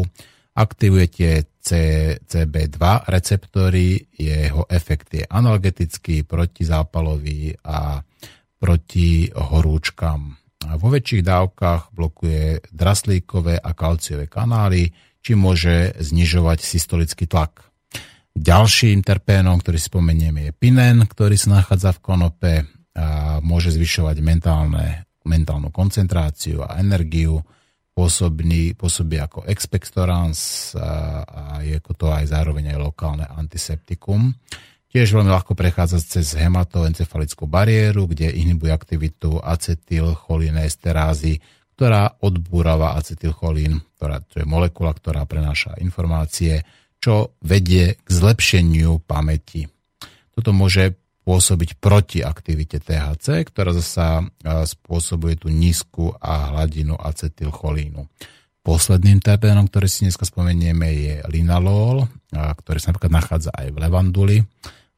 [0.57, 8.01] aktivujete CB2 receptory, jeho efekt je analgetický, protizápalový a
[8.61, 10.37] proti horúčkam.
[10.61, 17.65] Vo väčších dávkach blokuje draslíkové a kalciové kanály, či môže znižovať systolický tlak.
[18.37, 22.53] Ďalším terpénom, ktorý spomenieme, je pinen, ktorý sa nachádza v konope
[22.97, 27.41] a môže zvyšovať mentálne, mentálnu koncentráciu a energiu,
[28.01, 34.33] pôsobí, pôsobí ako expectorans a, a je to aj zároveň aj lokálne antiseptikum.
[34.89, 41.45] Tiež veľmi ľahko prechádza cez hematoencefalickú bariéru, kde inhibuje aktivitu acetylcholinésterázy,
[41.77, 46.65] ktorá odbúrava acetylcholín, ktorá, to je molekula, ktorá prenáša informácie,
[46.99, 49.69] čo vedie k zlepšeniu pamäti.
[50.33, 50.97] Toto môže
[51.31, 58.03] pôsobiť proti aktivite THC, ktorá zasa spôsobuje tú nízku a hladinu acetylcholínu.
[58.67, 64.37] Posledným terpénom, ktorý si dneska spomenieme, je linalol, ktorý sa napríklad nachádza aj v levanduli.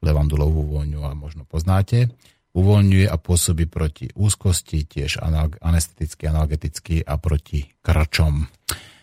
[0.00, 2.09] Levandulovú vôňu a možno poznáte.
[2.56, 5.20] Uvoľňuje a pôsobí proti úzkosti, tiež
[5.60, 8.48] anesteticky, analgeticky a proti krčom.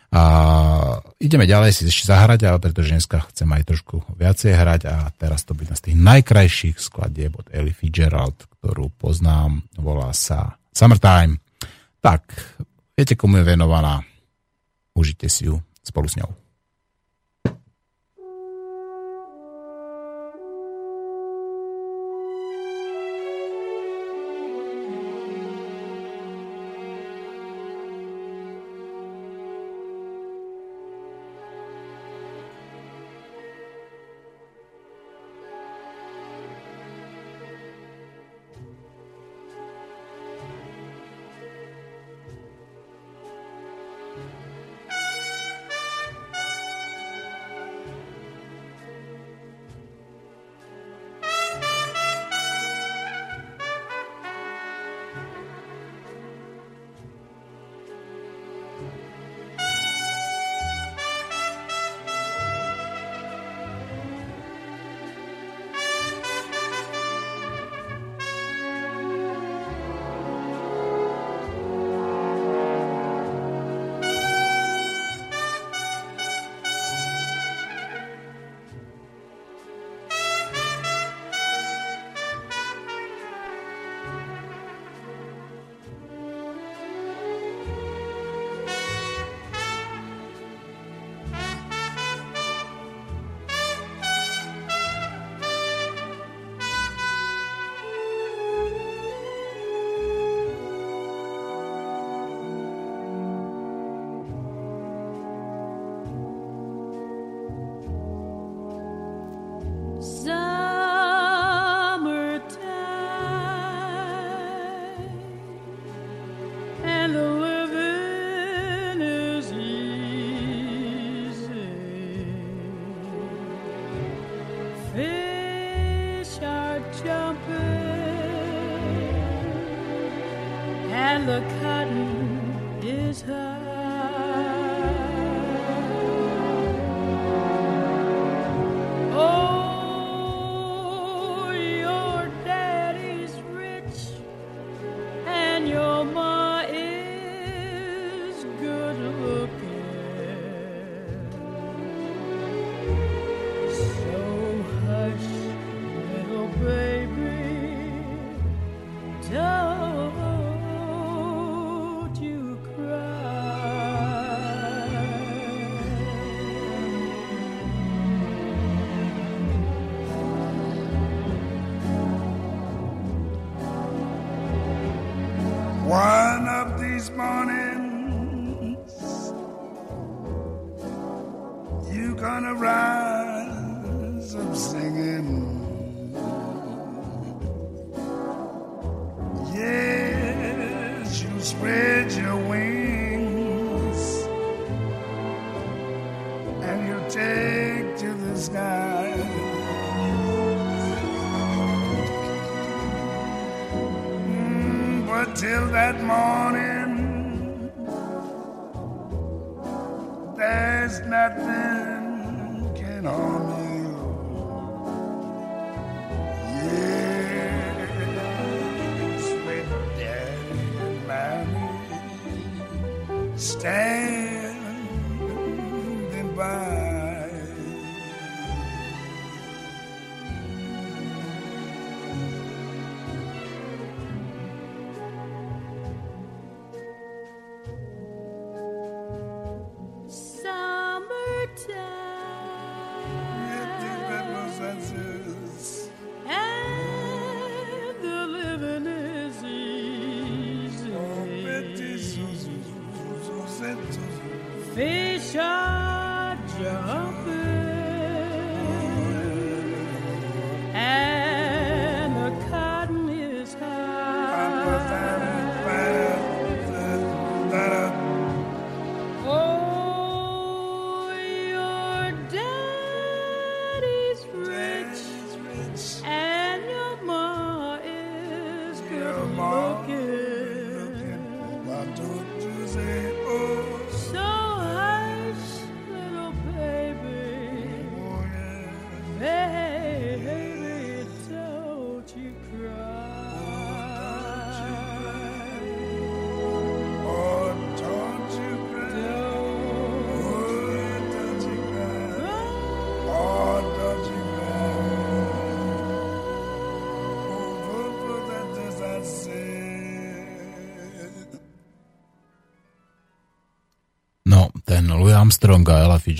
[0.09, 0.23] A
[1.21, 5.45] ideme ďalej si ešte zahrať, ale pretože dneska chcem aj trošku viacej hrať a teraz
[5.45, 11.37] to bude z tých najkrajších skladieb od Ellie Fitzgerald, ktorú poznám, volá sa Summertime.
[12.01, 12.25] Tak,
[12.97, 14.01] viete komu je venovaná,
[14.97, 16.48] užite si ju spolu s ňou.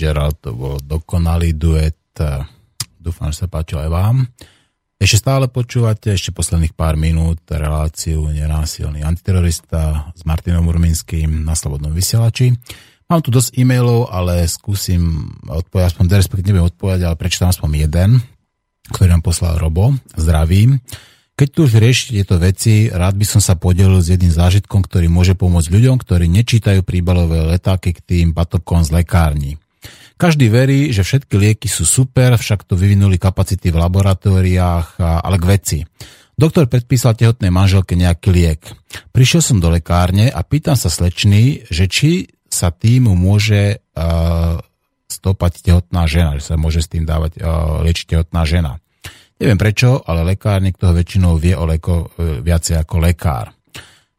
[0.00, 1.92] Fitzgerald, to bol dokonalý duet.
[2.96, 4.24] Dúfam, že sa páčil aj vám.
[4.96, 11.92] Ešte stále počúvate ešte posledných pár minút reláciu Nenásilný antiterorista s Martinom Urminským na Slobodnom
[11.92, 12.48] vysielači.
[13.12, 18.24] Mám tu dosť e-mailov, ale skúsim odpovedať, aspoň respektíve nebudem odpovedať, ale prečítam aspoň jeden,
[18.96, 19.92] ktorý nám poslal Robo.
[20.16, 20.80] Zdravím.
[21.36, 25.12] Keď tu už riešite tieto veci, rád by som sa podelil s jedným zážitkom, ktorý
[25.12, 29.60] môže pomôcť ľuďom, ktorí nečítajú príbalové letáky k tým batokom z lekárni.
[30.20, 35.44] Každý verí, že všetky lieky sú super, však to vyvinuli kapacity v laboratóriách, ale k
[35.48, 35.78] veci.
[36.36, 38.68] Doktor predpísal tehotnej manželke nejaký liek.
[39.16, 44.60] Prišiel som do lekárne a pýtam sa slečný, že či sa tým môže uh,
[45.08, 48.76] stopať tehotná žena, že sa môže s tým dávať uh, liečiť tehotná žena.
[49.40, 53.48] Neviem prečo, ale lekárnik toho väčšinou vie o leko e, viacej ako lekár.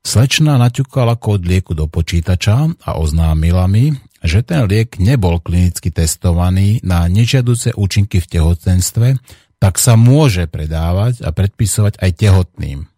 [0.02, 6.80] Slečna naťukala kód lieku do počítača a oznámila mi, že ten liek nebol klinicky testovaný
[6.86, 9.08] na nežiaduce účinky v tehotenstve,
[9.62, 12.90] tak sa môže predávať a predpisovať aj tehotným.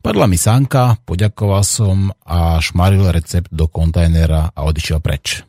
[0.00, 5.42] Padla mi sánka, poďakoval som a šmaril recept do kontajnera a odišiel preč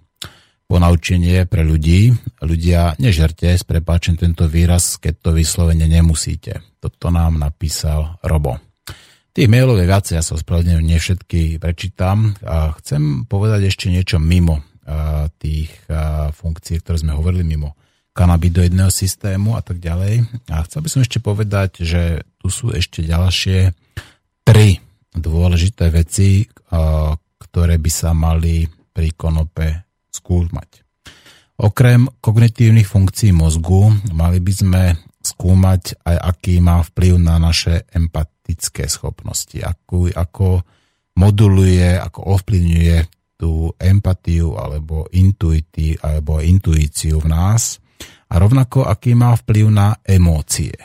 [0.70, 2.14] ponaučenie pre ľudí.
[2.46, 6.62] Ľudia, nežerte s tento výraz, keď to vyslovene nemusíte.
[6.78, 8.62] Toto nám napísal Robo.
[9.34, 12.38] Tých mailov je viacej, ja sa ospravedlňujem, nie všetky prečítam.
[12.46, 14.62] A chcem povedať ešte niečo mimo
[15.38, 15.70] tých
[16.34, 17.78] funkcií, ktoré sme hovorili, mimo
[18.14, 20.26] kanabidoidného systému a tak ďalej.
[20.50, 23.72] A chcel by som ešte povedať, že tu sú ešte ďalšie
[24.44, 24.82] tri
[25.14, 26.50] dôležité veci,
[27.38, 30.84] ktoré by sa mali pri konope skúmať.
[31.60, 34.84] Okrem kognitívnych funkcií mozgu mali by sme
[35.20, 40.64] skúmať aj aký má vplyv na naše empatické schopnosti, ako, ako
[41.20, 42.98] moduluje, ako ovplyvňuje
[43.40, 47.80] tú empatiu alebo, intuití, alebo intuíciu v nás
[48.28, 50.76] a rovnako aký má vplyv na emócie.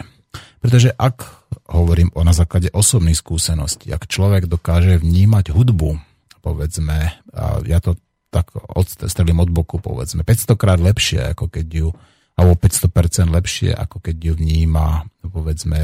[0.63, 5.99] Pretože ak hovorím o na základe osobných skúseností, ak človek dokáže vnímať hudbu,
[6.41, 7.99] povedzme, a ja to
[8.31, 11.89] tak odstrelím od boku, povedzme, 500 krát lepšie, ako keď ju
[12.35, 15.79] alebo 500% lepšie, ako keď ju vníma, povedzme,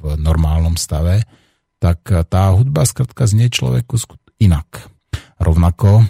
[0.16, 1.28] normálnom stave,
[1.76, 4.00] tak tá hudba skratka znie človeku
[4.40, 4.88] inak.
[5.36, 6.04] Rovnako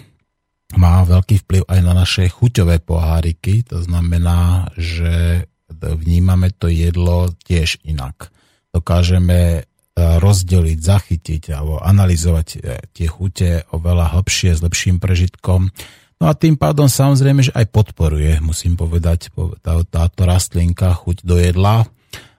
[0.75, 7.79] má veľký vplyv aj na naše chuťové poháriky, to znamená, že vnímame to jedlo tiež
[7.87, 8.31] inak.
[8.75, 9.61] Dokážeme e,
[9.95, 12.57] rozdeliť, zachytiť alebo analyzovať e,
[12.91, 15.71] tie chute oveľa hlbšie, s lepším prežitkom.
[16.17, 19.31] No a tým pádom samozrejme, že aj podporuje, musím povedať,
[19.61, 21.87] tá, táto rastlinka chuť do jedla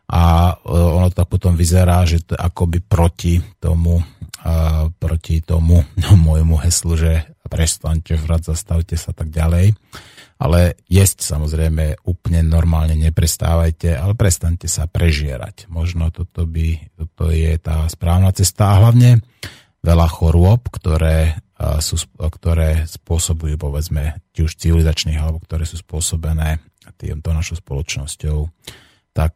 [0.09, 4.01] a e, ono to potom vyzerá, že to akoby proti tomu,
[4.97, 9.77] proti tomu no, môjmu heslu, že prestaňte žrať, zastavte sa tak ďalej.
[10.39, 15.67] Ale jesť samozrejme úplne normálne neprestávajte, ale prestaňte sa prežierať.
[15.67, 19.19] Možno toto, by, toto je tá správna cesta a hlavne
[19.83, 21.43] veľa chorôb, ktoré,
[21.83, 26.63] sú, ktoré spôsobujú povedzme či už civilizačných alebo ktoré sú spôsobené
[26.95, 28.47] týmto našou spoločnosťou
[29.19, 29.35] tak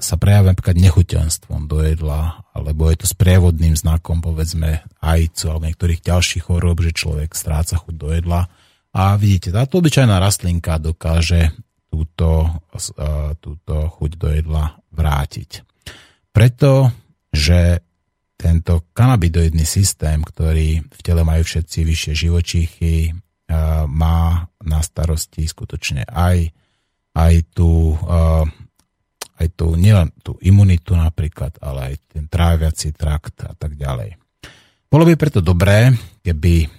[0.00, 6.00] sa prejavuje napríklad nechuťanstvom do jedla, alebo je to sprievodným znakom, povedzme, ajcu alebo niektorých
[6.00, 8.48] ďalších chorób, že človek stráca chuť do jedla.
[8.96, 11.52] A vidíte, táto obyčajná rastlinka dokáže
[11.92, 12.48] túto,
[13.44, 15.60] túto chuť do jedla vrátiť.
[16.32, 16.88] Preto,
[17.28, 17.84] že
[18.40, 23.12] tento kanabidoidný systém, ktorý v tele majú všetci vyššie živočíchy,
[23.84, 26.48] má na starosti skutočne aj,
[27.12, 28.00] aj tú
[29.40, 34.14] aj tú, nielen tú imunitu napríklad, ale aj ten tráviaci trakt a tak ďalej.
[34.86, 35.90] Bolo by preto dobré,
[36.22, 36.70] keby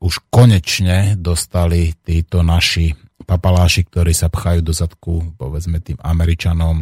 [0.00, 2.94] už konečne dostali títo naši
[3.28, 6.80] papaláši, ktorí sa pchajú do zadku, povedzme tým Američanom,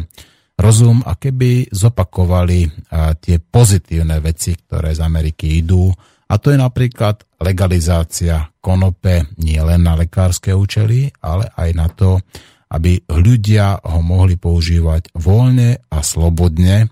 [0.55, 2.87] rozum a keby zopakovali
[3.19, 5.91] tie pozitívne veci, ktoré z Ameriky idú,
[6.27, 12.19] a to je napríklad legalizácia konope nie len na lekárske účely, ale aj na to,
[12.67, 16.91] aby ľudia ho mohli používať voľne a slobodne,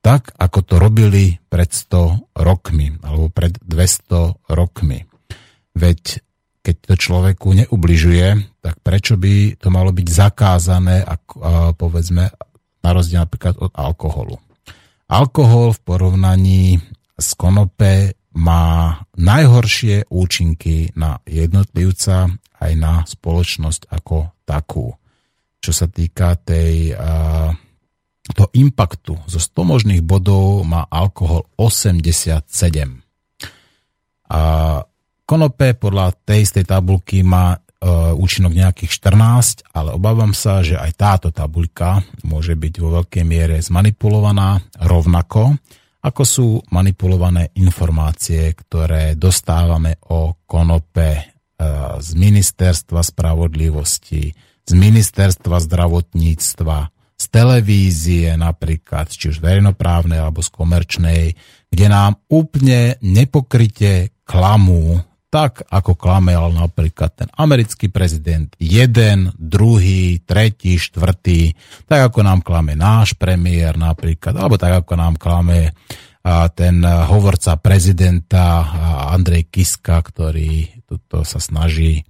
[0.00, 5.02] tak ako to robili pred 100 rokmi alebo pred 200 rokmi.
[5.74, 6.22] Veď
[6.62, 12.26] keď to človeku neubližuje, tak prečo by to malo byť zakázané, ako, povedzme,
[12.82, 14.38] na rozdiel napríklad od alkoholu.
[15.06, 16.82] Alkohol v porovnaní
[17.14, 24.98] s konope má najhoršie účinky na jednotlivca aj na spoločnosť ako takú
[25.66, 26.94] čo sa týka tej,
[28.30, 29.18] toho impaktu.
[29.26, 32.42] Zo 100 možných bodov má alkohol 87.
[34.26, 34.42] A
[35.26, 40.92] konope podľa tej istej tabulky má uh, účinok nejakých 14, ale obávam sa, že aj
[40.98, 45.54] táto tabuľka môže byť vo veľkej miere zmanipulovaná rovnako,
[46.02, 54.30] ako sú manipulované informácie, ktoré dostávame o konope uh, z Ministerstva spravodlivosti,
[54.66, 61.22] z ministerstva zdravotníctva, z televízie napríklad, či už verejnoprávnej alebo z komerčnej,
[61.72, 65.00] kde nám úplne nepokryte klamú,
[65.32, 71.56] tak ako klamel napríklad ten americký prezident, jeden, druhý, tretí, štvrtý,
[71.88, 75.72] tak ako nám klame náš premiér napríklad, alebo tak ako nám klame
[76.58, 78.66] ten hovorca prezidenta
[79.14, 82.02] Andrej Kiska, ktorý tuto sa snaží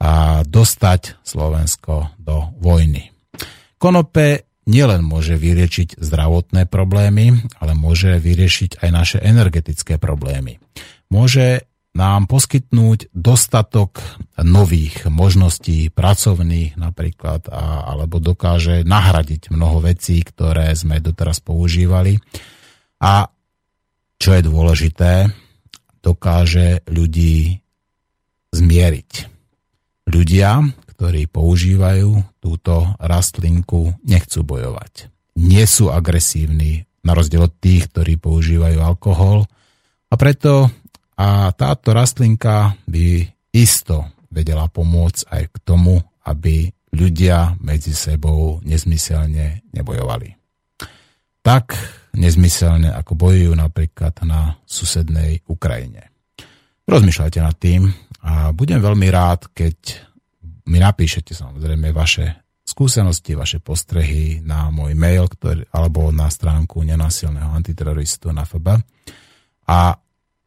[0.00, 3.12] a dostať Slovensko do vojny.
[3.76, 10.56] Konope nielen môže vyriešiť zdravotné problémy, ale môže vyriešiť aj naše energetické problémy.
[11.12, 13.98] Môže nám poskytnúť dostatok
[14.38, 22.22] nových možností pracovných napríklad, a, alebo dokáže nahradiť mnoho vecí, ktoré sme doteraz používali.
[23.02, 23.26] A
[24.22, 25.12] čo je dôležité,
[25.98, 27.58] dokáže ľudí
[28.54, 29.39] zmieriť
[30.10, 35.06] Ľudia, ktorí používajú túto rastlinku, nechcú bojovať.
[35.38, 39.46] Nie sú agresívni, na rozdiel od tých, ktorí používajú alkohol.
[40.10, 40.68] A preto
[41.14, 43.22] a táto rastlinka by
[43.54, 50.34] isto vedela pomôcť aj k tomu, aby ľudia medzi sebou nezmyselne nebojovali.
[51.40, 51.76] Tak
[52.18, 56.09] nezmyselne, ako bojujú napríklad na susednej Ukrajine.
[56.88, 57.90] Rozmýšľajte nad tým,
[58.20, 59.76] a budem veľmi rád, keď
[60.68, 67.50] mi napíšete samozrejme vaše skúsenosti, vaše postrehy na môj mail ktorý, alebo na stránku nenasilného
[67.50, 68.78] antiteroristu na FB.
[69.66, 69.98] A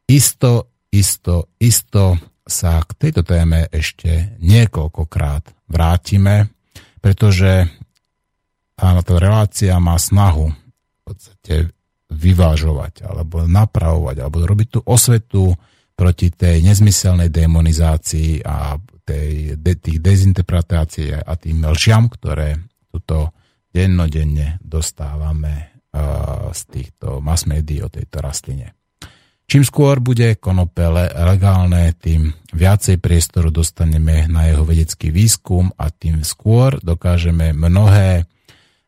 [0.07, 6.51] isto, isto, isto sa k tejto téme ešte niekoľkokrát vrátime,
[7.03, 7.67] pretože
[8.75, 11.55] táto relácia má snahu v podstate
[12.13, 15.55] vyvážovať alebo napravovať alebo robiť tú osvetu
[16.03, 18.75] proti tej nezmyselnej demonizácii a
[19.07, 22.59] tej, de, tých dezinterpretácií a tým lžiam, ktoré
[22.91, 23.31] tuto
[23.71, 28.75] dennodenne dostávame uh, z týchto mass médií o tejto rastline.
[29.47, 36.27] Čím skôr bude konopele legálne, tým viacej priestoru dostaneme na jeho vedecký výskum a tým
[36.27, 38.27] skôr dokážeme mnohé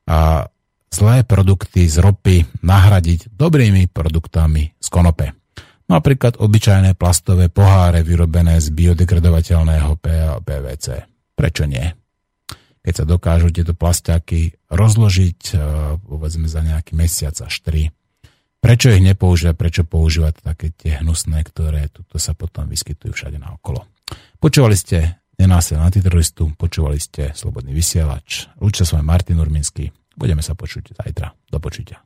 [0.03, 0.51] a
[0.91, 5.44] zlé produkty z ropy nahradiť dobrými produktami z konope.
[5.85, 10.01] Napríklad obyčajné plastové poháre vyrobené z biodegradovateľného
[10.41, 10.85] PVC.
[11.37, 11.85] Prečo nie?
[12.81, 15.55] Keď sa dokážu tieto plastiaky rozložiť, e,
[16.01, 17.89] povedzme za nejaký mesiac až 3,
[18.65, 23.85] Prečo ich nepoužívať, prečo používať také tie hnusné, ktoré tuto sa potom vyskytujú všade naokolo.
[24.41, 28.49] Počúvali ste Nenásil antiteroristu, počúvali ste Slobodný vysielač.
[28.57, 29.93] Lúčte sa s vami Martin Urminský.
[30.17, 31.29] Budeme sa počuť zajtra.
[31.51, 32.01] Do počutia.